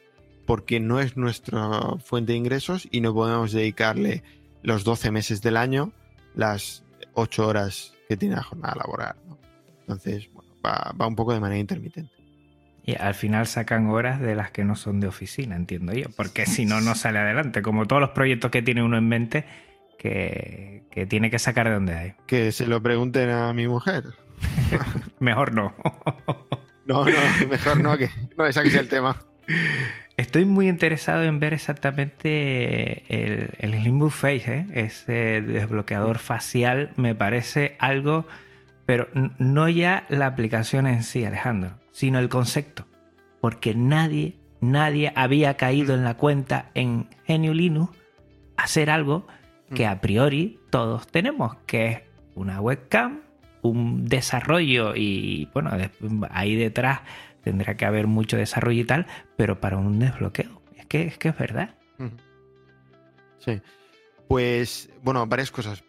porque 0.46 0.80
no 0.80 1.00
es 1.00 1.18
nuestra 1.18 1.98
fuente 2.06 2.34
de 2.34 2.38
ingresos 2.38 2.88
y 2.92 3.02
no 3.02 3.16
podemos 3.16 3.52
dedicarle 3.52 4.22
los 4.62 4.84
12 4.84 5.10
meses 5.10 5.42
del 5.42 5.58
año 5.58 5.92
las 6.36 6.84
8 7.16 7.48
horas 7.48 7.93
que 8.08 8.18
tiene 8.18 8.36
la 8.36 8.44
jornada 8.44 8.76
laboral. 8.76 9.16
Entonces, 9.82 10.30
bueno, 10.34 10.54
va, 10.66 10.94
va 11.00 11.08
un 11.08 11.16
poco 11.16 11.34
de 11.34 11.40
manera 11.40 11.60
intermitente. 11.60 12.12
Y 12.86 12.96
al 12.96 13.16
final 13.16 13.48
sacan 13.48 13.88
horas 13.88 14.20
de 14.20 14.36
las 14.36 14.52
que 14.52 14.66
no 14.66 14.76
son 14.76 15.00
de 15.00 15.08
oficina, 15.08 15.56
entiendo 15.56 15.94
yo, 15.94 16.08
porque 16.18 16.46
si 16.46 16.66
no, 16.66 16.82
no 16.82 16.96
sale 16.96 17.20
adelante. 17.20 17.62
Como 17.62 17.86
todos 17.86 18.02
los 18.02 18.10
proyectos 18.10 18.52
que 18.52 18.62
tiene 18.62 18.84
uno 18.84 18.98
en 18.98 19.08
mente, 19.08 19.46
que, 19.98 20.84
que 20.92 21.06
tiene 21.06 21.32
que 21.32 21.40
sacar 21.40 21.68
de 21.68 21.76
donde 21.76 21.94
hay. 21.94 22.14
Que 22.28 22.52
se 22.52 22.68
lo 22.68 22.84
pregunten 22.84 23.30
a 23.30 23.54
mi 23.54 23.70
mujer. 23.70 24.04
mejor 25.20 25.54
no. 25.54 25.74
no, 26.86 27.06
no, 27.06 27.48
mejor 27.50 27.80
no, 27.80 27.98
que 27.98 28.10
no 28.38 28.46
es 28.46 28.58
el 28.58 28.90
tema. 28.90 29.18
Estoy 30.16 30.46
muy 30.46 30.70
interesado 30.70 31.24
en 31.24 31.40
ver 31.40 31.54
exactamente 31.54 33.04
el, 33.10 33.50
el 33.58 34.12
Face, 34.12 34.54
¿eh? 34.54 34.66
ese 34.74 35.42
desbloqueador 35.42 36.20
facial. 36.20 36.92
Me 36.98 37.16
parece 37.16 37.76
algo, 37.80 38.28
pero 38.86 39.08
no 39.40 39.68
ya 39.70 40.06
la 40.10 40.28
aplicación 40.28 40.86
en 40.86 41.04
sí, 41.04 41.26
Alejandro, 41.26 41.80
sino 41.92 42.20
el 42.20 42.30
concepto. 42.30 42.86
Porque 43.42 43.74
nadie, 43.74 44.36
nadie 44.62 45.12
había 45.16 45.56
caído 45.58 45.96
en 45.96 46.04
la 46.04 46.14
cuenta 46.14 46.70
en 46.76 47.08
Genio 47.26 47.54
Linux 47.54 47.98
hacer 48.56 48.92
algo 48.92 49.28
que 49.74 49.88
a 49.88 50.00
priori 50.00 50.60
todos 50.70 51.08
tenemos, 51.08 51.56
que 51.66 51.88
es 51.88 52.02
una 52.36 52.62
webcam 52.62 53.22
un 53.64 54.06
desarrollo 54.06 54.94
y 54.96 55.50
bueno, 55.54 55.72
ahí 56.30 56.56
detrás 56.56 57.00
tendrá 57.44 57.76
que 57.76 57.86
haber 57.86 58.08
mucho 58.08 58.38
desarrollo 58.38 58.82
y 58.82 58.86
tal, 58.86 59.06
pero 59.36 59.60
para 59.60 59.78
un 59.78 60.00
desbloqueo. 60.00 60.62
Es 60.78 60.86
que 60.86 61.04
es, 61.04 61.18
que 61.18 61.30
es 61.30 61.38
verdad. 61.38 61.76
Sí. 63.40 63.62
Pues, 64.28 64.90
bueno, 65.04 65.28
varias 65.28 65.52
cosas. 65.52 65.84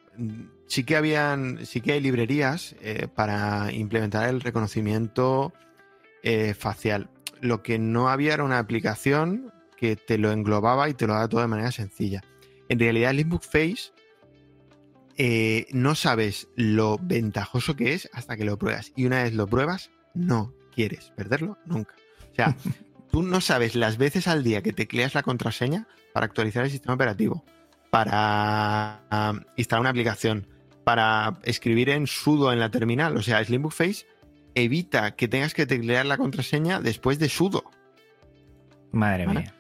Sí 0.67 0.85
que 0.85 0.97
habían, 0.97 1.65
sí 1.65 1.81
que 1.81 1.93
hay 1.93 2.01
librerías 2.01 2.75
eh, 2.81 3.09
para 3.15 3.73
implementar 3.73 4.29
el 4.29 4.41
reconocimiento 4.41 5.53
eh, 6.23 6.55
facial. 6.55 7.11
Lo 7.41 7.63
que 7.63 7.79
no 7.79 8.09
había 8.09 8.35
era 8.35 8.45
una 8.45 8.59
aplicación 8.59 9.53
que 9.77 9.97
te 9.97 10.19
lo 10.19 10.33
englobaba 10.33 10.89
y 10.89 10.95
te 10.95 11.07
lo 11.07 11.15
daba 11.15 11.29
todo 11.29 11.41
de 11.41 11.49
manera 11.49 11.71
sencilla. 11.71 12.23
En 12.69 12.79
realidad, 12.79 13.11
el 13.11 13.21
Inbook 13.21 13.43
Face 13.43 13.93
eh, 15.17 15.67
no 15.73 15.95
sabes 15.95 16.49
lo 16.57 16.99
ventajoso 17.01 17.77
que 17.77 17.93
es 17.93 18.09
hasta 18.13 18.37
que 18.37 18.45
lo 18.45 18.59
pruebas. 18.59 18.93
Y 18.97 19.07
una 19.07 19.23
vez 19.23 19.35
lo 19.35 19.47
pruebas, 19.47 19.91
no 20.15 20.55
quieres 20.75 21.13
perderlo 21.17 21.59
nunca. 21.65 21.95
O 22.33 22.35
sea, 22.35 22.57
tú 23.11 23.23
no 23.23 23.41
sabes 23.41 23.75
las 23.75 23.97
veces 23.97 24.29
al 24.29 24.43
día 24.43 24.63
que 24.63 24.73
tecleas 24.73 25.15
la 25.15 25.23
contraseña 25.23 25.87
para 26.13 26.27
actualizar 26.27 26.65
el 26.65 26.71
sistema 26.71 26.95
operativo, 26.95 27.45
para 27.91 29.01
instalar 29.57 29.81
una 29.81 29.91
aplicación, 29.91 30.47
para 30.85 31.39
escribir 31.43 31.91
en 31.91 32.07
sudo 32.07 32.53
en 32.53 32.61
la 32.61 32.71
terminal. 32.71 33.17
O 33.17 33.23
sea, 33.23 33.45
Slimbook 33.45 33.73
Face 33.73 34.07
evita 34.55 35.17
que 35.17 35.29
tengas 35.29 35.55
que 35.55 35.67
teclear 35.67 36.07
la 36.07 36.17
contraseña 36.17 36.81
después 36.81 37.19
de 37.19 37.29
sudo. 37.29 37.65
Madre 38.93 39.27
mía. 39.27 39.55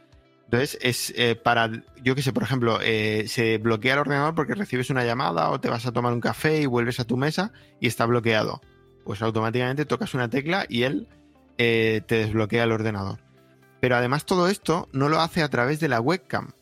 Entonces, 0.44 0.78
es 0.82 1.12
eh, 1.16 1.34
para, 1.34 1.70
yo 2.02 2.14
qué 2.14 2.22
sé, 2.22 2.32
por 2.32 2.44
ejemplo, 2.44 2.78
eh, 2.80 3.24
se 3.26 3.58
bloquea 3.58 3.94
el 3.94 4.00
ordenador 4.00 4.34
porque 4.34 4.54
recibes 4.54 4.90
una 4.90 5.04
llamada 5.04 5.50
o 5.50 5.58
te 5.58 5.68
vas 5.68 5.86
a 5.86 5.92
tomar 5.92 6.12
un 6.12 6.20
café 6.20 6.60
y 6.60 6.66
vuelves 6.66 7.00
a 7.00 7.04
tu 7.04 7.16
mesa 7.16 7.52
y 7.80 7.88
está 7.88 8.06
bloqueado. 8.06 8.60
Pues 9.04 9.22
automáticamente 9.22 9.84
tocas 9.84 10.14
una 10.14 10.28
tecla 10.28 10.66
y 10.68 10.82
él 10.82 11.08
eh, 11.58 12.02
te 12.06 12.16
desbloquea 12.16 12.64
el 12.64 12.72
ordenador. 12.72 13.20
Pero 13.80 13.96
además 13.96 14.24
todo 14.24 14.48
esto 14.48 14.88
no 14.92 15.08
lo 15.08 15.20
hace 15.20 15.42
a 15.42 15.48
través 15.48 15.78
de 15.80 15.88
la 15.88 16.00
webcam, 16.00 16.52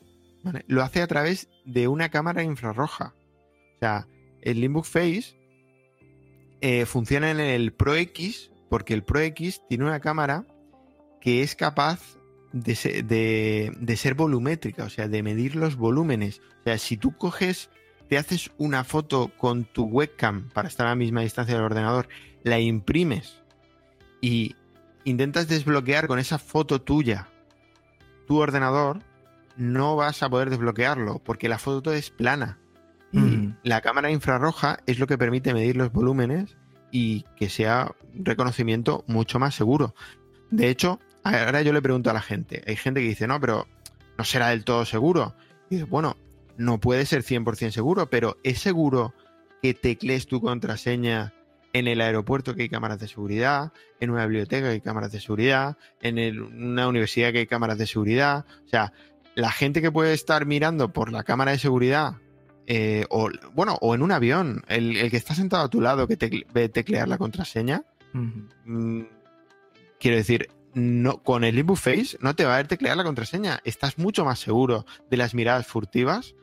lo 0.66 0.82
hace 0.82 1.03
a 1.03 1.07
través 1.07 1.49
de 1.64 1.86
una 1.86 2.09
cámara 2.09 2.43
infrarroja. 2.43 3.14
O 3.76 3.78
sea, 3.78 4.09
el 4.40 4.61
Limbook 4.61 4.86
Face 4.86 5.36
funciona 6.86 7.30
en 7.30 7.38
el 7.38 7.72
Pro 7.72 7.95
X 7.95 8.51
porque 8.68 8.95
el 8.95 9.05
Pro 9.05 9.20
X 9.20 9.62
tiene 9.68 9.84
una 9.84 10.01
cámara 10.01 10.45
que 11.20 11.43
es 11.43 11.55
capaz 11.55 12.18
de 12.53 13.97
ser, 13.97 14.14
volumétrica, 14.14 14.84
o 14.84 14.90
sea, 14.90 15.09
de 15.09 15.22
medir 15.22 15.57
los 15.57 15.76
volúmenes. 15.76 16.40
O 16.61 16.64
sea, 16.64 16.78
si 16.78 16.97
tú 16.97 17.16
coges, 17.16 17.70
te 18.09 18.18
haces 18.18 18.51
una 18.59 18.84
foto 18.84 19.30
con 19.36 19.64
tu 19.64 19.84
webcam 19.84 20.49
para 20.51 20.68
estar 20.68 20.86
a 20.86 20.90
la 20.90 20.97
misma 20.97 21.22
distancia 21.22 21.55
del 21.55 21.64
ordenador, 21.64 22.09
la 22.43 22.61
imprimes 22.61 23.43
y 24.20 24.57
intentas 25.05 25.49
desbloquear 25.49 26.07
con 26.07 26.18
esa 26.18 26.38
foto 26.38 26.80
tuya 26.80 27.28
tu 28.26 28.38
ordenador, 28.38 29.01
no 29.57 29.97
vas 29.97 30.22
a 30.22 30.30
poder 30.30 30.51
desbloquearlo 30.51 31.18
porque 31.18 31.49
la 31.49 31.59
foto 31.59 31.93
es 31.93 32.11
plana. 32.11 32.59
Y 33.12 33.18
mm. 33.18 33.59
la 33.64 33.82
cámara 33.82 34.11
infrarroja 34.11 34.78
es 34.86 34.99
lo 34.99 35.07
que 35.07 35.18
permite 35.18 35.53
medir 35.53 35.76
los 35.76 35.93
volúmenes 35.93 36.57
y 36.90 37.24
que 37.36 37.51
sea 37.51 37.95
un 38.14 38.24
reconocimiento 38.24 39.05
mucho 39.07 39.38
más 39.38 39.55
seguro. 39.55 39.95
De 40.51 40.68
hecho, 40.68 40.99
Ahora 41.24 41.62
yo 41.62 41.72
le 41.72 41.82
pregunto 41.82 42.11
a 42.11 42.14
la 42.14 42.20
gente, 42.22 42.62
hay 42.66 42.76
gente 42.76 43.01
que 43.01 43.09
dice, 43.09 43.26
no, 43.26 43.40
pero 43.40 43.68
no 44.18 44.24
será 44.24 44.49
del 44.49 44.64
todo 44.64 44.84
seguro. 44.84 45.34
Y 45.70 45.76
dice, 45.76 45.86
bueno, 45.86 46.16
no 46.57 46.80
puede 46.80 47.07
ser 47.07 47.22
100% 47.22 47.70
seguro, 47.70 48.11
pero 48.11 48.38
¿es 48.43 48.59
seguro 48.59 49.14
que 49.62 49.74
teclees 49.74 50.26
tu 50.26 50.40
contraseña 50.40 51.32
en 51.73 51.87
el 51.87 52.01
aeropuerto 52.01 52.55
que 52.55 52.62
hay 52.62 52.68
cámaras 52.68 52.99
de 52.99 53.09
seguridad, 53.09 53.73
en 54.01 54.11
una 54.11 54.27
biblioteca 54.27 54.66
que 54.66 54.73
hay 54.73 54.81
cámaras 54.81 55.12
de 55.12 55.20
seguridad, 55.20 55.77
en 56.01 56.41
una 56.41 56.89
universidad 56.89 57.33
que 57.33 57.39
hay 57.39 57.47
cámaras 57.47 57.79
de 57.79 57.87
seguridad? 57.87 58.45
O 58.66 58.68
sea, 58.68 58.93
la 59.35 59.51
gente 59.51 59.81
que 59.81 59.91
puede 59.91 60.12
estar 60.12 60.47
mirando 60.47 60.93
por 60.93 61.11
la 61.11 61.25
cámara 61.25 61.53
de 61.53 61.59
seguridad 61.59 62.16
eh, 62.66 63.07
o 63.11 63.29
bueno, 63.55 63.77
o 63.81 63.95
en 63.95 64.03
un 64.03 64.12
avión, 64.12 64.62
el, 64.68 64.97
el 64.97 65.11
que 65.11 65.16
está 65.16 65.35
sentado 65.35 65.64
a 65.64 65.68
tu 65.68 65.81
lado 65.81 66.07
que 66.07 66.16
te 66.16 66.47
ve 66.53 66.68
teclear 66.68 67.09
la 67.09 67.18
contraseña, 67.18 67.83
mm, 68.12 69.03
quiero 69.99 70.16
decir, 70.16 70.49
no, 70.75 71.23
con 71.23 71.45
el 71.45 71.57
Limbo 71.57 71.77
Face 71.77 72.16
no 72.20 72.35
te 72.35 72.45
va 72.45 72.55
a 72.55 72.57
ver 72.59 72.68
teclear 72.68 72.97
la 72.97 73.05
contraseña. 73.05 73.61
Estás 73.64 73.99
mucho 73.99 74.25
más 74.25 74.39
seguro 74.39 74.87
de 75.11 75.16
las 75.16 75.35
miradas 75.35 75.66
furtivas 75.66 76.35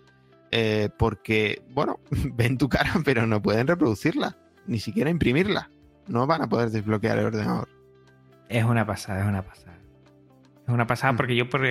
eh, 0.52 0.90
porque, 0.98 1.62
bueno, 1.70 2.00
ven 2.12 2.58
tu 2.58 2.70
cara, 2.70 2.94
pero 3.06 3.26
no 3.26 3.42
pueden 3.42 3.68
reproducirla, 3.68 4.38
ni 4.70 4.80
siquiera 4.80 5.10
imprimirla. 5.10 5.70
No 6.08 6.26
van 6.28 6.42
a 6.44 6.48
poder 6.50 6.70
desbloquear 6.70 7.18
el 7.20 7.26
ordenador. 7.26 7.68
Es 8.48 8.64
una 8.64 8.86
pasada, 8.86 9.22
es 9.22 9.28
una 9.28 9.42
pasada. 9.44 9.78
Es 10.68 10.74
una 10.74 10.88
pasada 10.88 11.14
Mm. 11.14 11.18
porque 11.18 11.36
yo, 11.36 11.50
por, 11.50 11.62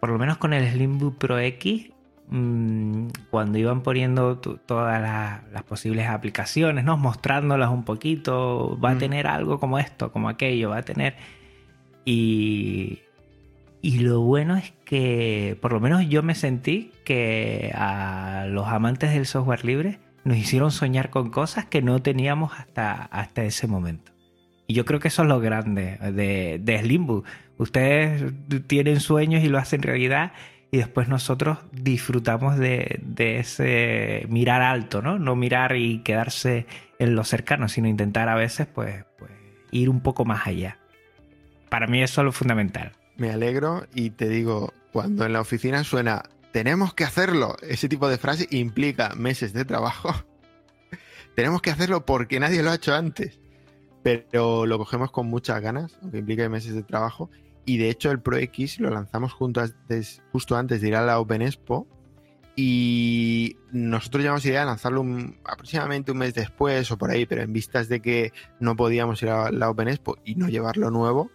por 0.00 0.10
lo 0.10 0.18
menos 0.18 0.38
con 0.38 0.52
el 0.52 0.68
Slimbook 0.70 1.18
Pro 1.18 1.38
X, 1.38 1.90
mm, 2.28 3.08
cuando 3.30 3.58
iban 3.58 3.82
poniendo 3.82 4.38
todas 4.38 5.00
las, 5.02 5.48
las 5.52 5.62
posibles 5.64 6.08
aplicaciones, 6.08 6.84
¿no? 6.84 6.96
mostrándolas 6.96 7.70
un 7.70 7.84
poquito, 7.84 8.78
va 8.82 8.90
a 8.90 8.94
Mm. 8.94 8.98
tener 8.98 9.26
algo 9.26 9.58
como 9.60 9.78
esto, 9.78 10.10
como 10.12 10.28
aquello, 10.28 10.70
va 10.70 10.78
a 10.78 10.82
tener. 10.82 11.16
Y, 12.04 13.00
y 13.82 13.98
lo 14.00 14.20
bueno 14.20 14.56
es 14.56 14.72
que, 14.84 15.56
por 15.60 15.72
lo 15.72 15.80
menos 15.80 16.08
yo 16.08 16.22
me 16.22 16.34
sentí 16.34 16.92
que 17.04 17.72
a 17.74 18.46
los 18.48 18.66
amantes 18.68 19.12
del 19.12 19.26
software 19.26 19.64
libre 19.64 19.98
nos 20.24 20.36
hicieron 20.36 20.70
soñar 20.70 21.10
con 21.10 21.30
cosas 21.30 21.66
que 21.66 21.82
no 21.82 22.00
teníamos 22.02 22.52
hasta, 22.58 22.92
hasta 22.92 23.44
ese 23.44 23.66
momento. 23.66 24.12
Y 24.66 24.74
yo 24.74 24.84
creo 24.84 25.00
que 25.00 25.08
eso 25.08 25.22
es 25.22 25.28
lo 25.28 25.40
grande 25.40 25.98
de, 26.12 26.60
de 26.62 26.78
Slimbook. 26.78 27.26
Ustedes 27.58 28.32
tienen 28.66 29.00
sueños 29.00 29.42
y 29.42 29.48
lo 29.48 29.58
hacen 29.58 29.82
realidad 29.82 30.32
y 30.70 30.76
después 30.78 31.08
nosotros 31.08 31.58
disfrutamos 31.72 32.56
de, 32.56 33.00
de 33.02 33.40
ese 33.40 34.26
mirar 34.28 34.62
alto, 34.62 35.02
¿no? 35.02 35.18
No 35.18 35.34
mirar 35.34 35.76
y 35.76 35.98
quedarse 36.00 36.66
en 36.98 37.16
lo 37.16 37.24
cercano, 37.24 37.68
sino 37.68 37.88
intentar 37.88 38.28
a 38.28 38.36
veces 38.36 38.68
pues, 38.68 39.04
pues 39.18 39.32
ir 39.72 39.90
un 39.90 40.00
poco 40.00 40.24
más 40.24 40.46
allá. 40.46 40.78
Para 41.68 41.86
mí 41.86 42.02
eso 42.02 42.20
es 42.20 42.24
lo 42.24 42.32
fundamental. 42.32 42.92
Me 43.16 43.30
alegro 43.30 43.86
y 43.94 44.10
te 44.10 44.28
digo, 44.28 44.72
cuando 44.92 45.24
en 45.24 45.32
la 45.32 45.40
oficina 45.40 45.82
suena 45.82 46.22
tenemos 46.52 46.94
que 46.94 47.04
hacerlo, 47.04 47.56
ese 47.62 47.88
tipo 47.88 48.08
de 48.08 48.18
frase 48.18 48.46
implica 48.50 49.14
meses 49.14 49.52
de 49.52 49.64
trabajo. 49.64 50.12
tenemos 51.34 51.62
que 51.62 51.70
hacerlo 51.70 52.04
porque 52.04 52.40
nadie 52.40 52.62
lo 52.62 52.70
ha 52.70 52.74
hecho 52.76 52.94
antes. 52.94 53.40
Pero 54.02 54.64
lo 54.66 54.78
cogemos 54.78 55.10
con 55.10 55.26
muchas 55.26 55.60
ganas, 55.60 55.98
aunque 56.02 56.18
implique 56.18 56.48
meses 56.48 56.74
de 56.74 56.82
trabajo. 56.82 57.30
Y 57.66 57.76
de 57.76 57.90
hecho 57.90 58.10
el 58.10 58.20
Pro 58.20 58.36
X 58.38 58.80
lo 58.80 58.90
lanzamos 58.90 59.32
junto 59.32 59.62
justo 60.32 60.56
antes 60.56 60.80
de 60.80 60.88
ir 60.88 60.96
a 60.96 61.04
la 61.04 61.20
Open 61.20 61.42
Expo. 61.42 61.86
Y 62.56 63.56
nosotros 63.70 64.22
llevamos 64.22 64.44
idea 64.44 64.60
de 64.60 64.66
lanzarlo 64.66 65.04
aproximadamente 65.44 66.12
un 66.12 66.18
mes 66.18 66.34
después 66.34 66.90
o 66.90 66.98
por 66.98 67.10
ahí, 67.10 67.26
pero 67.26 67.42
en 67.42 67.52
vistas 67.52 67.88
de 67.88 68.00
que 68.00 68.32
no 68.58 68.74
podíamos 68.74 69.22
ir 69.22 69.28
a 69.28 69.50
la 69.52 69.70
Open 69.70 69.88
Expo 69.88 70.16
y 70.24 70.34
no 70.34 70.48
llevarlo 70.48 70.90
nuevo, 70.90 71.30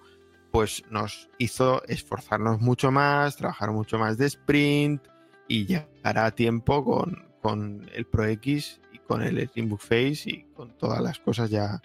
pues 0.55 0.83
nos 0.89 1.27
hizo 1.37 1.83
esforzarnos 1.85 2.61
mucho 2.61 2.89
más, 2.89 3.35
trabajar 3.35 3.71
mucho 3.71 3.99
más 3.99 4.17
de 4.17 4.27
sprint 4.27 5.03
y 5.49 5.65
llegar 5.65 6.17
a 6.17 6.31
tiempo 6.31 6.81
con, 6.85 7.27
con 7.41 7.85
el 7.93 8.05
Pro 8.05 8.23
X 8.23 8.79
y 8.93 8.99
con 8.99 9.21
el 9.21 9.49
Slimbook 9.49 9.81
Face 9.81 10.21
y 10.29 10.43
con 10.55 10.71
todas 10.77 11.01
las 11.01 11.19
cosas 11.19 11.49
ya 11.49 11.81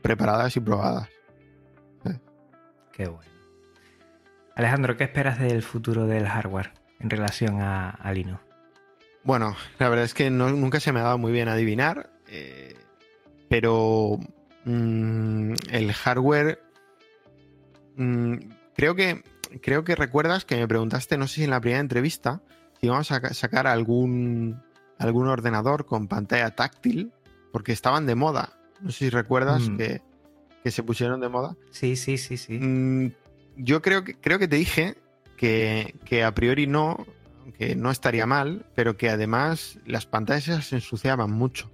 preparadas 0.00 0.56
y 0.56 0.60
probadas. 0.60 1.10
Qué 2.90 3.06
bueno. 3.06 3.30
Alejandro, 4.56 4.96
¿qué 4.96 5.04
esperas 5.04 5.38
del 5.38 5.62
futuro 5.62 6.06
del 6.06 6.26
hardware 6.26 6.72
en 7.00 7.10
relación 7.10 7.60
a, 7.60 7.90
a 7.90 8.12
Linux? 8.14 8.40
Bueno, 9.24 9.54
la 9.78 9.90
verdad 9.90 10.06
es 10.06 10.14
que 10.14 10.30
no- 10.30 10.48
nunca 10.48 10.80
se 10.80 10.90
me 10.92 11.00
ha 11.00 11.02
dado 11.02 11.18
muy 11.18 11.32
bien 11.32 11.48
adivinar, 11.48 12.10
eh, 12.28 12.78
pero 13.50 14.18
mm, 14.64 15.52
el 15.70 15.92
hardware, 15.92 16.62
mm, 17.96 18.34
creo 18.74 18.94
que 18.94 19.22
creo 19.62 19.82
que 19.84 19.96
recuerdas 19.96 20.44
que 20.44 20.56
me 20.56 20.68
preguntaste, 20.68 21.18
no 21.18 21.26
sé 21.26 21.36
si 21.36 21.44
en 21.44 21.50
la 21.50 21.60
primera 21.60 21.80
entrevista, 21.80 22.40
si 22.80 22.86
íbamos 22.86 23.10
a 23.10 23.20
ca- 23.20 23.34
sacar 23.34 23.66
algún 23.66 24.62
algún 24.98 25.26
ordenador 25.28 25.86
con 25.86 26.08
pantalla 26.08 26.50
táctil, 26.54 27.10
porque 27.52 27.72
estaban 27.72 28.06
de 28.06 28.14
moda. 28.14 28.52
No 28.80 28.90
sé 28.90 28.98
si 28.98 29.10
recuerdas 29.10 29.68
Mm. 29.68 29.76
que, 29.76 30.02
que 30.62 30.70
se 30.70 30.82
pusieron 30.82 31.20
de 31.20 31.28
moda. 31.30 31.56
Sí, 31.70 31.96
sí, 31.96 32.18
sí, 32.18 32.36
sí. 32.36 32.58
Mm, 32.58 33.12
yo 33.56 33.80
creo 33.82 34.04
que, 34.04 34.14
creo 34.14 34.38
que 34.38 34.46
te 34.46 34.56
dije 34.56 34.96
que, 35.38 35.94
que 36.04 36.22
a 36.22 36.34
priori 36.34 36.66
no, 36.66 37.06
que 37.58 37.74
no 37.76 37.90
estaría 37.90 38.26
mal, 38.26 38.66
pero 38.74 38.96
que 38.98 39.08
además 39.08 39.78
las 39.86 40.04
pantallas 40.06 40.66
se 40.66 40.76
ensuciaban 40.76 41.30
mucho. 41.30 41.70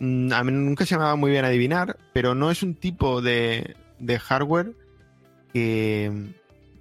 A 0.00 0.42
mí 0.44 0.50
nunca 0.52 0.84
se 0.86 0.96
me 0.96 1.02
ha 1.02 1.06
dado 1.06 1.16
muy 1.18 1.30
bien 1.30 1.44
adivinar, 1.44 1.98
pero 2.12 2.34
no 2.34 2.50
es 2.50 2.62
un 2.62 2.74
tipo 2.74 3.22
de, 3.22 3.76
de 4.00 4.18
hardware 4.18 4.72
que, 5.54 6.34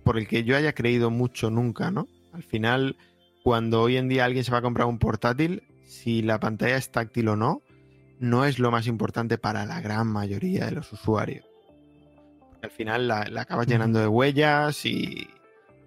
por 0.04 0.18
el 0.18 0.28
que 0.28 0.44
yo 0.44 0.58
haya 0.58 0.74
creído 0.74 1.12
mucho 1.12 1.52
nunca, 1.52 1.92
¿no? 1.92 2.08
Al 2.34 2.42
final, 2.42 2.98
cuando 3.44 3.84
hoy 3.84 3.98
en 3.98 4.10
día 4.10 4.26
alguien 4.26 4.44
se 4.44 4.52
va 4.52 4.58
a 4.58 4.64
comprar 4.64 4.88
un 4.88 4.98
portátil, 4.98 5.62
si 5.86 6.24
la 6.24 6.40
pantalla 6.40 6.76
es 6.76 6.92
táctil 6.92 7.28
o 7.30 7.36
no, 7.36 7.62
no 8.20 8.46
es 8.46 8.58
lo 8.58 8.72
más 8.72 8.88
importante 8.88 9.38
para 9.38 9.68
la 9.68 9.80
gran 9.80 10.08
mayoría 10.08 10.66
de 10.66 10.72
los 10.72 10.92
usuarios. 10.92 11.46
Porque 12.50 12.66
al 12.66 12.72
final 12.72 13.08
la, 13.08 13.26
la 13.30 13.42
acabas 13.42 13.68
llenando 13.68 14.00
de 14.00 14.08
huellas 14.08 14.86
y, 14.88 15.30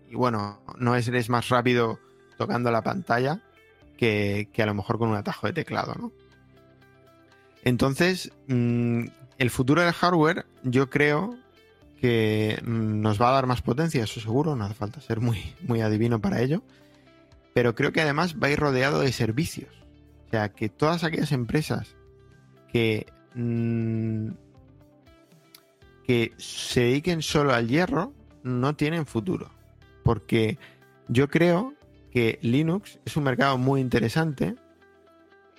y 0.09 0.15
bueno, 0.15 0.63
no 0.79 0.95
es, 0.95 1.09
eres 1.09 1.29
más 1.29 1.49
rápido 1.49 1.99
tocando 2.39 2.71
la 2.71 2.83
pantalla 2.83 3.43
que, 3.99 4.49
que 4.53 4.63
a 4.63 4.67
lo 4.67 4.75
mejor 4.75 4.99
con 4.99 5.09
un 5.09 5.17
atajo 5.17 5.49
de 5.49 5.55
teclado, 5.55 5.95
¿no? 5.99 6.13
Entonces, 7.65 8.31
mm, 8.47 9.07
el 9.39 9.51
futuro 9.51 9.83
del 9.83 9.93
hardware, 9.93 10.47
yo 10.63 10.89
creo 10.89 11.37
que 12.01 12.61
nos 12.65 13.21
va 13.21 13.31
a 13.31 13.33
dar 13.33 13.47
más 13.47 13.63
potencia, 13.63 14.05
eso 14.05 14.21
seguro, 14.21 14.55
no 14.55 14.65
hace 14.65 14.75
falta 14.75 15.01
ser 15.01 15.21
muy, 15.21 15.55
muy 15.63 15.81
adivino 15.81 16.21
para 16.21 16.41
ello. 16.41 16.63
Pero 17.55 17.75
creo 17.75 17.93
que 17.93 18.03
además 18.03 18.37
va 18.43 18.49
a 18.49 18.51
ir 18.51 18.59
rodeado 18.59 19.01
de 19.01 19.13
servicios. 19.13 19.71
O 20.27 20.31
sea, 20.31 20.51
que 20.51 20.69
todas 20.69 21.05
aquellas 21.05 21.33
empresas 21.33 21.97
que, 22.71 23.07
mm, 23.35 24.29
que 26.05 26.33
se 26.37 26.81
dediquen 26.81 27.23
solo 27.23 27.55
al 27.55 27.69
hierro 27.69 28.13
no 28.43 28.77
tienen 28.77 29.07
futuro. 29.07 29.51
Porque 30.05 30.59
yo 31.09 31.29
creo 31.29 31.75
que 32.11 32.39
Linux 32.43 32.99
es 33.05 33.17
un 33.17 33.25
mercado 33.25 33.57
muy 33.59 33.81
interesante 33.81 34.55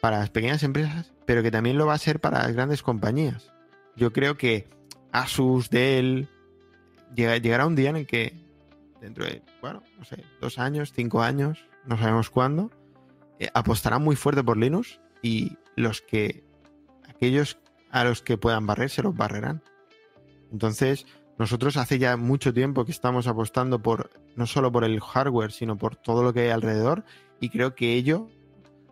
para 0.02 0.20
las 0.20 0.30
pequeñas 0.30 0.64
empresas, 0.64 1.12
pero 1.26 1.42
que 1.42 1.52
también 1.52 1.78
lo 1.78 1.88
va 1.88 1.96
a 1.96 2.00
ser 2.00 2.20
para 2.20 2.44
las 2.44 2.54
grandes 2.54 2.84
compañías. 2.84 3.52
Yo 3.96 4.14
creo 4.14 4.38
que 4.38 4.70
Asus, 5.12 5.70
Dell, 5.70 6.28
llega- 7.16 7.38
llegará 7.38 7.66
un 7.66 7.76
día 7.76 7.89
en 7.89 7.95
el 7.97 8.08
que 8.08 8.34
dentro 9.01 9.26
de, 9.26 9.41
bueno, 9.62 9.84
no 9.97 10.03
sé, 10.05 10.24
dos 10.41 10.60
años, 10.60 10.91
cinco 10.93 11.22
años, 11.22 11.66
no 11.86 11.97
sabemos 11.97 12.30
cuándo, 12.30 12.72
eh, 13.39 13.49
apostarán 13.53 14.03
muy 14.03 14.16
fuerte 14.16 14.43
por 14.43 14.58
Linux 14.58 14.99
y 15.22 15.58
los 15.76 16.01
que, 16.01 16.43
aquellos 17.08 17.60
a 17.91 18.03
los 18.03 18.22
que 18.22 18.38
puedan 18.38 18.66
barrer, 18.66 18.89
se 18.89 19.03
los 19.03 19.16
barrerán. 19.16 19.62
Entonces, 20.51 21.05
nosotros 21.38 21.78
hace 21.78 21.99
ya 21.99 22.18
mucho 22.18 22.53
tiempo 22.53 22.84
que 22.86 22.91
estamos 22.91 23.28
apostando 23.28 23.82
por, 23.82 24.10
no 24.36 24.47
solo 24.47 24.72
por 24.72 24.84
el 24.84 24.99
hardware, 24.99 25.51
sino 25.51 25.78
por 25.78 25.95
todo 25.95 26.24
lo 26.24 26.34
que 26.34 26.41
hay 26.41 26.49
alrededor 26.49 27.05
y 27.39 27.49
creo 27.49 27.76
que 27.76 27.93
ello 27.93 28.28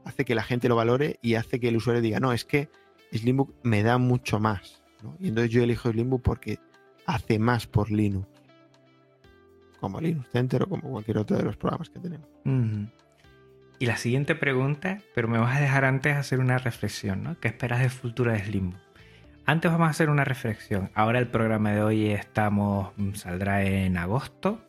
hace 0.06 0.24
que 0.26 0.36
la 0.36 0.44
gente 0.44 0.70
lo 0.70 0.76
valore 0.76 1.18
y 1.24 1.34
hace 1.36 1.60
que 1.60 1.70
el 1.70 1.78
usuario 1.78 2.02
diga, 2.04 2.20
no, 2.20 2.32
es 2.34 2.46
que 2.46 2.70
Slimbook 3.12 3.56
me 3.64 3.82
da 3.82 3.98
mucho 3.98 4.40
más. 4.40 4.84
¿No? 5.06 5.18
Y 5.20 5.30
entonces 5.30 5.52
yo 5.52 5.64
elijo 5.64 5.92
Slimbook 5.92 6.22
porque 6.22 6.60
hace 7.06 7.40
más 7.40 7.68
por 7.68 7.92
Linux. 7.92 8.28
Como 9.80 10.02
Linux 10.02 10.30
Center 10.30 10.64
o 10.64 10.68
como 10.68 10.90
cualquier 10.90 11.20
otro 11.20 11.38
de 11.38 11.44
los 11.44 11.58
programas 11.58 11.90
que 11.90 12.00
tenemos. 12.00 12.28
Y 13.78 13.86
la 13.86 13.98
siguiente 13.98 14.36
pregunta, 14.36 15.00
pero 15.14 15.28
me 15.28 15.38
vas 15.38 15.58
a 15.58 15.62
dejar 15.62 15.86
antes 15.86 16.16
hacer 16.16 16.40
una 16.40 16.58
reflexión, 16.58 17.24
¿no? 17.24 17.40
¿Qué 17.40 17.50
esperas 17.50 17.80
del 17.80 17.90
futuro 17.90 18.32
de 18.32 18.44
Slimbook? 18.44 18.80
Antes 19.46 19.72
vamos 19.72 19.88
a 19.88 19.92
hacer 19.92 20.10
una 20.10 20.26
reflexión. 20.26 20.90
Ahora 20.96 21.20
el 21.20 21.28
programa 21.28 21.72
de 21.72 21.84
hoy 21.84 22.08
estamos 22.08 22.92
mm, 22.98 23.14
saldrá 23.14 23.64
en 23.64 23.98
agosto. 23.98 24.60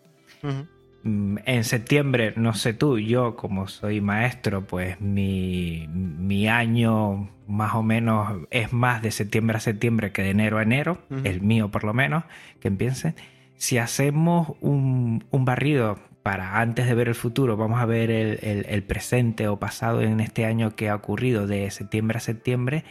En 1.44 1.62
septiembre, 1.64 2.32
no 2.36 2.52
sé 2.54 2.72
tú, 2.74 2.98
yo 2.98 3.36
como 3.36 3.68
soy 3.68 4.00
maestro, 4.00 4.66
pues 4.66 5.00
mi, 5.00 5.86
mi 5.88 6.48
año 6.48 7.30
más 7.46 7.74
o 7.76 7.82
menos 7.84 8.40
es 8.50 8.72
más 8.72 9.02
de 9.02 9.12
septiembre 9.12 9.56
a 9.58 9.60
septiembre 9.60 10.10
que 10.10 10.22
de 10.22 10.30
enero 10.30 10.58
a 10.58 10.62
enero, 10.62 10.98
el 11.24 11.40
mío 11.42 11.70
por 11.70 11.84
lo 11.84 11.94
menos, 11.94 12.24
que 12.60 12.66
empiece. 12.68 13.14
Si 13.54 13.78
hacemos 13.78 14.54
un, 14.60 15.24
un 15.30 15.44
barrido 15.44 15.98
para 16.24 16.60
antes 16.60 16.86
de 16.88 16.94
ver 16.94 17.06
el 17.06 17.14
futuro, 17.14 17.56
vamos 17.56 17.80
a 17.80 17.86
ver 17.86 18.10
el, 18.10 18.38
el- 18.42 18.66
el 18.68 18.82
presente 18.82 19.46
o 19.46 19.60
pasado 19.60 20.02
en 20.02 20.18
este 20.18 20.44
año 20.44 20.74
que 20.74 20.88
ha 20.88 20.96
ocurrido 20.96 21.46
de 21.46 21.70
septiembre 21.70 22.16
a 22.18 22.20
septiembre 22.20 22.82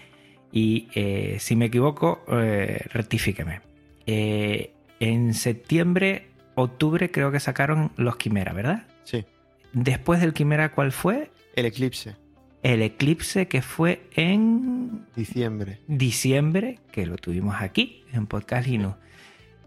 y 0.54 0.88
eh, 0.96 1.36
si 1.42 1.58
me 1.58 1.66
equivoco, 1.66 2.24
eh, 2.32 2.86
rectifíqueme. 2.94 3.60
Eh, 4.06 4.72
en 5.02 5.34
septiembre, 5.34 6.28
octubre 6.56 7.12
creo 7.12 7.32
que 7.32 7.40
sacaron 7.40 7.92
los 7.98 8.16
Quimera, 8.18 8.54
¿verdad? 8.54 8.88
Sí. 9.04 9.26
Después 9.74 10.22
del 10.22 10.34
Quimera, 10.34 10.72
¿cuál 10.72 10.92
fue? 10.92 11.32
El 11.56 11.66
Eclipse. 11.66 12.16
el 12.64 12.82
eclipse 12.82 13.48
que 13.48 13.62
fue 13.62 14.08
en 14.16 15.06
Diciembre. 15.16 15.80
diciembre, 15.88 16.80
que 16.92 17.06
lo 17.06 17.18
tuvimos 17.18 17.56
aquí 17.62 18.04
en 18.12 18.26
Podcast 18.28 18.68
Linux. 18.68 18.96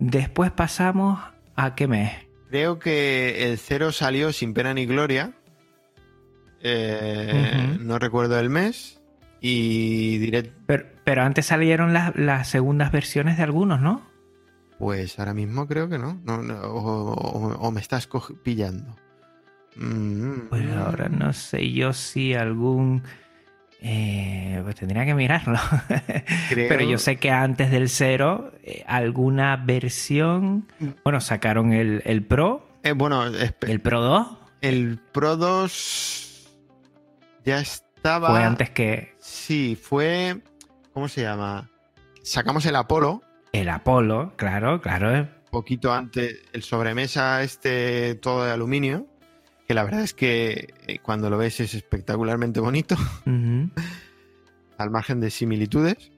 Después 0.01 0.51
pasamos 0.51 1.21
a 1.55 1.75
qué 1.75 1.87
mes? 1.87 2.13
Creo 2.51 2.79
que 2.79 3.51
el 3.51 3.59
cero 3.59 3.93
salió 3.93 4.33
sin 4.33 4.55
pena 4.55 4.73
ni 4.75 4.87
gloria. 4.87 5.33
Eh. 6.63 7.77
No 7.81 7.99
recuerdo 7.99 8.39
el 8.39 8.51
mes. 8.51 9.01
Y 9.41 10.19
diré, 10.19 10.51
Pero, 10.67 10.87
pero 11.05 11.23
antes 11.23 11.47
salieron 11.47 11.93
las, 11.93 12.17
las 12.17 12.49
segundas 12.49 12.91
versiones 12.91 13.37
de 13.37 13.45
algunos, 13.45 13.81
¿no? 13.81 14.03
Pues 14.79 15.19
ahora 15.19 15.35
mismo 15.35 15.67
creo 15.67 15.89
que 15.89 15.99
no. 15.99 16.21
No, 16.25 16.43
no, 16.43 16.55
o, 16.61 17.13
o- 17.13 17.55
o 17.59 17.71
me 17.71 17.81
estás 17.81 18.09
pillando. 18.43 18.97
Mm, 19.77 20.49
Pues 20.49 20.71
ahora 20.77 21.09
no 21.09 21.33
sé 21.33 21.71
yo 21.73 21.93
si 21.93 22.35
algún... 22.35 23.03
eh, 23.81 24.61
pues 24.65 24.75
tendría 24.77 25.05
que 25.05 25.15
mirarlo. 25.15 25.59
creo- 26.49 26.69
Pero 26.69 26.83
yo 26.83 26.99
sé 26.99 27.17
que 27.17 27.31
antes 27.31 27.71
del 27.71 27.89
cero, 27.89 28.53
eh, 28.63 28.85
alguna 28.87 29.57
versión... 29.57 30.67
Bueno, 31.05 31.21
sacaron 31.21 31.73
el, 31.73 32.03
el 32.05 32.25
Pro, 32.25 32.69
Eh, 32.83 32.93
bueno, 32.93 33.25
el 33.27 33.81
Pro 33.81 34.01
2. 34.01 34.27
el 34.63 34.99
Pro 35.13 35.37
2 35.37 36.25
ya 37.45 37.61
estaba. 37.61 38.31
Fue 38.31 38.43
antes 38.45 38.71
que 38.71 39.15
Sí, 39.21 39.79
fue. 39.81 40.41
¿Cómo 40.93 41.09
se 41.09 41.23
llama? 41.23 41.71
Sacamos 42.23 42.67
el 42.67 42.75
Apolo. 42.77 43.23
El 43.53 43.69
Apolo, 43.69 44.33
claro, 44.37 44.81
claro. 44.81 45.29
poquito 45.51 45.93
antes 45.93 46.43
el 46.53 46.63
sobremesa 46.63 47.43
este 47.43 48.15
todo 48.17 48.45
de 48.45 48.53
aluminio 48.53 49.07
que 49.67 49.75
la 49.75 49.85
verdad 49.85 50.03
es 50.03 50.15
que 50.15 50.75
eh, 50.87 50.99
cuando 51.01 51.31
lo 51.31 51.39
ves 51.39 51.61
es 51.61 51.75
espectacularmente 51.75 52.61
bonito 52.61 52.97
al 54.79 54.91
margen 54.91 55.21
de 55.21 55.31
similitudes 55.31 56.11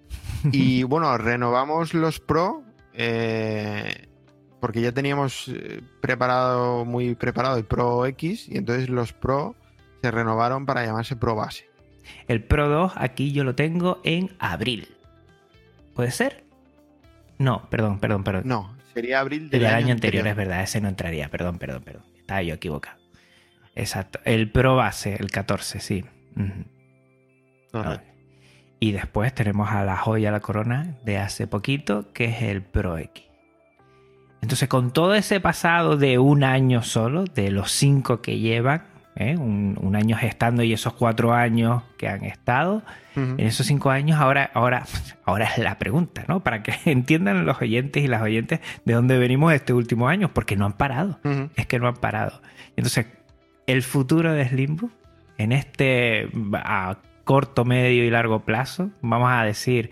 y 0.53 0.83
bueno 0.83 1.16
renovamos 1.18 1.95
los 1.95 2.20
pro 2.20 2.62
eh, 2.93 4.09
porque 4.61 4.81
ya 4.81 4.93
teníamos 4.93 5.49
eh, 5.49 5.83
preparado 6.01 6.85
muy 6.85 7.14
preparado 7.14 7.57
el 7.57 7.64
pro 7.64 8.07
X 8.07 8.49
y 8.49 8.59
entonces 8.59 8.89
los 8.89 9.12
pro 9.12 9.55
se 10.03 10.11
renovaron 10.11 10.66
para 10.66 10.85
llamarse 10.85 11.16
pro 11.16 11.35
base 11.37 11.70
El 12.26 12.43
Pro 12.45 12.68
2 12.68 12.93
aquí 12.97 13.33
yo 13.33 13.45
lo 13.45 13.55
tengo 13.55 14.01
en 14.05 14.31
abril. 14.39 14.89
¿Puede 15.95 16.11
ser? 16.11 16.45
No, 17.41 17.68
perdón, 17.70 17.99
perdón, 17.99 18.22
perdón. 18.22 18.43
no 18.45 18.80
sería 18.93 19.20
abril 19.20 19.51
del 19.51 19.62
del, 19.62 19.72
año, 19.72 19.93
anterior, 19.93 20.26
es 20.26 20.36
verdad, 20.36 20.62
ese 20.62 20.80
no 20.80 20.88
entraría, 20.88 21.28
perdón, 21.28 21.59
perdón, 21.59 21.82
perdón. 21.82 22.03
Estaba 22.18 22.43
yo 22.43 22.55
equivocado. 22.55 22.99
Exacto. 23.74 24.20
El 24.24 24.51
Pro 24.51 24.76
base, 24.76 25.16
el 25.18 25.30
14, 25.30 25.80
sí. 25.80 26.05
Correcto. 27.72 28.07
Y 28.80 28.93
después 28.93 29.34
tenemos 29.34 29.70
a 29.70 29.84
la 29.84 29.97
joya, 29.97 30.30
la 30.30 30.41
corona 30.41 30.97
de 31.05 31.18
hace 31.18 31.47
poquito, 31.47 32.12
que 32.12 32.26
es 32.26 32.43
el 32.43 32.62
Pro 32.62 32.99
X. 32.99 33.24
Entonces, 34.43 34.68
con 34.68 34.91
todo 34.91 35.14
ese 35.14 35.38
pasado 35.38 35.97
de 35.97 36.18
un 36.18 36.45
año 36.45 36.82
solo, 36.82 37.24
de 37.24 37.51
los 37.51 37.70
cinco 37.72 38.22
que 38.22 38.38
llevan, 38.38 38.84
¿eh? 39.17 39.37
un, 39.37 39.79
un 39.81 39.97
año 39.97 40.17
gestando 40.17 40.63
y 40.63 40.73
esos 40.73 40.93
cuatro 40.95 41.33
años 41.35 41.83
que 41.99 42.09
han 42.09 42.25
estado, 42.25 42.83
en 43.17 43.41
esos 43.41 43.67
cinco 43.67 43.91
años, 43.91 44.19
ahora, 44.21 44.51
ahora, 44.55 44.85
ahora 45.25 45.45
es 45.47 45.59
la 45.59 45.79
pregunta, 45.79 46.25
¿no? 46.29 46.41
Para 46.41 46.63
que 46.63 46.73
entiendan 46.91 47.45
los 47.45 47.61
oyentes 47.61 48.03
y 48.03 48.07
las 48.09 48.23
oyentes 48.23 48.61
de 48.85 48.93
dónde 48.95 49.19
venimos 49.19 49.53
este 49.53 49.73
último 49.73 50.09
año, 50.09 50.33
porque 50.33 50.57
no 50.57 50.65
han 50.67 50.75
parado 50.75 51.19
es 51.57 51.67
que 51.67 51.79
no 51.79 51.89
han 51.89 51.97
parado. 51.97 52.41
Entonces, 52.77 53.07
el 53.67 53.83
futuro 53.83 54.33
de 54.33 54.49
Slimbook, 54.49 54.91
en 55.39 55.53
este 55.53 56.29
a 56.55 56.97
corto, 57.25 57.65
medio 57.65 58.05
y 58.05 58.11
largo 58.11 58.41
plazo, 58.41 58.91
vamos 59.03 59.31
a 59.31 59.45
decir, 59.45 59.91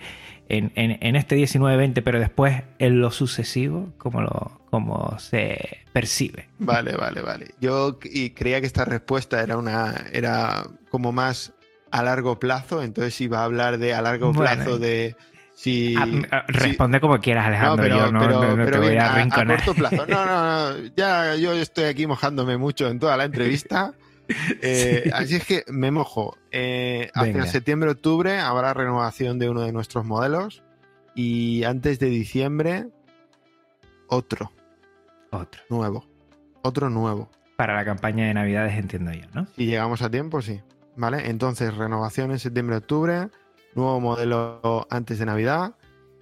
en, 0.48 0.72
en- 0.74 0.98
en 1.00 1.14
este 1.16 1.36
19-20, 1.36 2.02
pero 2.02 2.18
después 2.18 2.62
en 2.78 3.00
lo 3.00 3.10
sucesivo, 3.10 3.92
como, 3.98 4.22
lo, 4.22 4.57
como 4.70 5.18
se 5.18 5.78
percibe. 5.92 6.48
Vale, 6.58 6.96
vale, 6.96 7.20
vale. 7.22 7.54
Yo 7.60 7.98
y 8.04 8.30
creía 8.30 8.60
que 8.60 8.66
esta 8.66 8.84
respuesta 8.84 9.42
era 9.42 9.56
una 9.56 9.94
era 10.12 10.64
como 10.90 11.12
más 11.12 11.52
a 11.90 12.02
largo 12.02 12.38
plazo, 12.38 12.82
entonces 12.82 13.18
iba 13.20 13.40
a 13.40 13.44
hablar 13.44 13.78
de 13.78 13.94
a 13.94 14.02
largo 14.02 14.32
Bueno. 14.32 14.40
plazo 14.54 14.78
de 14.78 15.16
si 15.54 15.96
Ah, 15.96 16.06
ah, 16.30 16.44
si- 16.46 16.52
responde 16.52 17.00
como 17.00 17.18
quieras, 17.18 17.44
no, 17.44 17.48
Alejandro. 17.48 17.82
pero, 17.82 17.96
yo 17.96 18.12
no, 18.12 18.20
pero- 18.20 18.32
no- 18.42 18.56
no 18.56 18.64
pero 18.64 18.70
te 18.70 18.78
voy 18.78 18.88
bien, 18.90 19.02
a 19.02 19.22
a, 19.22 19.46
corto 19.46 19.74
plazo. 19.74 20.06
No, 20.06 20.24
no, 20.26 20.70
no. 20.78 20.90
Ya 20.96 21.34
yo 21.36 21.52
estoy 21.54 21.84
aquí 21.84 22.06
mojándome 22.06 22.56
mucho 22.58 22.88
en 22.88 22.98
toda 22.98 23.16
la 23.16 23.24
entrevista. 23.24 23.92
Eh, 24.60 25.10
así 25.14 25.36
es 25.36 25.44
que 25.46 25.64
me 25.68 25.90
mojo. 25.90 26.36
Eh, 26.50 27.08
hacia 27.14 27.32
Venga. 27.32 27.46
septiembre-octubre 27.46 28.38
habrá 28.38 28.74
renovación 28.74 29.38
de 29.38 29.48
uno 29.48 29.62
de 29.62 29.72
nuestros 29.72 30.04
modelos 30.04 30.62
y 31.14 31.64
antes 31.64 31.98
de 31.98 32.10
diciembre 32.10 32.88
otro 34.08 34.52
Otro. 35.30 35.62
nuevo. 35.68 36.06
Otro 36.62 36.90
nuevo. 36.90 37.30
Para 37.56 37.74
la 37.74 37.84
campaña 37.84 38.26
de 38.26 38.34
Navidades, 38.34 38.78
entiendo 38.78 39.12
yo, 39.12 39.26
¿no? 39.34 39.46
Si 39.56 39.66
llegamos 39.66 40.02
a 40.02 40.10
tiempo, 40.10 40.42
sí. 40.42 40.60
¿Vale? 40.96 41.28
Entonces, 41.30 41.76
renovación 41.76 42.30
en 42.32 42.38
septiembre-octubre, 42.38 43.28
nuevo 43.74 44.00
modelo 44.00 44.86
antes 44.90 45.18
de 45.18 45.26
Navidad 45.26 45.74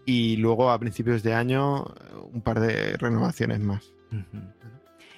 y 0.05 0.37
luego 0.37 0.71
a 0.71 0.79
principios 0.79 1.23
de 1.23 1.35
año 1.35 1.85
un 2.33 2.43
par 2.43 2.61
de 2.61 2.97
renovaciones 2.97 3.61
más. 3.61 3.93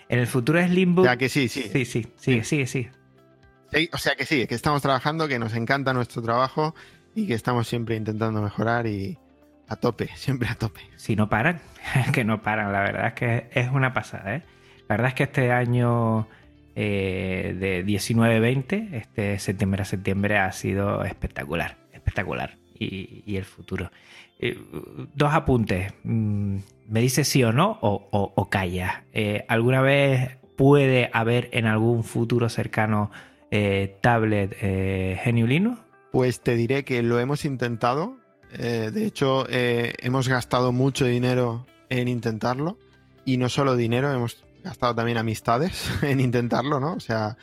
En 0.09 0.19
el 0.19 0.27
futuro 0.27 0.61
O 0.61 0.67
Slimbook. 0.67 1.05
sea 1.05 1.17
que 1.17 1.29
sí, 1.29 1.49
sí. 1.49 1.63
Sí, 1.73 1.85
sí, 1.85 2.07
sigue, 2.17 2.45
sigue. 2.45 2.67
Sí, 3.73 3.91
O 3.93 3.99
sea 3.99 4.15
que 4.17 4.25
sí, 4.25 4.47
que 4.47 4.55
estamos 4.55 4.81
trabajando, 4.81 5.29
que 5.29 5.39
nos 5.39 5.55
encanta 5.55 5.93
nuestro 5.93 6.23
trabajo 6.23 6.75
y 7.15 7.27
que 7.27 7.35
estamos 7.35 7.69
siempre 7.69 7.97
intentando 7.97 8.41
mejorar 8.41 8.87
y 8.87 9.19
a 9.69 9.77
tope, 9.77 10.09
siempre 10.17 10.49
a 10.49 10.55
tope. 10.55 10.81
Si 10.97 11.17
no 11.17 11.29
paran, 11.29 11.61
que 12.13 12.25
no 12.25 12.43
paran, 12.43 12.73
la 12.73 12.81
verdad 12.81 13.09
es 13.09 13.13
que 13.15 13.49
es 13.53 13.71
una 13.71 13.93
pasada, 13.93 14.37
¿eh? 14.37 14.43
La 14.89 14.97
verdad 14.97 15.09
es 15.09 15.15
que 15.15 15.23
este 15.25 15.53
año 15.53 16.27
eh, 16.75 17.57
de 17.59 17.85
19-20, 17.85 18.95
este 18.95 19.39
septiembre 19.41 19.83
a 19.83 19.85
septiembre 19.85 20.39
ha 20.39 20.51
sido 20.53 21.05
espectacular, 21.05 21.77
espectacular. 21.93 22.57
Y, 22.79 23.25
y 23.27 23.37
el 23.37 23.45
futuro. 23.45 23.91
Eh, 24.39 24.57
dos 25.15 25.35
apuntes. 25.35 25.93
Mm, 26.05 26.59
¿Me 26.89 27.01
dices 27.01 27.27
sí 27.27 27.43
o 27.43 27.53
no 27.53 27.79
o, 27.83 28.09
o, 28.13 28.33
o 28.35 28.49
callas? 28.49 29.03
Eh, 29.13 29.45
¿Alguna 29.49 29.81
vez 29.83 30.39
puede 30.57 31.11
haber 31.13 31.49
en 31.53 31.67
algún 31.67 32.05
futuro 32.05 32.49
cercano 32.49 33.11
tablet 34.01 34.57
Linux? 35.27 35.81
Pues 36.13 36.41
te 36.43 36.55
diré 36.55 36.85
que 36.85 37.03
lo 37.03 37.19
hemos 37.19 37.45
intentado. 37.45 38.17
Eh, 38.53 38.91
de 38.93 39.07
hecho, 39.07 39.47
eh, 39.49 39.95
hemos 39.99 40.29
gastado 40.29 40.73
mucho 40.73 41.05
dinero 41.05 41.67
en 41.89 42.09
intentarlo. 42.09 42.79
Y 43.25 43.37
no 43.37 43.49
solo 43.49 43.77
dinero, 43.77 44.13
hemos 44.13 44.45
gastado 44.65 44.95
también 44.95 45.19
amistades 45.19 45.91
en 46.03 46.21
intentarlo, 46.21 46.81
¿no? 46.81 46.95
O 46.95 47.01
sea, 47.01 47.37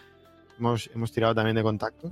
hemos, 0.58 0.89
hemos 0.93 1.12
tirado 1.12 1.36
también 1.36 1.56
de 1.56 1.64
contacto. 1.64 2.10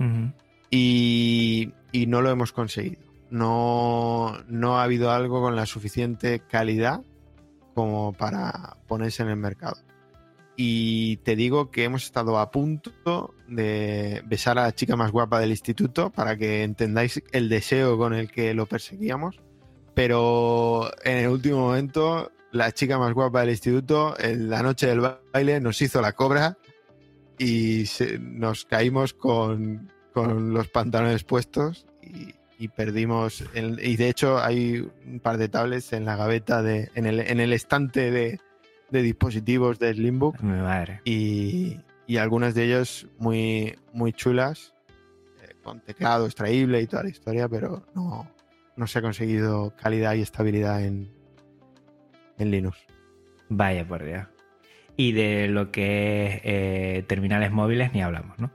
Y, 0.70 1.72
y 1.92 2.06
no 2.06 2.22
lo 2.22 2.30
hemos 2.30 2.52
conseguido. 2.52 3.02
No, 3.30 4.38
no 4.48 4.78
ha 4.78 4.84
habido 4.84 5.10
algo 5.10 5.40
con 5.40 5.56
la 5.56 5.66
suficiente 5.66 6.40
calidad 6.40 7.00
como 7.74 8.12
para 8.12 8.76
ponerse 8.86 9.22
en 9.22 9.30
el 9.30 9.36
mercado. 9.36 9.76
Y 10.56 11.16
te 11.18 11.34
digo 11.34 11.70
que 11.70 11.84
hemos 11.84 12.04
estado 12.04 12.38
a 12.38 12.50
punto 12.50 13.34
de 13.48 14.22
besar 14.26 14.58
a 14.58 14.62
la 14.62 14.74
chica 14.74 14.94
más 14.94 15.10
guapa 15.10 15.40
del 15.40 15.50
instituto 15.50 16.10
para 16.10 16.36
que 16.36 16.62
entendáis 16.62 17.22
el 17.32 17.48
deseo 17.48 17.98
con 17.98 18.14
el 18.14 18.30
que 18.30 18.54
lo 18.54 18.66
perseguíamos. 18.66 19.40
Pero 19.94 20.90
en 21.04 21.18
el 21.18 21.28
último 21.28 21.58
momento, 21.58 22.30
la 22.52 22.70
chica 22.72 22.98
más 22.98 23.12
guapa 23.12 23.40
del 23.40 23.50
instituto, 23.50 24.16
en 24.18 24.48
la 24.48 24.62
noche 24.62 24.86
del 24.86 25.00
baile, 25.32 25.60
nos 25.60 25.80
hizo 25.82 26.00
la 26.00 26.12
cobra 26.12 26.56
y 27.38 27.84
nos 28.20 28.64
caímos 28.64 29.12
con, 29.12 29.90
con 30.12 30.54
los 30.54 30.68
pantalones 30.68 31.24
puestos 31.24 31.86
y, 32.58 32.68
perdimos. 32.68 33.44
y 33.54 33.96
de 33.96 34.08
hecho, 34.08 34.38
hay 34.38 34.88
un 35.04 35.20
par 35.20 35.36
de 35.36 35.48
tablets 35.48 35.92
en 35.92 36.04
la 36.04 36.16
gaveta, 36.16 36.62
de, 36.62 36.90
en, 36.94 37.06
el, 37.06 37.20
en 37.20 37.40
el 37.40 37.52
estante 37.52 38.10
de, 38.10 38.40
de 38.90 39.02
dispositivos 39.02 39.78
de 39.78 39.94
Slimbook 39.94 40.40
Mi 40.40 40.60
madre. 40.60 41.00
y, 41.04 41.78
y 42.06 42.16
algunas 42.18 42.54
de 42.54 42.64
ellas 42.64 43.06
muy, 43.18 43.78
muy 43.92 44.12
chulas, 44.12 44.74
eh, 45.42 45.54
con 45.62 45.80
teclado 45.80 46.26
extraíble 46.26 46.80
y 46.80 46.86
toda 46.86 47.04
la 47.04 47.08
historia, 47.10 47.48
pero 47.48 47.84
no, 47.94 48.30
no 48.76 48.86
se 48.86 48.98
ha 48.98 49.02
conseguido 49.02 49.74
calidad 49.76 50.14
y 50.14 50.20
estabilidad 50.22 50.84
en, 50.84 51.10
en 52.38 52.50
Linux. 52.50 52.78
Vaya 53.48 53.86
por 53.86 54.04
Dios. 54.04 54.26
Y 54.96 55.12
de 55.12 55.48
lo 55.48 55.72
que 55.72 56.26
es 56.26 56.40
eh, 56.44 57.04
terminales 57.08 57.50
móviles 57.50 57.92
ni 57.92 58.02
hablamos, 58.02 58.38
¿no? 58.38 58.52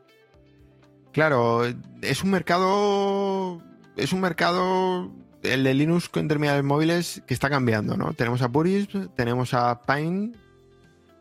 Claro, 1.11 1.63
es 2.01 2.23
un 2.23 2.32
mercado. 2.32 3.61
Es 3.97 4.13
un 4.13 4.21
mercado. 4.21 5.11
El 5.43 5.63
de 5.63 5.73
Linux 5.73 6.09
con 6.09 6.27
terminales 6.27 6.63
móviles 6.63 7.23
que 7.25 7.33
está 7.33 7.49
cambiando, 7.49 7.95
¿no? 7.95 8.13
Tenemos 8.13 8.41
a 8.41 8.49
Purism, 8.49 9.07
tenemos 9.15 9.53
a 9.53 9.81
Pine, 9.83 10.33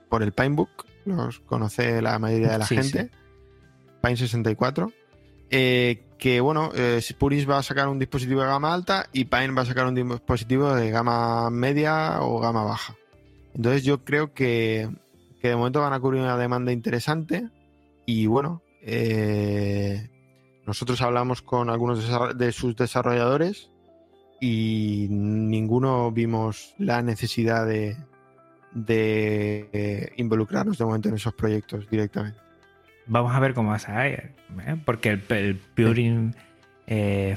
por 0.09 0.23
el 0.23 0.33
Pinebook, 0.33 0.87
los 1.05 1.41
conoce 1.41 2.03
la 2.03 2.19
mayoría 2.19 2.53
de 2.53 2.59
la 2.59 2.67
Sí, 2.67 2.77
gente. 2.77 3.11
Pine 4.03 4.17
64. 4.17 4.93
eh, 5.51 6.05
que 6.19 6.41
bueno, 6.41 6.73
eh, 6.75 7.01
Puris 7.17 7.49
va 7.49 7.59
a 7.59 7.63
sacar 7.63 7.89
un 7.89 7.99
dispositivo 8.01 8.41
de 8.41 8.49
gama 8.49 8.75
alta 8.75 9.09
y 9.13 9.27
Pine 9.27 9.53
va 9.53 9.63
a 9.63 9.67
sacar 9.67 9.87
un 9.87 9.95
dispositivo 9.95 10.75
de 10.75 10.91
gama 10.91 11.49
media 11.51 12.21
o 12.23 12.41
gama 12.41 12.65
baja. 12.65 12.97
Entonces 13.55 13.85
yo 13.85 14.05
creo 14.05 14.35
que, 14.35 14.91
que 15.41 15.49
de 15.49 15.57
momento 15.57 15.81
van 15.81 15.93
a 15.93 16.01
cubrir 16.01 16.21
una 16.23 16.37
demanda 16.37 16.73
interesante 16.73 17.49
y 18.05 18.27
bueno, 18.27 18.63
eh, 18.83 20.11
nosotros 20.67 21.01
hablamos 21.03 21.41
con 21.41 21.71
algunos 21.71 22.37
de 22.37 22.53
sus 22.53 22.75
desarrolladores 22.75 23.71
y 24.41 25.07
ninguno 25.11 26.11
vimos 26.13 26.75
la 26.79 27.03
necesidad 27.03 27.67
de, 27.67 27.97
de 28.73 30.13
involucrarnos 30.17 30.79
de 30.79 30.85
momento 30.85 31.09
en 31.09 31.17
esos 31.17 31.35
proyectos 31.35 31.89
directamente 31.91 32.49
vamos 33.09 33.35
a 33.35 33.41
ver 33.41 33.55
cómo 33.55 33.71
va 33.71 33.77
a 33.77 33.81
salir. 33.81 34.33
¿eh? 34.67 34.77
Porque 34.85 35.11
el, 35.11 35.25
el 35.31 35.57
Puring 35.57 36.35
5 36.35 36.43
eh, 36.87 37.37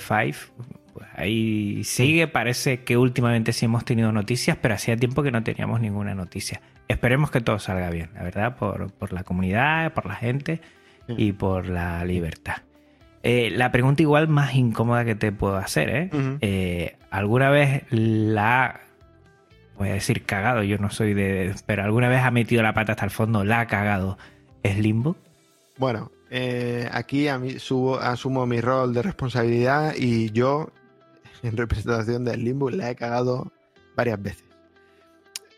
pues 0.94 1.08
ahí 1.16 1.84
sigue. 1.84 2.28
Parece 2.28 2.84
que 2.84 2.98
últimamente 2.98 3.54
sí 3.54 3.66
hemos 3.66 3.86
tenido 3.86 4.12
noticias, 4.12 4.58
pero 4.62 4.76
hacía 4.76 4.96
tiempo 4.98 5.24
que 5.24 5.32
no 5.32 5.44
teníamos 5.44 5.82
ninguna 5.82 6.14
noticia. 6.14 6.62
Esperemos 6.88 7.32
que 7.32 7.40
todo 7.42 7.58
salga 7.58 7.90
bien, 7.90 8.10
la 8.14 8.24
verdad, 8.24 8.58
por, 8.58 9.14
la 9.14 9.24
comunidad, 9.24 9.94
por 9.94 10.06
la 10.06 10.16
gente 10.16 10.60
y 11.08 11.32
por 11.32 11.68
la 11.68 12.04
libertad. 12.04 12.58
Eh, 13.24 13.52
la 13.52 13.72
pregunta 13.72 14.02
igual 14.02 14.28
más 14.28 14.56
incómoda 14.56 15.06
que 15.06 15.16
te 15.16 15.32
puedo 15.32 15.58
hacer, 15.58 16.12
¿eh? 16.42 16.98
¿Alguna 17.12 17.50
vez 17.50 17.84
la 17.92 18.82
voy 19.82 19.90
a 19.90 19.94
decir 19.94 20.26
cagado, 20.26 20.62
yo 20.62 20.78
no 20.78 20.92
soy 20.92 21.16
de... 21.16 21.56
Pero 21.66 21.84
alguna 21.84 22.08
vez 22.08 22.22
ha 22.22 22.30
metido 22.30 22.62
la 22.62 22.74
pata 22.74 22.92
hasta 22.92 23.06
el 23.06 23.10
fondo, 23.10 23.44
la 23.44 23.62
ha 23.62 23.68
cagado 23.68 24.18
¿Es 24.62 24.78
Limbo? 24.78 25.16
Bueno, 25.78 26.12
eh, 26.30 26.88
aquí 26.92 27.28
a 27.28 27.40
mí 27.40 27.58
subo, 27.58 28.00
asumo 28.00 28.46
mi 28.46 28.62
rol 28.62 28.94
de 28.94 29.02
responsabilidad 29.02 29.96
y 29.98 30.30
yo, 30.32 30.72
en 31.42 31.58
representación 31.58 32.24
del 32.26 32.44
Limbo, 32.44 32.70
la 32.70 32.92
he 32.92 32.96
cagado 32.96 33.52
varias 33.96 34.22
veces. 34.22 34.44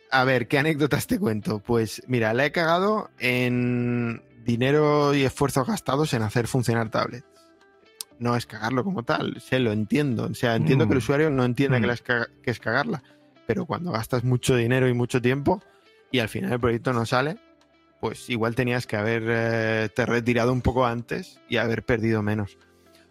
A 0.09 0.23
ver, 0.23 0.47
¿qué 0.47 0.59
anécdotas 0.59 1.05
te 1.05 1.19
cuento? 1.19 1.59
Pues 1.59 2.01
mira, 2.07 2.33
la 2.33 2.45
he 2.45 2.51
cagado 2.53 3.09
en 3.19 4.21
dinero 4.45 5.13
y 5.13 5.23
esfuerzos 5.23 5.67
gastados 5.67 6.13
en 6.13 6.21
hacer 6.21 6.47
funcionar 6.47 6.89
tablets. 6.89 7.25
No 8.19 8.35
es 8.35 8.45
cagarlo 8.45 8.83
como 8.83 9.03
tal, 9.03 9.39
se 9.41 9.59
lo 9.59 9.71
entiendo. 9.71 10.25
O 10.25 10.33
sea, 10.33 10.55
entiendo 10.55 10.85
que 10.85 10.93
el 10.93 10.97
mm. 10.97 11.03
usuario 11.03 11.29
no 11.29 11.43
entienda 11.43 11.79
que, 11.79 11.87
mm. 11.87 12.41
que 12.41 12.51
es 12.51 12.59
cagarla, 12.59 13.03
pero 13.47 13.65
cuando 13.65 13.91
gastas 13.91 14.23
mucho 14.23 14.55
dinero 14.55 14.87
y 14.87 14.93
mucho 14.93 15.21
tiempo 15.21 15.61
y 16.11 16.19
al 16.19 16.29
final 16.29 16.53
el 16.53 16.59
proyecto 16.59 16.93
no 16.93 17.05
sale, 17.05 17.37
pues 17.99 18.29
igual 18.29 18.55
tenías 18.55 18.85
que 18.85 18.97
haberte 18.97 19.85
eh, 20.01 20.05
retirado 20.05 20.51
un 20.53 20.61
poco 20.61 20.85
antes 20.85 21.39
y 21.47 21.57
haber 21.57 21.83
perdido 21.83 22.21
menos. 22.21 22.57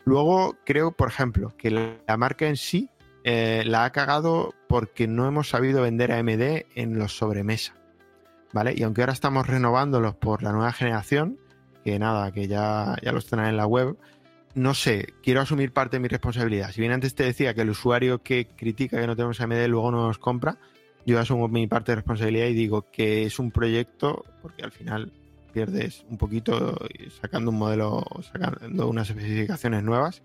Luego 0.05 0.57
creo, 0.65 0.93
por 0.93 1.09
ejemplo, 1.09 1.55
que 1.57 1.71
la 1.71 2.17
marca 2.17 2.47
en 2.47 2.57
sí 2.57 2.91
eh, 3.25 3.63
la 3.67 3.85
ha 3.85 3.93
cagado 3.93 4.55
porque 4.69 5.07
no 5.07 5.27
hemos 5.27 5.49
sabido 5.49 5.83
vender 5.83 6.13
AMD 6.13 6.67
en 6.75 6.99
los 6.99 7.17
sobremesa. 7.17 7.75
¿Vale? 8.53 8.75
Y 8.77 8.83
aunque 8.83 9.01
ahora 9.01 9.15
estamos 9.15 9.47
renovándolos 9.47 10.15
por 10.17 10.43
la 10.43 10.53
nueva 10.53 10.73
generación, 10.73 11.39
que 11.85 11.99
nada, 11.99 12.33
que 12.33 12.49
ya, 12.49 12.97
ya 13.03 13.13
los 13.13 13.27
tendrán 13.27 13.49
en 13.49 13.57
la 13.57 13.67
web, 13.67 13.97
no 14.55 14.75
sé, 14.75 15.15
quiero 15.23 15.41
asumir 15.41 15.73
parte 15.73 15.97
de 15.97 16.01
mi 16.01 16.09
responsabilidad. 16.09 16.73
Si 16.73 16.81
bien 16.81 16.93
antes 16.93 17.15
te 17.15 17.25
decía 17.25 17.55
que 17.55 17.63
el 17.63 17.71
usuario 17.71 18.23
que 18.23 18.49
critica 18.49 19.01
que 19.01 19.07
no 19.07 19.17
tenemos 19.17 19.41
AMD 19.41 19.67
luego 19.69 19.91
no 19.91 20.07
nos 20.07 20.19
compra, 20.19 20.59
yo 21.07 21.19
asumo 21.19 21.49
mi 21.49 21.67
parte 21.67 21.93
de 21.93 21.97
responsabilidad 21.97 22.47
y 22.47 22.55
digo 22.55 22.87
que 22.91 23.25
es 23.25 23.39
un 23.39 23.51
proyecto, 23.51 24.25
porque 24.41 24.63
al 24.63 24.73
final 24.73 25.13
pierdes 25.53 26.05
un 26.09 26.17
poquito 26.17 26.79
sacando 27.21 27.51
un 27.51 27.59
modelo, 27.59 28.05
sacando 28.23 28.89
unas 28.89 29.11
especificaciones 29.11 29.83
nuevas, 29.83 30.23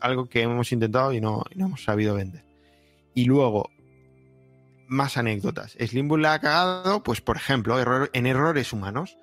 algo 0.00 0.26
que 0.26 0.42
hemos 0.42 0.72
intentado 0.72 1.12
y 1.12 1.20
no, 1.20 1.44
hemos 1.50 1.84
sabido 1.84 2.14
vender. 2.14 2.44
Y 3.14 3.24
luego, 3.24 3.70
más 4.88 5.16
anécdotas. 5.16 5.76
Slimbook 5.78 6.18
la 6.18 6.34
ha 6.34 6.40
cagado, 6.40 7.02
pues 7.02 7.20
por 7.20 7.36
ejemplo, 7.36 7.76
en 8.12 8.26
errores 8.26 8.72
humanos. 8.72 9.16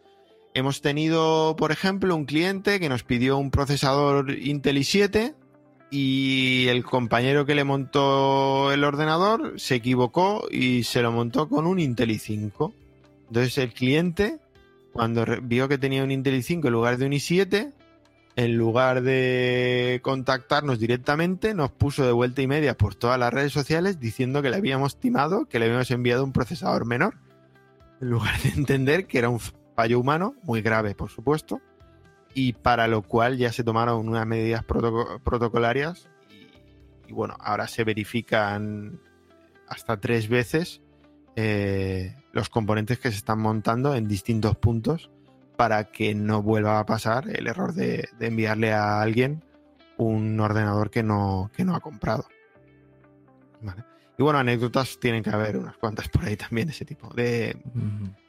Hemos 0.58 0.82
tenido, 0.82 1.55
por 1.55 1.72
ejemplo, 1.72 2.16
un 2.16 2.26
cliente 2.26 2.80
que 2.80 2.89
nos 2.89 3.03
pidió 3.03 3.38
un 3.38 3.51
procesador 3.51 4.32
Intel 4.32 4.78
i7 4.78 5.36
y 5.91 6.66
el 6.70 6.84
compañero 6.84 7.45
que 7.45 7.53
le 7.53 7.64
montó 7.64 8.72
el 8.72 8.84
ordenador 8.84 9.53
se 9.60 9.76
equivocó 9.76 10.47
y 10.49 10.82
se 10.82 11.03
lo 11.03 11.12
montó 11.12 11.47
con 11.47 11.68
un 11.68 11.78
Intel 11.78 12.10
i5. 12.10 12.74
Entonces 13.28 13.60
el 13.60 13.72
cliente, 13.72 14.39
cuando 14.93 15.28
vio 15.43 15.68
que 15.68 15.78
tenía 15.78 16.03
un 16.03 16.10
Intel 16.10 16.41
i5 16.41 16.66
en 16.66 16.74
lugar 16.74 16.97
de 16.97 17.05
un 17.05 17.12
i7, 17.12 17.74
en 18.36 18.58
lugar 18.58 19.03
de 19.03 19.99
contactarnos 20.01 20.80
directamente, 20.80 21.53
nos 21.53 21.70
puso 21.70 22.03
de 22.03 22.14
vuelta 22.14 22.41
y 22.41 22.47
media 22.47 22.76
por 22.76 22.95
todas 22.95 23.20
las 23.20 23.32
redes 23.32 23.53
sociales 23.53 23.99
diciendo 23.99 24.41
que 24.41 24.49
le 24.49 24.58
habíamos 24.58 24.99
timado, 24.99 25.45
que 25.45 25.60
le 25.60 25.66
habíamos 25.66 25.91
enviado 25.91 26.24
un 26.24 26.34
procesador 26.34 26.88
menor, 26.88 27.14
en 28.01 28.10
lugar 28.10 28.41
de 28.41 28.49
entender 28.49 29.05
que 29.05 29.20
era 29.20 29.30
un 29.30 29.39
fallo 29.78 29.99
humano, 29.99 30.34
muy 30.41 30.63
grave 30.63 30.95
por 30.95 31.11
supuesto, 31.11 31.61
y 32.34 32.53
para 32.53 32.88
lo 32.88 33.03
cual 33.03 33.38
ya 33.38 33.51
se 33.51 33.63
tomaron 33.63 34.07
unas 34.07 34.25
medidas 34.25 34.65
protocolarias 34.65 36.09
y, 37.07 37.13
bueno, 37.13 37.38
ahora 37.39 37.67
se 37.67 37.84
verifican 37.84 38.99
hasta 39.67 39.99
tres 39.99 40.30
veces 40.30 40.82
eh, 41.36 42.15
los 42.32 42.49
componentes 42.49 42.97
que 42.97 43.11
se 43.11 43.17
están 43.17 43.38
montando 43.39 43.93
en 43.93 44.07
distintos 44.07 44.57
puntos 44.57 45.11
para 45.57 45.91
que 45.91 46.15
no 46.15 46.41
vuelva 46.41 46.80
a 46.80 46.86
pasar 46.88 47.30
el 47.30 47.45
error 47.45 47.73
de, 47.73 48.09
enviarle 48.19 48.73
a 48.73 48.99
alguien 48.99 49.43
un 49.97 50.39
ordenador 50.39 50.89
que 50.89 51.03
no, 51.03 51.51
que 51.55 51.63
no 51.63 51.75
ha 51.75 51.82
comprado. 51.82 52.25
Y 54.18 54.24
bueno, 54.24 54.39
anécdotas 54.39 54.99
tienen 54.99 55.24
que 55.24 55.30
haber 55.30 55.57
unas 55.57 55.78
cuantas 55.78 56.09
por 56.09 56.26
ahí 56.26 56.36
también, 56.36 56.70
ese 56.70 56.86
tipo 56.86 57.13
de, 57.13 57.55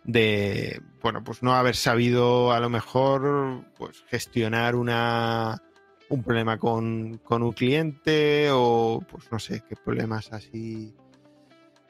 de 0.05 0.83
bueno, 1.03 1.25
pues 1.25 1.43
no 1.43 1.55
haber 1.55 1.77
sabido 1.77 2.53
a 2.53 2.61
lo 2.61 2.69
mejor 2.69 3.65
pues 3.77 4.05
gestionar 4.09 4.75
una 4.75 5.63
un 6.11 6.23
problema 6.23 6.59
con, 6.59 7.19
con 7.19 7.43
un 7.43 7.53
cliente 7.53 8.49
o 8.53 9.03
pues 9.11 9.31
no 9.31 9.39
sé 9.39 9.63
qué 9.69 9.77
problemas 9.77 10.33
así 10.33 10.95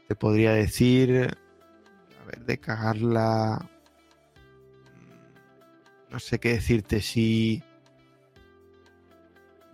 te 0.09 0.16
podría 0.16 0.53
decir. 0.53 1.36
A 2.20 2.24
ver, 2.24 2.44
de 2.44 2.59
cagarla. 2.59 3.70
No 6.11 6.18
sé 6.18 6.40
qué 6.40 6.55
decirte 6.55 7.01
si. 7.03 7.62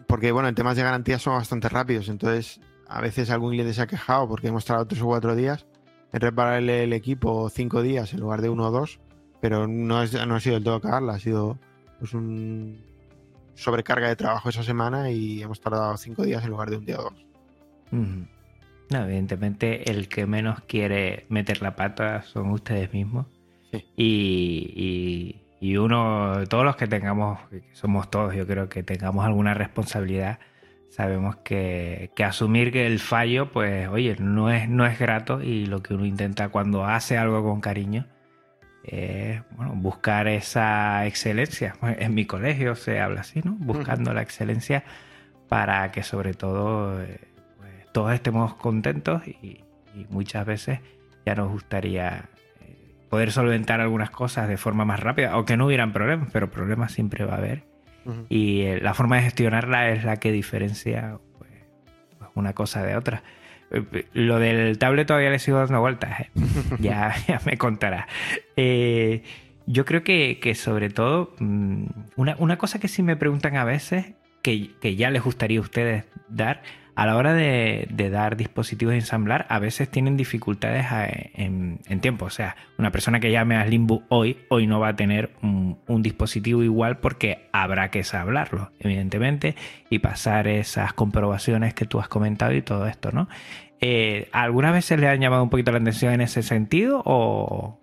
Porque 0.08 0.32
bueno, 0.32 0.48
en 0.48 0.54
temas 0.54 0.76
de 0.76 0.82
garantía 0.82 1.18
son 1.18 1.36
bastante 1.36 1.68
rápidos, 1.68 2.08
entonces 2.08 2.60
a 2.88 3.00
veces 3.00 3.30
algún 3.30 3.50
cliente 3.50 3.74
se 3.74 3.82
ha 3.82 3.86
quejado 3.86 4.28
porque 4.28 4.48
hemos 4.48 4.64
tardado 4.64 4.86
tres 4.86 5.02
o 5.02 5.06
cuatro 5.06 5.34
días 5.34 5.66
en 6.12 6.20
repararle 6.20 6.84
el 6.84 6.92
equipo 6.92 7.48
cinco 7.50 7.82
días 7.82 8.12
en 8.14 8.20
lugar 8.20 8.40
de 8.40 8.48
uno 8.48 8.68
o 8.68 8.70
dos, 8.70 9.00
pero 9.40 9.66
no, 9.66 10.04
no 10.04 10.34
ha 10.34 10.40
sido 10.40 10.54
del 10.54 10.64
todo 10.64 10.80
cagarla, 10.80 11.14
ha 11.14 11.18
sido 11.18 11.58
pues 11.98 12.14
un 12.14 12.78
sobrecarga 13.54 14.08
de 14.08 14.16
trabajo 14.16 14.48
esa 14.48 14.62
semana 14.62 15.10
y 15.10 15.42
hemos 15.42 15.60
tardado 15.60 15.96
cinco 15.96 16.24
días 16.24 16.44
en 16.44 16.50
lugar 16.50 16.70
de 16.70 16.76
un 16.76 16.84
día 16.84 16.98
o 17.00 17.04
dos. 17.04 17.26
evidentemente 18.90 19.90
el 19.90 20.08
que 20.08 20.26
menos 20.26 20.60
quiere 20.62 21.26
meter 21.28 21.62
la 21.62 21.76
pata 21.76 22.22
son 22.22 22.50
ustedes 22.50 22.92
mismos. 22.92 23.26
Y, 23.96 25.40
y, 25.60 25.76
uno, 25.76 26.44
todos 26.48 26.64
los 26.64 26.76
que 26.76 26.86
tengamos, 26.86 27.40
somos 27.72 28.08
todos, 28.08 28.34
yo 28.34 28.46
creo 28.46 28.68
que 28.68 28.84
tengamos 28.84 29.24
alguna 29.24 29.52
responsabilidad, 29.54 30.38
sabemos 30.90 31.36
que, 31.36 32.10
asumir 32.24 32.72
que 32.72 32.86
el 32.86 32.98
fallo, 33.00 33.50
pues, 33.50 33.88
oye, 33.88 34.16
no 34.18 34.50
es, 34.50 34.68
no 34.68 34.86
es 34.86 34.98
grato 34.98 35.42
y 35.42 35.66
lo 35.66 35.82
que 35.82 35.94
uno 35.94 36.06
intenta 36.06 36.48
cuando 36.50 36.84
hace 36.84 37.18
algo 37.18 37.42
con 37.42 37.60
cariño 37.60 38.06
es 38.84 39.42
bueno, 39.56 39.72
buscar 39.74 40.28
esa 40.28 41.06
excelencia. 41.06 41.74
En 41.82 42.14
mi 42.14 42.26
colegio 42.26 42.74
se 42.76 43.00
habla 43.00 43.22
así, 43.22 43.40
¿no? 43.42 43.52
Buscando 43.58 44.12
la 44.12 44.22
excelencia 44.22 44.84
para 45.48 45.90
que 45.90 46.02
sobre 46.02 46.34
todo 46.34 47.02
eh, 47.02 47.20
pues, 47.58 47.92
todos 47.92 48.12
estemos 48.12 48.54
contentos 48.54 49.26
y, 49.26 49.60
muchas 50.08 50.44
veces 50.44 50.80
ya 51.24 51.36
nos 51.36 51.52
gustaría 51.52 52.28
eh, 52.60 52.96
poder 53.08 53.30
solventar 53.30 53.80
algunas 53.80 54.10
cosas 54.10 54.48
de 54.48 54.56
forma 54.56 54.84
más 54.84 54.98
rápida 54.98 55.38
o 55.38 55.44
que 55.44 55.56
no 55.56 55.66
hubieran 55.66 55.92
problemas, 55.92 56.30
pero 56.32 56.50
problemas 56.50 56.90
siempre 56.90 57.24
va 57.24 57.34
a 57.34 57.38
haber 57.38 57.73
y 58.28 58.62
eh, 58.62 58.80
la 58.80 58.94
forma 58.94 59.16
de 59.16 59.22
gestionarla 59.22 59.90
es 59.90 60.04
la 60.04 60.16
que 60.16 60.32
diferencia 60.32 61.18
pues, 61.38 61.50
una 62.34 62.52
cosa 62.52 62.82
de 62.82 62.96
otra. 62.96 63.22
Eh, 63.70 64.06
lo 64.12 64.38
del 64.38 64.78
tablet 64.78 65.06
todavía 65.06 65.30
le 65.30 65.38
sigo 65.38 65.58
dando 65.58 65.80
vueltas, 65.80 66.20
¿eh? 66.20 66.30
ya, 66.80 67.14
me 67.44 67.56
contará. 67.56 68.06
yo 69.66 69.84
creo 69.84 70.02
que, 70.04 70.54
sobre 70.54 70.90
todo, 70.90 71.34
mm, 71.38 71.84
una, 72.16 72.58
cosa 72.58 72.78
que 72.78 72.88
sí 72.88 73.02
me 73.02 73.16
preguntan 73.16 73.56
a 73.56 73.64
veces, 73.64 74.14
que, 74.42 74.96
ya 74.96 75.10
les 75.10 75.22
gustaría 75.22 75.58
a 75.58 75.62
ustedes 75.62 76.04
dar, 76.28 76.62
a 76.96 77.06
la 77.06 77.16
hora 77.16 77.34
de, 77.34 77.88
dar 78.10 78.36
dispositivos 78.36 78.92
a 78.92 78.96
ensamblar, 78.96 79.46
a 79.48 79.58
veces 79.58 79.90
tienen 79.90 80.16
dificultades 80.16 80.86
en, 81.34 81.80
tiempo. 82.00 82.26
O 82.26 82.30
sea, 82.30 82.56
una 82.78 82.92
persona 82.92 83.18
que 83.20 83.30
llame 83.30 83.56
a 83.56 83.64
Limbo 83.64 84.02
hoy, 84.08 84.38
hoy 84.48 84.66
no 84.66 84.78
va 84.78 84.88
a 84.88 84.96
tener 84.96 85.30
un, 85.42 85.74
dispositivo 86.02 86.62
igual 86.62 86.98
porque 86.98 87.48
habrá 87.52 87.90
que 87.90 88.00
ensamblarlo, 88.00 88.70
evidentemente, 88.78 89.56
y 89.90 90.00
pasar 90.00 90.46
esas 90.48 90.92
comprobaciones 90.92 91.74
que 91.74 91.86
tú 91.86 91.98
has 91.98 92.08
comentado 92.08 92.52
y 92.52 92.62
todo 92.62 92.86
esto, 92.86 93.10
¿no? 93.10 93.28
Eh, 93.80 94.28
¿Algunas 94.32 94.72
veces 94.72 95.00
le 95.00 95.08
han 95.08 95.20
llamado 95.20 95.42
un 95.42 95.50
poquito 95.50 95.72
la 95.72 95.78
atención 95.78 96.12
en 96.12 96.20
ese 96.20 96.42
sentido 96.42 97.02
o, 97.04 97.80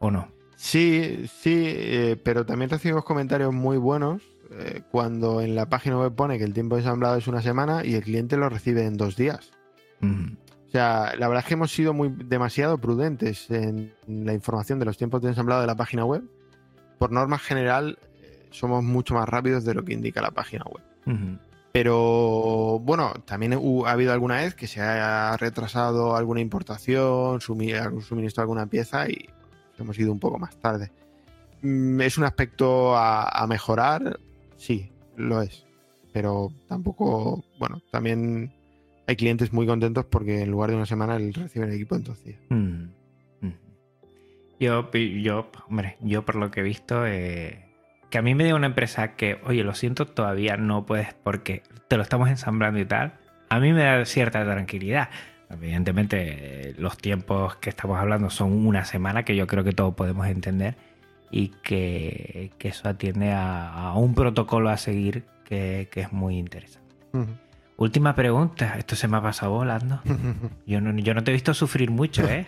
no? 0.00 0.28
Sí, 0.56 1.26
sí, 1.26 1.64
eh, 1.66 2.16
pero 2.22 2.46
también 2.46 2.70
recibimos 2.70 3.04
comentarios 3.04 3.52
muy 3.52 3.76
buenos 3.76 4.22
eh, 4.58 4.82
cuando 4.90 5.40
en 5.40 5.54
la 5.54 5.68
página 5.68 5.98
web 5.98 6.14
pone 6.14 6.38
que 6.38 6.44
el 6.44 6.54
tiempo 6.54 6.76
de 6.76 6.82
ensamblado 6.82 7.16
es 7.16 7.26
una 7.26 7.42
semana 7.42 7.84
y 7.84 7.94
el 7.94 8.02
cliente 8.02 8.36
lo 8.36 8.48
recibe 8.48 8.84
en 8.84 8.96
dos 8.96 9.16
días. 9.16 9.50
O 10.02 10.70
sea, 10.70 11.14
la 11.16 11.28
verdad 11.28 11.42
es 11.42 11.48
que 11.48 11.54
hemos 11.54 11.72
sido 11.72 11.92
muy 11.92 12.10
demasiado 12.10 12.78
prudentes 12.78 13.50
en 13.50 13.94
la 14.06 14.34
información 14.34 14.78
de 14.78 14.84
los 14.84 14.96
tiempos 14.96 15.22
de 15.22 15.28
ensamblado 15.28 15.60
de 15.60 15.66
la 15.66 15.74
página 15.74 16.04
web. 16.04 16.22
Por 16.98 17.12
norma 17.12 17.38
general, 17.38 17.98
eh, 18.22 18.46
somos 18.50 18.82
mucho 18.82 19.14
más 19.14 19.28
rápidos 19.28 19.64
de 19.64 19.74
lo 19.74 19.84
que 19.84 19.92
indica 19.92 20.20
la 20.20 20.30
página 20.30 20.64
web. 20.64 20.84
Pero 21.72 22.80
bueno, 22.80 23.12
también 23.26 23.52
ha 23.52 23.90
habido 23.90 24.12
alguna 24.12 24.36
vez 24.36 24.54
que 24.54 24.66
se 24.66 24.80
ha 24.80 25.36
retrasado 25.36 26.16
alguna 26.16 26.40
importación, 26.40 27.40
suministro 27.40 28.42
alguna 28.42 28.66
pieza 28.66 29.08
y 29.08 29.28
hemos 29.78 29.98
ido 29.98 30.12
un 30.12 30.18
poco 30.18 30.38
más 30.38 30.56
tarde. 30.56 30.90
Mm, 31.62 32.00
¿Es 32.00 32.18
un 32.18 32.24
aspecto 32.24 32.96
a 32.96 33.46
mejorar? 33.48 34.18
Sí, 34.56 34.92
lo 35.16 35.42
es. 35.42 35.66
Pero 36.12 36.50
tampoco, 36.68 37.44
bueno, 37.58 37.82
también 37.90 38.52
hay 39.06 39.16
clientes 39.16 39.52
muy 39.52 39.66
contentos 39.66 40.04
porque 40.06 40.42
en 40.42 40.50
lugar 40.50 40.70
de 40.70 40.76
una 40.76 40.86
semana 40.86 41.18
reciben 41.18 41.68
el 41.68 41.74
equipo 41.74 41.96
en 41.96 42.04
dos 42.04 42.22
días. 42.24 42.40
Mm, 42.48 42.84
mm. 43.40 43.52
Yo, 44.60 44.90
yo, 44.90 45.50
hombre, 45.68 45.96
yo 46.00 46.24
por 46.24 46.36
lo 46.36 46.50
que 46.50 46.60
he 46.60 46.62
visto, 46.62 47.06
eh, 47.06 47.66
que 48.10 48.18
a 48.18 48.22
mí 48.22 48.34
me 48.34 48.44
diga 48.44 48.56
una 48.56 48.66
empresa 48.66 49.14
que, 49.14 49.38
oye, 49.44 49.62
lo 49.62 49.74
siento, 49.74 50.06
todavía 50.06 50.56
no 50.56 50.86
puedes 50.86 51.14
porque 51.14 51.62
te 51.88 51.96
lo 51.96 52.02
estamos 52.02 52.28
ensamblando 52.28 52.80
y 52.80 52.86
tal, 52.86 53.14
a 53.48 53.60
mí 53.60 53.72
me 53.72 53.84
da 53.84 54.04
cierta 54.04 54.44
tranquilidad. 54.44 55.10
Evidentemente, 55.48 56.74
los 56.78 56.96
tiempos 56.96 57.56
que 57.56 57.70
estamos 57.70 57.98
hablando 58.00 58.30
son 58.30 58.66
una 58.66 58.84
semana 58.84 59.24
que 59.24 59.36
yo 59.36 59.46
creo 59.46 59.62
que 59.62 59.72
todos 59.72 59.94
podemos 59.94 60.26
entender 60.26 60.76
y 61.30 61.48
que, 61.48 62.50
eso 62.60 62.88
atiende 62.88 63.32
a, 63.32 63.92
un 63.96 64.14
protocolo 64.14 64.70
a 64.70 64.76
seguir 64.76 65.24
que, 65.44 65.88
es 65.92 66.12
muy 66.12 66.38
interesante. 66.38 66.94
Última 67.76 68.14
pregunta, 68.14 68.76
esto 68.78 68.96
se 68.96 69.06
me 69.06 69.18
ha 69.18 69.22
pasado 69.22 69.52
volando. 69.52 70.00
Yo 70.66 70.80
no, 70.80 70.98
yo 70.98 71.14
no 71.14 71.22
te 71.22 71.30
he 71.30 71.34
visto 71.34 71.52
sufrir 71.54 71.90
mucho, 71.90 72.26
¿eh? 72.26 72.46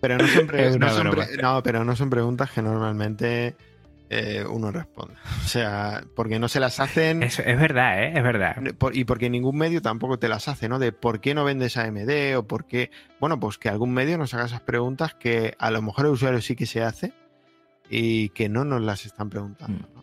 pero 0.00 0.16
no, 0.16 0.26
siempre, 0.26 0.78
no, 1.42 1.62
pero 1.62 1.84
no 1.84 1.96
son 1.96 2.08
preguntas 2.08 2.50
que 2.50 2.62
normalmente 2.62 3.56
eh, 4.10 4.44
uno 4.48 4.70
responde. 4.70 5.14
O 5.44 5.48
sea, 5.48 6.02
porque 6.16 6.38
no 6.38 6.48
se 6.48 6.60
las 6.60 6.80
hacen. 6.80 7.22
Es, 7.22 7.38
es 7.38 7.60
verdad, 7.60 8.02
¿eh? 8.02 8.12
Es 8.16 8.22
verdad. 8.22 8.56
y 8.92 9.04
porque 9.04 9.28
ningún 9.28 9.56
medio 9.56 9.82
tampoco 9.82 10.18
te 10.18 10.28
las 10.28 10.48
hace, 10.48 10.68
¿no? 10.68 10.78
De 10.78 10.92
por 10.92 11.20
qué 11.20 11.34
no 11.34 11.44
vendes 11.44 11.76
AMD 11.76 12.36
o 12.36 12.46
por 12.46 12.66
qué. 12.66 12.90
Bueno, 13.20 13.38
pues 13.38 13.58
que 13.58 13.68
algún 13.68 13.92
medio 13.92 14.16
nos 14.16 14.32
haga 14.34 14.46
esas 14.46 14.62
preguntas 14.62 15.14
que 15.14 15.54
a 15.58 15.70
lo 15.70 15.82
mejor 15.82 16.06
el 16.06 16.12
usuario 16.12 16.40
sí 16.40 16.56
que 16.56 16.66
se 16.66 16.82
hace 16.82 17.12
y 17.90 18.30
que 18.30 18.48
no 18.48 18.64
nos 18.64 18.82
las 18.82 19.04
están 19.04 19.28
preguntando. 19.28 19.88
Mm. 19.94 19.98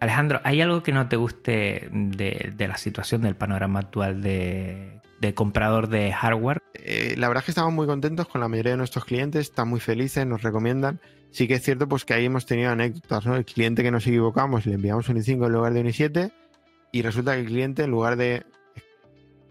Alejandro, 0.00 0.40
¿hay 0.44 0.60
algo 0.60 0.82
que 0.82 0.92
no 0.92 1.08
te 1.08 1.16
guste 1.16 1.88
de, 1.90 2.54
la 2.58 2.76
situación 2.76 3.22
del 3.22 3.36
panorama 3.36 3.80
actual 3.80 4.20
de, 4.20 5.00
comprador 5.34 5.88
de 5.88 6.12
hardware? 6.12 6.62
Eh, 6.74 7.14
la 7.16 7.28
verdad 7.28 7.40
es 7.40 7.46
que 7.46 7.50
estamos 7.52 7.72
muy 7.72 7.86
contentos 7.86 8.28
con 8.28 8.42
la 8.42 8.48
mayoría 8.48 8.72
de 8.72 8.78
nuestros 8.78 9.06
clientes, 9.06 9.48
están 9.48 9.68
muy 9.68 9.80
felices, 9.80 10.26
nos 10.26 10.42
recomiendan 10.42 11.00
sí 11.34 11.48
que 11.48 11.54
es 11.54 11.62
cierto 11.62 11.88
pues 11.88 12.04
que 12.04 12.14
ahí 12.14 12.26
hemos 12.26 12.46
tenido 12.46 12.70
anécdotas, 12.70 13.26
¿no? 13.26 13.34
El 13.34 13.44
cliente 13.44 13.82
que 13.82 13.90
nos 13.90 14.06
equivocamos, 14.06 14.66
le 14.66 14.74
enviamos 14.74 15.08
un 15.08 15.16
i5 15.16 15.46
en 15.46 15.52
lugar 15.52 15.74
de 15.74 15.80
un 15.80 15.86
i7 15.88 16.32
y 16.92 17.02
resulta 17.02 17.34
que 17.34 17.40
el 17.40 17.46
cliente 17.46 17.82
en 17.82 17.90
lugar 17.90 18.16
de 18.16 18.46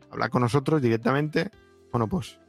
hablar 0.10 0.30
con 0.30 0.44
nosotros 0.44 0.82
directamente, 0.82 1.52
bueno, 1.92 2.08
pues 2.08 2.40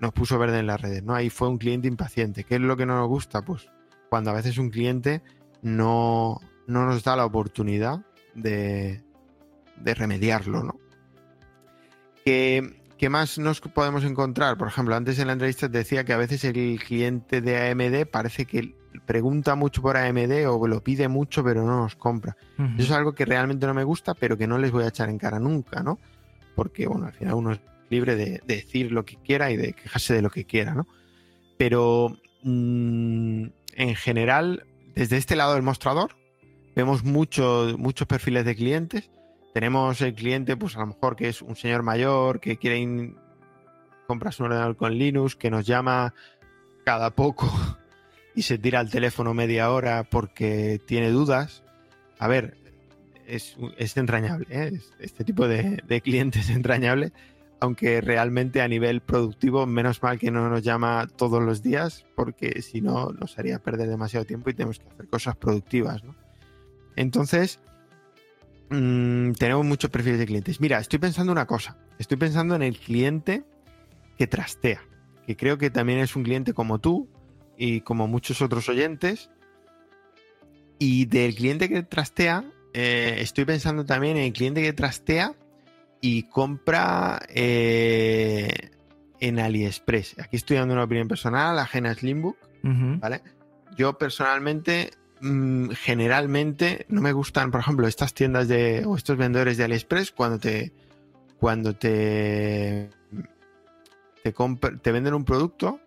nos 0.00 0.14
puso 0.14 0.38
verde 0.38 0.58
en 0.58 0.66
las 0.66 0.80
redes, 0.80 1.02
¿no? 1.02 1.14
Ahí 1.14 1.28
fue 1.28 1.48
un 1.48 1.58
cliente 1.58 1.86
impaciente. 1.86 2.44
¿Qué 2.44 2.54
es 2.54 2.62
lo 2.62 2.78
que 2.78 2.86
no 2.86 2.96
nos 2.96 3.08
gusta? 3.08 3.42
Pues 3.42 3.68
cuando 4.08 4.30
a 4.30 4.34
veces 4.34 4.56
un 4.56 4.70
cliente 4.70 5.22
no, 5.60 6.40
no 6.66 6.86
nos 6.86 7.04
da 7.04 7.14
la 7.14 7.26
oportunidad 7.26 8.00
de, 8.34 9.02
de 9.76 9.94
remediarlo, 9.94 10.62
¿no? 10.62 10.80
Que 12.24 12.81
¿Qué 13.02 13.10
más 13.10 13.36
nos 13.36 13.60
podemos 13.60 14.04
encontrar? 14.04 14.56
Por 14.56 14.68
ejemplo, 14.68 14.94
antes 14.94 15.18
en 15.18 15.26
la 15.26 15.32
entrevista 15.32 15.68
te 15.68 15.78
decía 15.78 16.04
que 16.04 16.12
a 16.12 16.16
veces 16.16 16.44
el 16.44 16.78
cliente 16.78 17.40
de 17.40 17.68
AMD 17.68 18.06
parece 18.08 18.44
que 18.44 18.76
pregunta 19.06 19.56
mucho 19.56 19.82
por 19.82 19.96
AMD 19.96 20.46
o 20.46 20.68
lo 20.68 20.84
pide 20.84 21.08
mucho 21.08 21.42
pero 21.42 21.64
no 21.64 21.80
nos 21.80 21.96
compra. 21.96 22.36
Eso 22.56 22.84
es 22.84 22.90
algo 22.92 23.12
que 23.12 23.24
realmente 23.24 23.66
no 23.66 23.74
me 23.74 23.82
gusta 23.82 24.14
pero 24.14 24.38
que 24.38 24.46
no 24.46 24.56
les 24.56 24.70
voy 24.70 24.84
a 24.84 24.88
echar 24.90 25.08
en 25.08 25.18
cara 25.18 25.40
nunca, 25.40 25.82
¿no? 25.82 25.98
Porque, 26.54 26.86
bueno, 26.86 27.06
al 27.06 27.12
final 27.12 27.34
uno 27.34 27.50
es 27.50 27.60
libre 27.90 28.14
de, 28.14 28.40
decir 28.46 28.92
lo 28.92 29.04
que 29.04 29.16
quiera 29.16 29.50
y 29.50 29.56
de 29.56 29.72
quejarse 29.72 30.14
de 30.14 30.22
lo 30.22 30.30
que 30.30 30.44
quiera, 30.44 30.72
¿no? 30.72 30.86
Pero 31.58 32.16
mm, 32.44 33.46
en 33.78 33.94
general, 33.96 34.64
desde 34.94 35.16
este 35.16 35.34
lado 35.34 35.54
del 35.54 35.64
mostrador, 35.64 36.14
vemos 36.76 37.02
muchos 37.02 37.76
muchos 37.78 38.06
perfiles 38.06 38.44
de 38.44 38.54
clientes 38.54 39.10
tenemos 39.52 40.00
el 40.00 40.14
cliente, 40.14 40.56
pues 40.56 40.76
a 40.76 40.80
lo 40.80 40.86
mejor 40.88 41.16
que 41.16 41.28
es 41.28 41.42
un 41.42 41.56
señor 41.56 41.82
mayor 41.82 42.40
que 42.40 42.56
quiere 42.56 43.14
comprarse 44.06 44.42
un 44.42 44.46
ordenador 44.48 44.76
con 44.76 44.94
Linux, 44.94 45.36
que 45.36 45.50
nos 45.50 45.66
llama 45.66 46.14
cada 46.84 47.10
poco 47.10 47.50
y 48.34 48.42
se 48.42 48.58
tira 48.58 48.80
al 48.80 48.90
teléfono 48.90 49.34
media 49.34 49.70
hora 49.70 50.04
porque 50.04 50.80
tiene 50.86 51.10
dudas. 51.10 51.62
A 52.18 52.28
ver, 52.28 52.56
es, 53.26 53.56
entrañable, 53.96 54.46
¿eh? 54.50 54.80
este 55.00 55.24
tipo 55.24 55.48
de, 55.48 55.82
de 55.86 56.00
cliente 56.00 56.40
es 56.40 56.50
entrañable, 56.50 57.12
aunque 57.60 58.00
realmente 58.00 58.60
a 58.60 58.68
nivel 58.68 59.00
productivo, 59.00 59.66
menos 59.66 60.02
mal 60.02 60.18
que 60.18 60.30
no 60.30 60.48
nos 60.48 60.62
llama 60.62 61.06
todos 61.16 61.42
los 61.42 61.62
días, 61.62 62.06
porque 62.14 62.62
si 62.62 62.80
no 62.80 63.10
nos 63.10 63.38
haría 63.38 63.58
perder 63.58 63.88
demasiado 63.88 64.24
tiempo 64.24 64.50
y 64.50 64.54
tenemos 64.54 64.78
que 64.78 64.88
hacer 64.88 65.08
cosas 65.08 65.36
productivas. 65.36 66.02
¿no? 66.04 66.14
Entonces, 66.96 67.60
Mm, 68.72 69.32
tenemos 69.32 69.66
muchos 69.66 69.90
perfiles 69.90 70.18
de 70.18 70.26
clientes. 70.26 70.60
Mira, 70.60 70.78
estoy 70.78 70.98
pensando 70.98 71.30
una 71.30 71.46
cosa. 71.46 71.76
Estoy 71.98 72.16
pensando 72.16 72.54
en 72.54 72.62
el 72.62 72.78
cliente 72.78 73.44
que 74.16 74.26
trastea, 74.26 74.80
que 75.26 75.36
creo 75.36 75.58
que 75.58 75.68
también 75.68 75.98
es 75.98 76.16
un 76.16 76.22
cliente 76.22 76.54
como 76.54 76.78
tú 76.78 77.06
y 77.58 77.82
como 77.82 78.08
muchos 78.08 78.40
otros 78.40 78.70
oyentes. 78.70 79.30
Y 80.78 81.04
del 81.04 81.34
cliente 81.34 81.68
que 81.68 81.82
trastea, 81.82 82.44
eh, 82.72 83.16
estoy 83.18 83.44
pensando 83.44 83.84
también 83.84 84.16
en 84.16 84.24
el 84.24 84.32
cliente 84.32 84.62
que 84.62 84.72
trastea 84.72 85.34
y 86.00 86.22
compra 86.24 87.20
eh, 87.28 88.70
en 89.20 89.38
AliExpress. 89.38 90.18
Aquí 90.18 90.36
estoy 90.36 90.56
dando 90.56 90.72
una 90.72 90.84
opinión 90.84 91.08
personal, 91.08 91.58
ajena 91.58 91.90
a 91.90 91.94
Slimbook, 91.94 92.38
¿vale? 92.62 93.22
Yo 93.76 93.98
personalmente 93.98 94.90
Mm, 95.24 95.70
generalmente 95.70 96.84
no 96.88 97.00
me 97.00 97.12
gustan, 97.12 97.52
por 97.52 97.60
ejemplo, 97.60 97.86
estas 97.86 98.12
tiendas 98.12 98.48
de 98.48 98.84
o 98.84 98.96
estos 98.96 99.16
vendedores 99.16 99.56
de 99.56 99.62
AliExpress 99.64 100.10
cuando 100.10 100.40
te 100.40 100.72
cuando 101.38 101.76
te 101.76 102.90
te, 104.24 104.32
te 104.32 104.92
venden 104.92 105.14
un 105.14 105.24
producto 105.24 105.78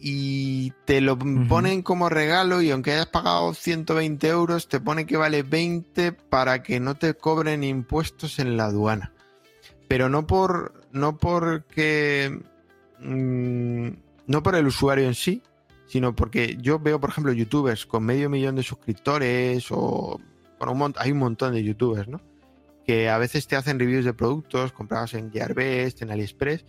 y 0.00 0.72
te 0.84 1.00
lo 1.00 1.16
ponen 1.16 1.82
como 1.82 2.08
regalo 2.08 2.60
y 2.60 2.72
aunque 2.72 2.92
hayas 2.92 3.06
pagado 3.06 3.54
120 3.54 4.26
euros 4.26 4.68
te 4.68 4.80
pone 4.80 5.06
que 5.06 5.16
vale 5.16 5.44
20 5.44 6.10
para 6.10 6.64
que 6.64 6.80
no 6.80 6.96
te 6.96 7.14
cobren 7.14 7.62
impuestos 7.62 8.40
en 8.40 8.56
la 8.56 8.64
aduana. 8.64 9.12
Pero 9.86 10.08
no 10.08 10.26
por 10.26 10.88
no 10.90 11.18
porque 11.18 12.40
mm, 12.98 13.88
no 14.26 14.42
por 14.42 14.56
el 14.56 14.66
usuario 14.66 15.06
en 15.06 15.14
sí, 15.14 15.40
sino 15.90 16.14
porque 16.14 16.56
yo 16.60 16.78
veo, 16.78 17.00
por 17.00 17.10
ejemplo, 17.10 17.32
youtubers 17.32 17.84
con 17.84 18.04
medio 18.04 18.30
millón 18.30 18.54
de 18.54 18.62
suscriptores 18.62 19.66
o 19.72 20.20
bueno, 20.60 20.92
hay 20.96 21.10
un 21.10 21.18
montón 21.18 21.52
de 21.52 21.64
youtubers, 21.64 22.06
¿no? 22.06 22.20
Que 22.86 23.08
a 23.08 23.18
veces 23.18 23.48
te 23.48 23.56
hacen 23.56 23.80
reviews 23.80 24.04
de 24.04 24.14
productos 24.14 24.70
comprados 24.70 25.14
en 25.14 25.32
Gearbest, 25.32 26.02
en 26.02 26.12
AliExpress, 26.12 26.64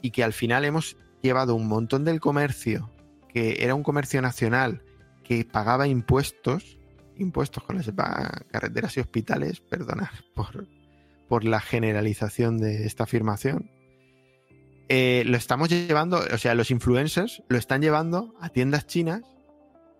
y 0.00 0.12
que 0.12 0.22
al 0.22 0.32
final 0.32 0.64
hemos 0.64 0.96
llevado 1.20 1.56
un 1.56 1.66
montón 1.66 2.04
del 2.04 2.20
comercio, 2.20 2.92
que 3.28 3.56
era 3.58 3.74
un 3.74 3.82
comercio 3.82 4.22
nacional, 4.22 4.84
que 5.24 5.44
pagaba 5.44 5.88
impuestos, 5.88 6.78
impuestos 7.16 7.64
con 7.64 7.76
las 7.76 7.90
carreteras 8.52 8.96
y 8.96 9.00
hospitales, 9.00 9.60
perdonad 9.62 10.10
por, 10.36 10.68
por 11.28 11.42
la 11.42 11.58
generalización 11.58 12.58
de 12.58 12.86
esta 12.86 13.02
afirmación, 13.02 13.68
eh, 14.92 15.22
lo 15.24 15.36
estamos 15.36 15.68
llevando, 15.68 16.18
o 16.18 16.36
sea, 16.36 16.56
los 16.56 16.72
influencers 16.72 17.44
lo 17.48 17.56
están 17.58 17.80
llevando 17.80 18.34
a 18.40 18.48
tiendas 18.48 18.88
chinas 18.88 19.22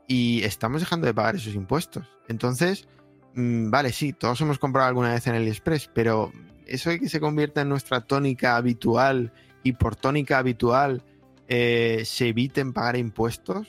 y 0.08 0.42
estamos 0.42 0.80
dejando 0.80 1.06
de 1.06 1.14
pagar 1.14 1.36
esos 1.36 1.54
impuestos. 1.54 2.08
Entonces, 2.26 2.88
mm, 3.34 3.70
vale, 3.70 3.92
sí, 3.92 4.12
todos 4.12 4.40
hemos 4.40 4.58
comprado 4.58 4.88
alguna 4.88 5.12
vez 5.12 5.24
en 5.28 5.36
AliExpress, 5.36 5.92
pero 5.94 6.32
eso 6.66 6.90
de 6.90 6.98
que 6.98 7.08
se 7.08 7.20
convierta 7.20 7.60
en 7.60 7.68
nuestra 7.68 8.00
tónica 8.00 8.56
habitual 8.56 9.32
y 9.62 9.74
por 9.74 9.94
tónica 9.94 10.38
habitual 10.38 11.04
eh, 11.46 12.02
se 12.04 12.26
eviten 12.26 12.72
pagar 12.72 12.96
impuestos, 12.96 13.68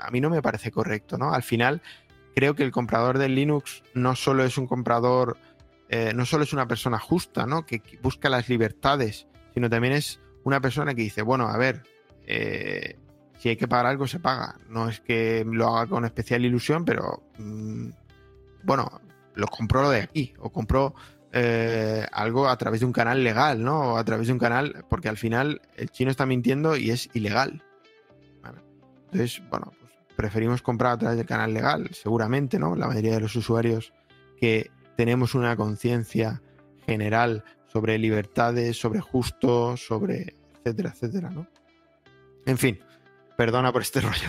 a 0.00 0.10
mí 0.10 0.20
no 0.20 0.30
me 0.30 0.42
parece 0.42 0.72
correcto, 0.72 1.16
¿no? 1.16 1.32
Al 1.32 1.44
final, 1.44 1.80
creo 2.34 2.56
que 2.56 2.64
el 2.64 2.72
comprador 2.72 3.18
de 3.18 3.28
Linux 3.28 3.84
no 3.94 4.16
solo 4.16 4.42
es 4.42 4.58
un 4.58 4.66
comprador, 4.66 5.36
eh, 5.90 6.10
no 6.12 6.26
solo 6.26 6.42
es 6.42 6.52
una 6.52 6.66
persona 6.66 6.98
justa, 6.98 7.46
¿no? 7.46 7.64
Que 7.64 7.80
busca 8.02 8.28
las 8.28 8.48
libertades, 8.48 9.28
sino 9.54 9.70
también 9.70 9.92
es 9.92 10.18
una 10.44 10.60
persona 10.60 10.94
que 10.94 11.02
dice, 11.02 11.22
bueno, 11.22 11.48
a 11.48 11.56
ver, 11.56 11.82
eh, 12.26 12.96
si 13.38 13.48
hay 13.48 13.56
que 13.56 13.68
pagar 13.68 13.86
algo, 13.86 14.06
se 14.06 14.20
paga. 14.20 14.56
No 14.68 14.88
es 14.88 15.00
que 15.00 15.44
lo 15.46 15.68
haga 15.68 15.86
con 15.86 16.04
especial 16.04 16.44
ilusión, 16.44 16.84
pero 16.84 17.22
mm, 17.38 17.88
bueno, 18.62 19.00
lo 19.34 19.46
compró 19.46 19.82
lo 19.82 19.90
de 19.90 20.02
aquí, 20.02 20.34
o 20.38 20.50
compró 20.50 20.94
eh, 21.32 22.06
algo 22.12 22.48
a 22.48 22.56
través 22.56 22.80
de 22.80 22.86
un 22.86 22.92
canal 22.92 23.22
legal, 23.22 23.62
¿no? 23.62 23.94
O 23.94 23.96
a 23.96 24.04
través 24.04 24.26
de 24.26 24.32
un 24.32 24.38
canal, 24.38 24.84
porque 24.88 25.08
al 25.08 25.16
final 25.16 25.62
el 25.76 25.90
chino 25.90 26.10
está 26.10 26.26
mintiendo 26.26 26.76
y 26.76 26.90
es 26.90 27.08
ilegal. 27.14 27.62
Entonces, 29.12 29.42
bueno, 29.50 29.72
pues 29.80 29.92
preferimos 30.14 30.62
comprar 30.62 30.92
a 30.92 30.98
través 30.98 31.18
del 31.18 31.26
canal 31.26 31.52
legal, 31.52 31.90
seguramente, 31.92 32.58
¿no? 32.58 32.76
La 32.76 32.86
mayoría 32.86 33.14
de 33.14 33.20
los 33.20 33.34
usuarios 33.34 33.92
que 34.38 34.70
tenemos 34.96 35.34
una 35.34 35.56
conciencia 35.56 36.42
general 36.86 37.42
sobre 37.72 37.98
libertades, 37.98 38.78
sobre 38.78 39.00
justo, 39.00 39.76
sobre 39.76 40.36
etcétera, 40.58 40.90
etcétera, 40.90 41.30
¿no? 41.30 41.46
En 42.46 42.58
fin, 42.58 42.78
perdona 43.36 43.72
por 43.72 43.82
este 43.82 44.00
rollo. 44.00 44.28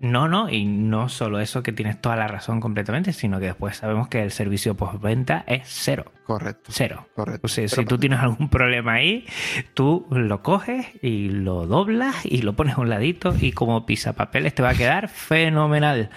No, 0.00 0.28
no, 0.28 0.48
y 0.48 0.64
no 0.64 1.10
solo 1.10 1.40
eso 1.40 1.62
que 1.62 1.72
tienes 1.72 2.00
toda 2.00 2.16
la 2.16 2.26
razón 2.26 2.58
completamente, 2.58 3.12
sino 3.12 3.38
que 3.38 3.46
después 3.46 3.76
sabemos 3.76 4.08
que 4.08 4.22
el 4.22 4.30
servicio 4.30 4.74
postventa 4.74 5.44
es 5.46 5.62
cero. 5.66 6.10
Correcto. 6.24 6.70
Cero. 6.72 7.06
Correcto. 7.14 7.44
O 7.44 7.48
sea, 7.48 7.68
si 7.68 7.84
tú 7.84 7.98
tienes 7.98 8.18
algún 8.20 8.48
problema 8.48 8.94
ahí, 8.94 9.26
tú 9.74 10.06
lo 10.10 10.42
coges 10.42 10.86
y 11.02 11.28
lo 11.28 11.66
doblas 11.66 12.24
y 12.24 12.40
lo 12.40 12.56
pones 12.56 12.78
a 12.78 12.80
un 12.80 12.88
ladito 12.88 13.34
y 13.38 13.52
como 13.52 13.84
pisapapeles 13.84 14.54
te 14.54 14.62
va 14.62 14.70
a 14.70 14.74
quedar 14.74 15.10
fenomenal. 15.10 16.08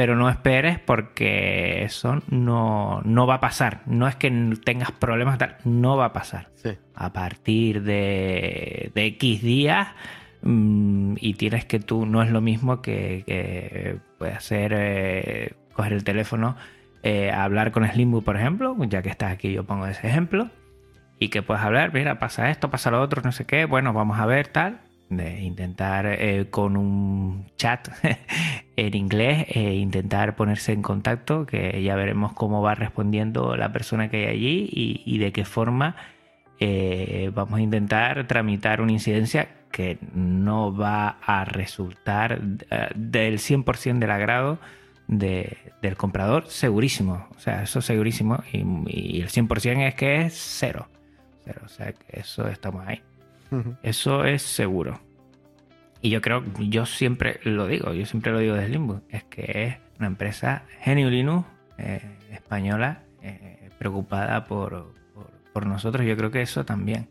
Pero 0.00 0.16
no 0.16 0.30
esperes 0.30 0.78
porque 0.78 1.84
eso 1.84 2.22
no, 2.30 3.02
no 3.04 3.26
va 3.26 3.34
a 3.34 3.40
pasar. 3.40 3.82
No 3.84 4.08
es 4.08 4.16
que 4.16 4.30
tengas 4.64 4.92
problemas, 4.92 5.36
tal, 5.36 5.58
no 5.64 5.98
va 5.98 6.06
a 6.06 6.12
pasar. 6.14 6.48
Sí. 6.54 6.70
A 6.94 7.12
partir 7.12 7.82
de, 7.82 8.92
de 8.94 9.06
X 9.06 9.42
días 9.42 9.88
Mm, 10.42 11.16
y 11.20 11.34
tienes 11.34 11.64
que 11.66 11.80
tú, 11.80 12.06
no 12.06 12.22
es 12.22 12.30
lo 12.30 12.40
mismo 12.40 12.80
que, 12.80 13.24
que 13.26 13.98
puede 14.18 14.32
hacer, 14.32 14.72
eh, 14.74 15.52
coger 15.74 15.92
el 15.92 16.04
teléfono, 16.04 16.56
eh, 17.02 17.30
hablar 17.30 17.72
con 17.72 17.86
Slimbook, 17.86 18.24
por 18.24 18.36
ejemplo, 18.36 18.76
ya 18.88 19.02
que 19.02 19.10
estás 19.10 19.32
aquí 19.32 19.52
yo 19.52 19.64
pongo 19.64 19.86
ese 19.86 20.06
ejemplo, 20.06 20.50
y 21.18 21.28
que 21.28 21.42
puedes 21.42 21.62
hablar, 21.62 21.92
mira, 21.92 22.18
pasa 22.18 22.50
esto, 22.50 22.70
pasa 22.70 22.90
lo 22.90 23.02
otro, 23.02 23.20
no 23.22 23.32
sé 23.32 23.44
qué, 23.44 23.66
bueno, 23.66 23.92
vamos 23.92 24.18
a 24.18 24.26
ver 24.26 24.48
tal, 24.48 24.80
de 25.10 25.42
intentar 25.42 26.06
eh, 26.06 26.46
con 26.50 26.76
un 26.76 27.46
chat 27.56 27.88
en 28.76 28.96
inglés 28.96 29.46
e 29.48 29.74
intentar 29.74 30.36
ponerse 30.36 30.72
en 30.72 30.82
contacto, 30.82 31.44
que 31.44 31.82
ya 31.82 31.94
veremos 31.96 32.32
cómo 32.32 32.62
va 32.62 32.74
respondiendo 32.74 33.56
la 33.56 33.72
persona 33.72 34.08
que 34.08 34.26
hay 34.28 34.36
allí 34.36 34.68
y, 34.72 35.02
y 35.04 35.18
de 35.18 35.32
qué 35.32 35.44
forma 35.44 35.96
vamos 37.32 37.58
a 37.58 37.62
intentar 37.62 38.26
tramitar 38.26 38.82
una 38.82 38.92
incidencia 38.92 39.48
que 39.70 39.98
no 40.12 40.74
va 40.74 41.18
a 41.24 41.44
resultar 41.44 42.40
eh, 42.70 42.88
del 42.94 43.38
100% 43.38 43.98
del 43.98 44.10
agrado 44.10 44.58
del 45.08 45.96
comprador, 45.96 46.46
segurísimo. 46.46 47.26
O 47.36 47.40
sea, 47.40 47.64
eso 47.64 47.82
segurísimo. 47.82 48.44
Y, 48.52 49.20
el 49.20 49.28
100% 49.28 49.88
es 49.88 49.94
que 49.96 50.22
es 50.22 50.34
cero. 50.34 50.86
cero. 51.44 51.62
O 51.64 51.68
sea, 51.68 51.92
que 51.92 52.20
eso 52.20 52.46
estamos 52.46 52.86
ahí. 52.86 53.02
Eso 53.82 54.24
es 54.24 54.42
seguro. 54.42 55.00
Y 56.02 56.10
yo 56.10 56.20
creo, 56.22 56.42
yo 56.58 56.86
siempre 56.86 57.40
lo 57.44 57.66
digo, 57.66 57.92
yo 57.92 58.06
siempre 58.06 58.32
lo 58.32 58.38
digo 58.38 58.54
desde 58.54 58.70
Limbo, 58.70 59.02
es 59.10 59.24
que 59.24 59.64
es 59.64 59.76
una 59.98 60.06
empresa 60.06 60.64
Geniulinus 60.80 61.44
eh, 61.76 62.00
española 62.30 63.02
eh, 63.22 63.68
preocupada 63.78 64.46
por, 64.46 64.94
por 65.52 65.66
nosotros. 65.66 66.06
Yo 66.06 66.16
creo 66.16 66.30
que 66.30 66.40
eso 66.42 66.64
también 66.64 67.08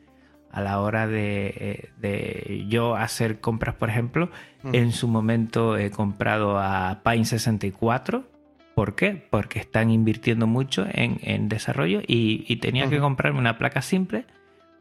a 0.52 0.62
la 0.62 0.80
hora 0.80 1.06
de, 1.06 1.92
de 1.98 2.66
yo 2.68 2.96
hacer 2.96 3.40
compras, 3.40 3.76
por 3.76 3.90
ejemplo. 3.90 4.32
En 4.74 4.92
su 4.92 5.08
momento 5.08 5.78
he 5.78 5.92
comprado 5.92 6.58
a 6.58 7.02
Pine 7.04 7.26
64. 7.26 8.28
¿Por 8.74 8.96
qué? 8.96 9.28
Porque 9.30 9.60
están 9.60 9.92
invirtiendo 9.92 10.48
mucho 10.48 10.88
en, 10.90 11.20
en 11.22 11.50
desarrollo 11.50 12.02
y, 12.08 12.56
tenía 12.58 12.90
que 12.90 13.00
comprarme 13.00 13.40
una 13.40 13.58
placa 13.58 13.82
simple 13.82 14.26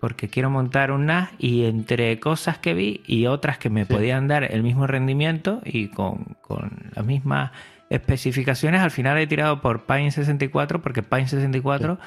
porque 0.01 0.29
quiero 0.29 0.51
montar 0.51 0.91
un 0.93 1.07
NAS 1.07 1.31
y 1.39 1.65
entre 1.65 2.19
cosas 2.21 2.59
que 2.59 2.75
vi 2.75 3.03
y 3.07 3.27
otras 3.27 3.59
que 3.59 3.71
me 3.71 3.87
podían 3.87 4.29
dar 4.29 4.45
el 4.45 4.63
mismo 4.63 4.87
rendimiento 4.87 5.61
y 5.65 5.89
con, 5.89 6.37
con, 6.43 6.91
las 6.95 7.05
mismas 7.05 7.51
especificaciones, 7.91 8.81
al 8.81 8.91
final 8.91 9.19
he 9.19 9.27
tirado 9.27 9.61
por 9.61 9.85
Pine 9.87 10.11
64 10.11 10.83
porque 10.83 11.03
Pine 11.03 11.27
64 11.27 11.99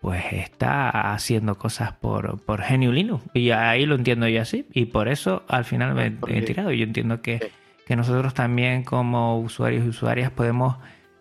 pues 0.00 0.24
está 0.32 1.12
haciendo 1.12 1.56
cosas 1.56 1.92
por, 1.92 2.40
por 2.42 2.62
Genio 2.62 2.92
Linux. 2.92 3.24
Y 3.34 3.50
ahí 3.50 3.86
lo 3.86 3.96
entiendo 3.96 4.28
yo 4.28 4.42
así. 4.42 4.66
Y 4.72 4.86
por 4.86 5.08
eso 5.08 5.42
al 5.48 5.64
final 5.64 5.94
me 5.94 6.16
he 6.28 6.42
tirado. 6.42 6.70
Yo 6.72 6.84
entiendo 6.84 7.20
que, 7.20 7.50
nosotros 7.88 8.34
también 8.34 8.84
como 8.84 9.40
usuarios 9.40 9.84
y 9.86 9.88
usuarias 9.88 10.30
podemos 10.30 10.76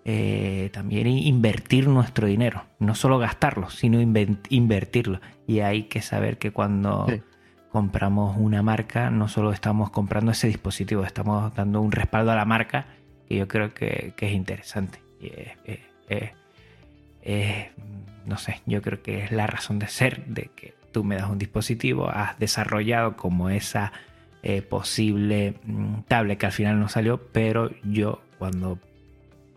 eh, 0.10 0.70
también 0.72 1.06
invertir 1.08 1.90
nuestro 1.90 2.28
dinero. 2.28 2.64
No 2.80 2.96
solo 2.96 3.20
gastarlo, 3.20 3.70
sino 3.70 4.00
invertirlo. 4.02 5.20
Y 5.46 5.60
hay 5.60 5.84
que 5.84 6.02
saber 6.02 6.38
que 6.38 6.52
cuando... 6.52 7.06
compramos 7.70 8.38
una 8.38 8.64
marca, 8.64 9.12
no 9.12 9.28
solo 9.28 9.52
estamos 9.52 9.92
comprando 9.92 10.32
ese 10.32 10.48
dispositivo, 10.48 11.04
estamos 11.04 11.54
dando 11.54 11.82
un 11.82 11.92
respaldo 11.92 12.32
a 12.32 12.36
la 12.36 12.46
marca 12.46 12.88
que 13.28 13.36
yo 13.36 13.48
creo 13.48 13.74
que, 13.74 14.14
es 14.18 14.32
interesante. 14.32 15.00
Y 15.20 15.32
es, 17.22 17.70
no 18.26 18.38
sé, 18.38 18.62
yo 18.66 18.82
creo 18.82 19.04
que 19.04 19.26
es 19.26 19.32
la 19.32 19.46
razón 19.46 19.78
de 19.78 19.88
ser 19.88 20.26
de 20.26 20.50
que 20.56 20.74
tú 20.92 21.04
me 21.04 21.18
das 21.18 21.30
un 21.30 21.38
dispositivo, 21.38 22.10
has 22.10 22.40
desarrollado 22.40 23.18
como 23.18 23.50
esa 23.50 23.92
eh, 24.42 24.62
posible 24.62 25.56
mm, 25.64 26.04
tablet 26.08 26.40
que 26.40 26.46
al 26.46 26.52
final 26.52 26.80
no 26.80 26.90
salió, 26.90 27.22
pero 27.32 27.70
yo 27.84 28.22
cuando 28.40 28.80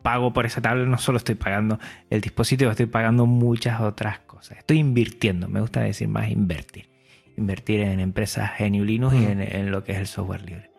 pago 0.03 0.33
por 0.33 0.47
esa 0.47 0.61
tablet 0.61 0.87
no 0.87 0.99
solo 0.99 1.19
estoy 1.19 1.35
pagando 1.35 1.79
el 2.11 2.21
dispositivo, 2.21 2.71
estoy 2.71 2.87
pagando 2.87 3.27
muchas 3.27 3.81
otras 3.81 4.21
cosas. 4.21 4.59
Estoy 4.59 4.79
invirtiendo, 4.79 5.49
me 5.49 5.61
gusta 5.61 5.81
decir 5.81 6.09
más 6.09 6.31
invertir. 6.31 6.89
Invertir 7.37 7.81
en 7.81 8.01
empresas 8.01 8.53
Genio 8.57 8.85
Linux 8.85 9.15
y 9.15 9.25
en, 9.25 9.71
lo 9.71 9.85
que 9.85 9.93
es 9.93 9.99
el 9.99 10.07
software 10.07 10.43
libre. 10.43 10.71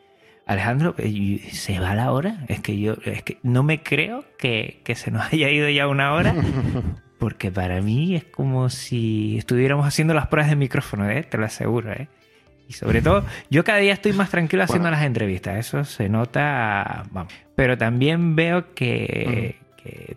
Alejandro, 0.45 0.95
eh, 0.97 1.39
¿se 1.51 1.79
va 1.79 1.95
la 1.95 2.11
hora? 2.11 2.45
Es 2.47 2.59
que 2.59 2.79
yo 2.79 2.95
es 3.05 3.23
que 3.23 3.37
no 3.43 3.63
me 3.63 3.81
creo 3.81 4.25
que, 4.37 4.81
que 4.83 4.95
se 4.95 5.11
nos 5.11 5.21
haya 5.33 5.49
ido 5.49 5.69
ya 5.69 5.87
una 5.87 6.13
hora. 6.13 6.35
Porque 7.19 7.51
para 7.51 7.81
mí 7.81 8.15
es 8.15 8.23
como 8.23 8.69
si 8.69 9.37
estuviéramos 9.37 9.85
haciendo 9.85 10.15
las 10.15 10.27
pruebas 10.27 10.49
de 10.49 10.55
micrófono, 10.55 11.07
¿eh? 11.07 11.21
te 11.21 11.37
lo 11.37 11.45
aseguro. 11.45 11.91
¿eh? 11.93 12.07
Y 12.71 12.73
sobre 12.73 13.01
todo, 13.01 13.25
yo 13.49 13.65
cada 13.65 13.79
día 13.79 13.91
estoy 13.91 14.13
más 14.13 14.29
tranquilo 14.29 14.63
haciendo 14.63 14.89
las 14.89 15.03
entrevistas, 15.03 15.57
eso 15.57 15.83
se 15.83 16.07
nota. 16.07 17.03
Vamos. 17.11 17.33
Pero 17.53 17.77
también 17.77 18.37
veo 18.37 18.73
que, 18.73 19.57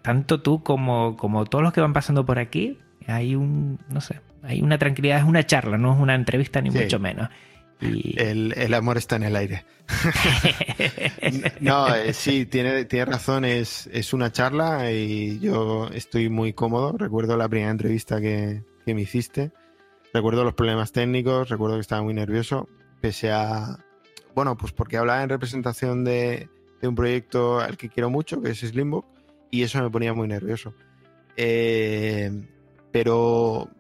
tanto 0.03 0.41
tú 0.41 0.63
como, 0.63 1.17
como 1.17 1.47
todos 1.47 1.65
los 1.65 1.73
que 1.73 1.81
van 1.81 1.93
pasando 1.93 2.25
por 2.25 2.39
aquí, 2.39 2.79
hay 3.09 3.35
un, 3.35 3.81
no 3.89 4.01
sé, 4.01 4.21
hay 4.45 4.63
una 4.63 4.79
tranquilidad, 4.79 5.19
es 5.19 5.25
una 5.25 5.45
charla, 5.45 5.79
no 5.79 5.95
es 5.95 5.99
una 5.99 6.15
entrevista 6.15 6.61
ni 6.61 6.71
mucho 6.71 7.01
menos. 7.01 7.29
El, 7.81 8.73
amor 8.73 8.99
está 8.99 9.17
en 9.17 9.25
el 9.25 9.35
aire. 9.35 9.65
no, 11.61 11.93
eh, 11.93 12.13
sí, 12.13 12.47
tiene, 12.47 12.85
tiene 12.85 13.07
razón, 13.07 13.45
es, 13.45 13.89
es, 13.93 14.13
una 14.13 14.31
charla 14.31 14.93
y 14.93 15.41
yo 15.41 15.89
estoy 15.93 16.29
muy 16.29 16.53
cómodo. 16.53 16.93
Recuerdo 16.97 17.37
la 17.37 17.49
primera 17.49 17.73
entrevista 17.73 18.21
que, 18.21 18.63
me 18.87 19.03
hiciste, 19.03 19.51
recuerdo 20.15 20.45
los 20.45 20.55
problemas 20.55 20.93
técnicos, 20.93 21.49
recuerdo 21.49 21.75
que 21.75 21.83
estaba 21.83 22.03
muy 22.03 22.15
nervioso, 22.15 22.69
pese 23.01 23.33
a, 23.33 23.79
bueno, 24.35 24.57
pues 24.57 24.73
porque 24.73 24.97
hablaba 24.97 25.23
en 25.23 25.29
representación 25.29 26.05
de, 26.05 26.49
un 26.83 26.95
proyecto 26.95 27.61
al 27.61 27.77
que 27.77 27.89
quiero 27.89 28.11
mucho, 28.11 28.41
que 28.43 28.51
es 28.51 28.61
Slimbook, 28.61 29.07
y 29.51 29.63
eso 29.63 29.83
me 29.83 29.91
ponía 29.91 30.13
muy 30.13 30.29
nervioso. 30.29 30.75
Eh, 31.37 32.31
pero, 32.93 33.71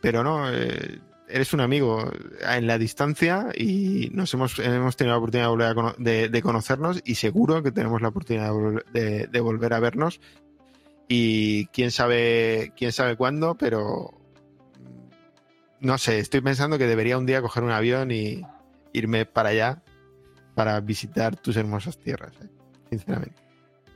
pero 0.00 0.24
no, 0.24 0.50
eh, 0.50 0.98
eres 1.28 1.52
un 1.52 1.60
amigo 1.60 2.10
en 2.40 2.66
la 2.66 2.78
distancia 2.78 3.48
y 3.54 4.08
nos 4.12 4.32
hemos, 4.34 4.58
hemos 4.58 4.96
tenido 4.96 5.14
la 5.14 5.18
oportunidad 5.18 5.96
de, 5.98 6.42
conocernos 6.42 7.02
y 7.04 7.16
seguro 7.16 7.62
que 7.62 7.70
tenemos 7.70 8.00
la 8.00 8.08
oportunidad 8.08 8.52
de, 8.92 9.40
volver 9.40 9.74
a 9.74 9.80
vernos. 9.80 10.20
Y 11.06 11.66
quién 11.66 11.90
sabe, 11.90 12.72
quién 12.76 12.92
sabe 12.92 13.16
cuándo, 13.16 13.56
pero 13.56 14.17
no 15.80 15.98
sé, 15.98 16.18
estoy 16.18 16.40
pensando 16.40 16.78
que 16.78 16.86
debería 16.86 17.18
un 17.18 17.26
día 17.26 17.40
coger 17.40 17.62
un 17.62 17.70
avión 17.70 18.10
y 18.10 18.42
irme 18.92 19.26
para 19.26 19.50
allá 19.50 19.82
para 20.54 20.80
visitar 20.80 21.36
tus 21.36 21.56
hermosas 21.56 21.98
tierras, 21.98 22.32
¿eh? 22.42 22.48
sinceramente. 22.90 23.40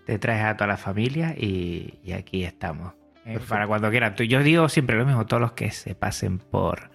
Te 0.07 0.19
traes 0.19 0.45
a 0.45 0.57
toda 0.57 0.69
la 0.69 0.77
familia 0.77 1.35
y, 1.37 1.99
aquí 2.17 2.45
estamos. 2.45 2.93
Eh, 3.25 3.39
para 3.49 3.67
cuando 3.67 3.91
quieran. 3.91 4.15
Yo 4.17 4.43
digo 4.43 4.69
siempre 4.69 4.97
lo 4.97 5.07
mismo, 5.07 5.27
todos 5.27 5.41
los 5.41 5.53
que 5.53 5.71
se 5.71 5.95
pasen 5.95 6.39
por, 6.39 6.91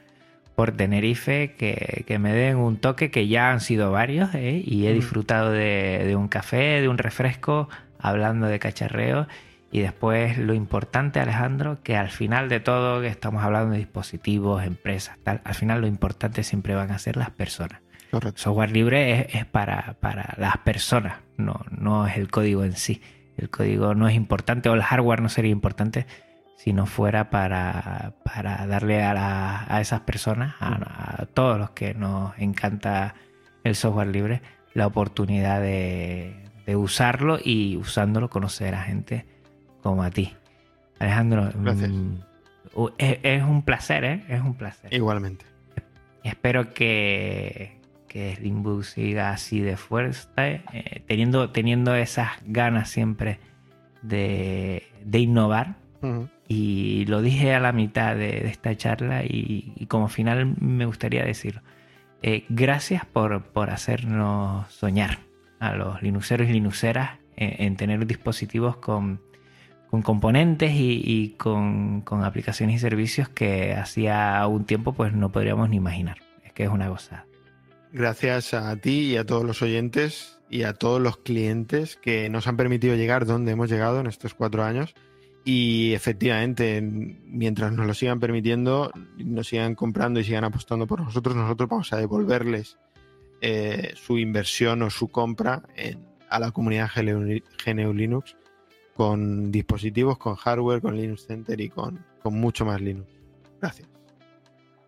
por 0.55 0.71
Tenerife, 0.71 1.53
que, 1.55 2.17
me 2.19 2.33
den 2.33 2.57
un 2.57 2.77
toque, 2.77 3.11
que 3.11 3.27
ya 3.27 3.51
han 3.51 3.59
sido 3.61 3.91
varios, 3.91 4.33
¿eh? 4.35 4.61
y 4.65 4.88
he 4.88 4.93
disfrutado 4.93 5.51
de, 5.51 6.15
un 6.17 6.27
café, 6.27 6.81
de 6.81 6.89
un 6.89 6.97
refresco, 6.97 7.69
hablando 7.99 8.47
de 8.47 8.59
cacharreo. 8.59 9.27
Y 9.72 9.82
después 9.82 10.38
lo 10.38 10.53
importante, 10.53 11.20
Alejandro, 11.20 11.82
que 11.84 11.97
al 11.97 12.09
final 12.09 12.47
de 12.49 12.59
todo, 12.59 13.01
que 13.01 13.07
estamos 13.07 13.43
hablando 13.43 13.72
de 13.72 13.80
dispositivos, 13.80 14.63
empresas, 14.63 15.18
tal, 15.24 15.41
al 15.43 15.55
final 15.55 15.82
lo 15.82 15.88
importante 15.88 16.43
siempre 16.43 16.74
van 16.74 16.91
a 16.91 16.99
ser 16.99 17.18
las 17.18 17.32
personas. 17.32 17.82
Correcto. 18.11 18.41
Software 18.41 18.72
libre 18.72 19.28
es, 19.38 19.45
para, 19.45 19.97
las 20.38 20.57
personas, 20.59 21.18
no, 21.36 21.65
no 21.70 22.07
es 22.07 22.18
el 22.18 22.32
código 22.32 22.63
en 22.63 22.74
sí. 22.74 23.01
El 23.38 23.49
código 23.49 23.93
no 23.93 24.07
es 24.07 24.15
importante 24.15 24.70
o 24.70 24.74
el 24.74 24.82
hardware 24.82 25.22
no 25.22 25.30
sería 25.30 25.51
importante 25.51 26.07
si 26.57 26.74
no 26.74 26.88
fuera 26.88 27.30
para, 27.30 28.13
darle 28.68 29.03
a, 29.03 29.78
esas 29.80 30.01
personas, 30.01 30.55
a, 30.59 31.28
todos 31.34 31.59
los 31.59 31.70
que 31.72 31.93
nos 31.93 32.38
encanta 32.39 33.13
el 33.63 33.76
software 33.76 34.07
libre, 34.07 34.41
la 34.74 34.88
oportunidad 34.88 35.61
de, 35.61 36.43
usarlo 36.76 37.39
y 37.41 37.78
usándolo 37.78 38.30
conocer 38.30 38.76
a 38.76 38.84
gente 38.84 39.26
como 39.88 40.03
a 40.03 40.11
ti. 40.11 40.33
Alejandro, 40.99 41.49
mm, 41.55 42.17
es, 42.97 43.43
un 43.43 43.61
placer, 43.61 44.03
¿eh? 44.03 44.25
Es 44.27 44.41
un 44.41 44.55
placer. 44.55 44.93
Igualmente. 44.93 45.45
Espero 46.25 46.73
que, 46.73 47.79
que 48.09 48.38
siga 48.83 49.29
así 49.29 49.61
de 49.61 49.77
fuerte, 49.77 50.61
eh, 50.73 51.03
teniendo, 51.07 51.51
teniendo 51.51 51.95
esas 51.95 52.31
ganas 52.45 52.89
siempre 52.89 53.39
de, 54.01 54.83
innovar. 55.13 55.77
Y 56.49 57.05
lo 57.05 57.21
dije 57.21 57.53
a 57.53 57.61
la 57.61 57.71
mitad 57.71 58.13
de, 58.13 58.45
esta 58.47 58.75
charla 58.75 59.23
y, 59.23 59.85
como 59.88 60.09
final 60.09 60.53
me 60.59 60.85
gustaría 60.85 61.23
decir, 61.23 61.61
eh, 62.21 62.43
gracias 62.49 63.05
por, 63.05 63.41
por, 63.53 63.69
hacernos 63.69 64.69
soñar 64.69 65.19
a 65.59 65.75
los 65.75 66.01
linuxeros 66.01 66.49
y 66.49 66.51
linuxeras 66.51 67.19
en, 67.38 67.77
tener 67.77 68.05
dispositivos 68.05 68.77
con, 68.77 69.21
con 69.89 70.01
componentes 70.01 70.71
y, 70.73 71.35
con, 71.38 72.03
aplicaciones 72.23 72.75
y 72.75 72.79
servicios 72.79 73.29
que 73.29 73.73
hacía 73.73 74.45
un 74.47 74.65
tiempo 74.65 74.93
pues 74.93 75.13
no 75.13 75.31
podríamos 75.31 75.69
ni 75.69 75.77
imaginar. 75.77 76.17
Es 76.43 76.53
que 76.53 76.63
es 76.63 76.69
una 76.69 76.89
gozada. 76.89 77.25
Gracias 77.93 78.53
a 78.53 78.75
ti 78.75 79.11
y 79.11 79.17
a 79.17 79.25
todos 79.25 79.45
los 79.45 79.61
oyentes 79.61 80.39
y 80.49 80.63
a 80.63 80.73
todos 80.73 81.01
los 81.01 81.17
clientes 81.17 81.95
que 81.95 82.29
nos 82.29 82.47
han 82.47 82.57
permitido 82.57 82.95
llegar 82.95 83.25
donde 83.25 83.51
hemos 83.51 83.69
llegado 83.69 83.99
en 83.99 84.07
estos 84.07 84.33
cuatro 84.33 84.63
años 84.63 84.93
y 85.45 85.93
efectivamente, 85.93 86.81
mientras 86.81 87.71
nos 87.71 87.88
lo 87.88 87.93
sigan 87.93 88.19
permitiendo, 88.19 88.91
nos 89.15 89.47
sigan 89.47 89.75
comprando 89.75 90.19
y 90.19 90.25
sigan 90.25 90.43
apostando 90.43 90.88
por 90.88 90.99
nosotros, 91.01 91.38
nosotros 91.38 91.69
vamos 91.69 91.93
a 91.93 91.97
devolverles 91.97 92.77
eh, 93.39 93.93
su 93.95 94.17
inversión 94.17 94.81
o 94.81 94.89
su 94.89 95.07
compra 95.07 95.63
a 96.29 96.39
la 96.39 96.51
comunidad 96.51 96.89
GNU 96.93 97.93
Linux 97.93 98.35
con 98.98 99.52
dispositivos, 99.52 100.18
con 100.18 100.36
hardware, 100.36 100.82
con 100.82 100.98
Linux 100.98 101.26
Center 101.26 101.62
y 101.62 101.70
con, 101.70 102.04
con 102.22 102.34
mucho 102.34 102.66
más 102.66 102.82
Linux. 102.82 103.08
Gracias. 103.62 103.88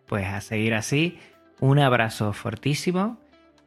Pues 0.07 0.25
a 0.27 0.41
seguir 0.41 0.73
así, 0.73 1.19
un 1.61 1.79
abrazo 1.79 2.33
fortísimo 2.33 3.17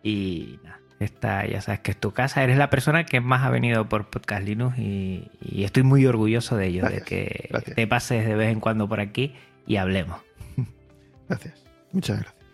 y 0.03 0.59
nada 0.64 0.82
esta, 1.05 1.47
ya 1.47 1.61
sabes 1.61 1.80
que 1.80 1.93
es 1.93 1.97
tu 1.97 2.12
casa. 2.12 2.43
Eres 2.43 2.57
la 2.57 2.70
persona 2.70 3.05
que 3.05 3.20
más 3.20 3.43
ha 3.43 3.51
venido 3.51 3.88
por 3.88 4.09
Podcast 4.09 4.45
Linux 4.45 4.78
y, 4.78 5.30
estoy 5.64 5.82
muy 5.82 6.07
orgulloso 6.07 6.57
de 6.57 6.66
ello, 6.68 6.88
de 6.88 7.03
que 7.03 7.51
te 7.74 7.86
pases 7.86 8.26
de 8.26 8.34
vez 8.34 8.53
en 8.53 8.61
cuando 8.61 8.88
por 8.88 9.01
aquí 9.01 9.34
y 9.66 9.76
hablemos. 9.76 10.20
Gracias, 11.28 11.64
muchas 11.93 12.20
gracias. 12.20 12.45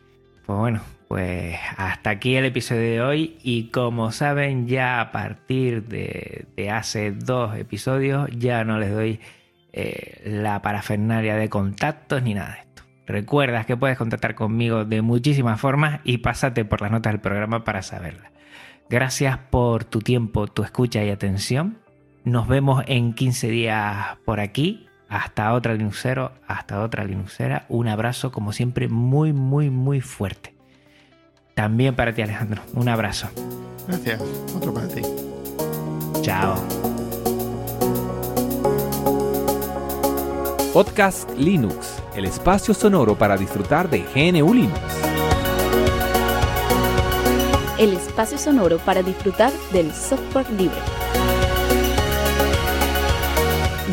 Pues 0.47 0.59
bueno, 0.59 0.81
pues 1.09 1.59
hasta 1.79 2.11
aquí 2.11 2.37
el 2.37 2.45
episodio 2.45 2.83
de 2.83 3.01
hoy 3.01 3.39
y 3.43 3.71
como 3.71 4.13
saben 4.13 4.69
ya 4.69 5.01
a 5.01 5.11
partir 5.11 5.85
de, 5.85 6.47
hace 6.71 7.13
dos 7.13 7.57
episodios 7.57 8.29
ya 8.37 8.63
no 8.65 8.79
les 8.79 8.93
doy 8.93 9.21
eh, 9.73 10.21
la 10.27 10.61
parafernalia 10.61 11.37
de 11.37 11.49
contactos 11.49 12.23
ni 12.23 12.35
nada 12.35 12.53
de 12.53 12.61
esto. 12.61 12.83
Recuerdas 13.07 13.65
que 13.65 13.77
puedes 13.77 13.97
contactar 13.97 14.35
conmigo 14.35 14.85
de 14.85 15.01
muchísimas 15.01 15.59
formas 15.59 16.01
y 16.05 16.19
pásate 16.19 16.67
por 16.67 16.83
las 16.83 16.91
notas 16.91 17.15
del 17.15 17.21
programa 17.21 17.65
para 17.65 17.81
saberlas. 17.81 18.31
Gracias 18.91 19.39
por 19.51 19.85
tu 19.85 20.01
tiempo, 20.01 20.47
tu 20.47 20.63
escucha 20.63 21.03
y 21.03 21.09
atención. 21.09 21.79
Nos 22.25 22.49
vemos 22.49 22.85
en 22.87 23.15
15 23.15 23.49
días 23.49 24.19
por 24.27 24.41
aquí. 24.41 24.87
Hasta 25.09 25.55
otra 25.55 25.73
Linuxero, 25.73 26.33
hasta 26.47 26.83
otra 26.83 27.05
Linuxera. 27.05 27.65
Un 27.71 27.89
abrazo, 27.89 28.31
como 28.31 28.53
siempre, 28.53 28.89
muy, 28.89 29.33
muy, 29.33 29.71
muy 29.71 30.03
fuerte. 30.03 30.58
También 31.59 31.97
para 31.97 32.15
ti, 32.15 32.23
Alejandro. 32.23 32.63
Un 32.75 32.89
abrazo. 32.89 33.27
Gracias. 33.89 34.23
Otro 34.57 34.73
para 34.73 34.87
ti. 34.87 35.03
Chao. 36.23 36.55
Podcast 40.73 41.29
Linux, 41.37 42.01
el 42.15 42.27
espacio 42.27 42.73
sonoro 42.75 43.19
para 43.19 43.37
disfrutar 43.37 43.91
de 43.91 44.05
GNU 44.15 44.55
Linux 44.55 44.79
el 47.79 47.95
espacio 47.95 48.39
sonoro 48.39 48.79
para 48.79 49.03
disfrutar 49.03 49.53
del 49.73 49.93
software 49.93 50.49
libre. 50.51 50.79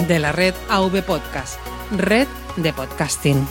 De 0.08 0.20
la 0.20 0.32
red 0.32 0.54
AV 0.70 1.02
Podcast, 1.04 1.60
red 1.92 2.28
de 2.58 2.74
podcasting. 2.74 3.48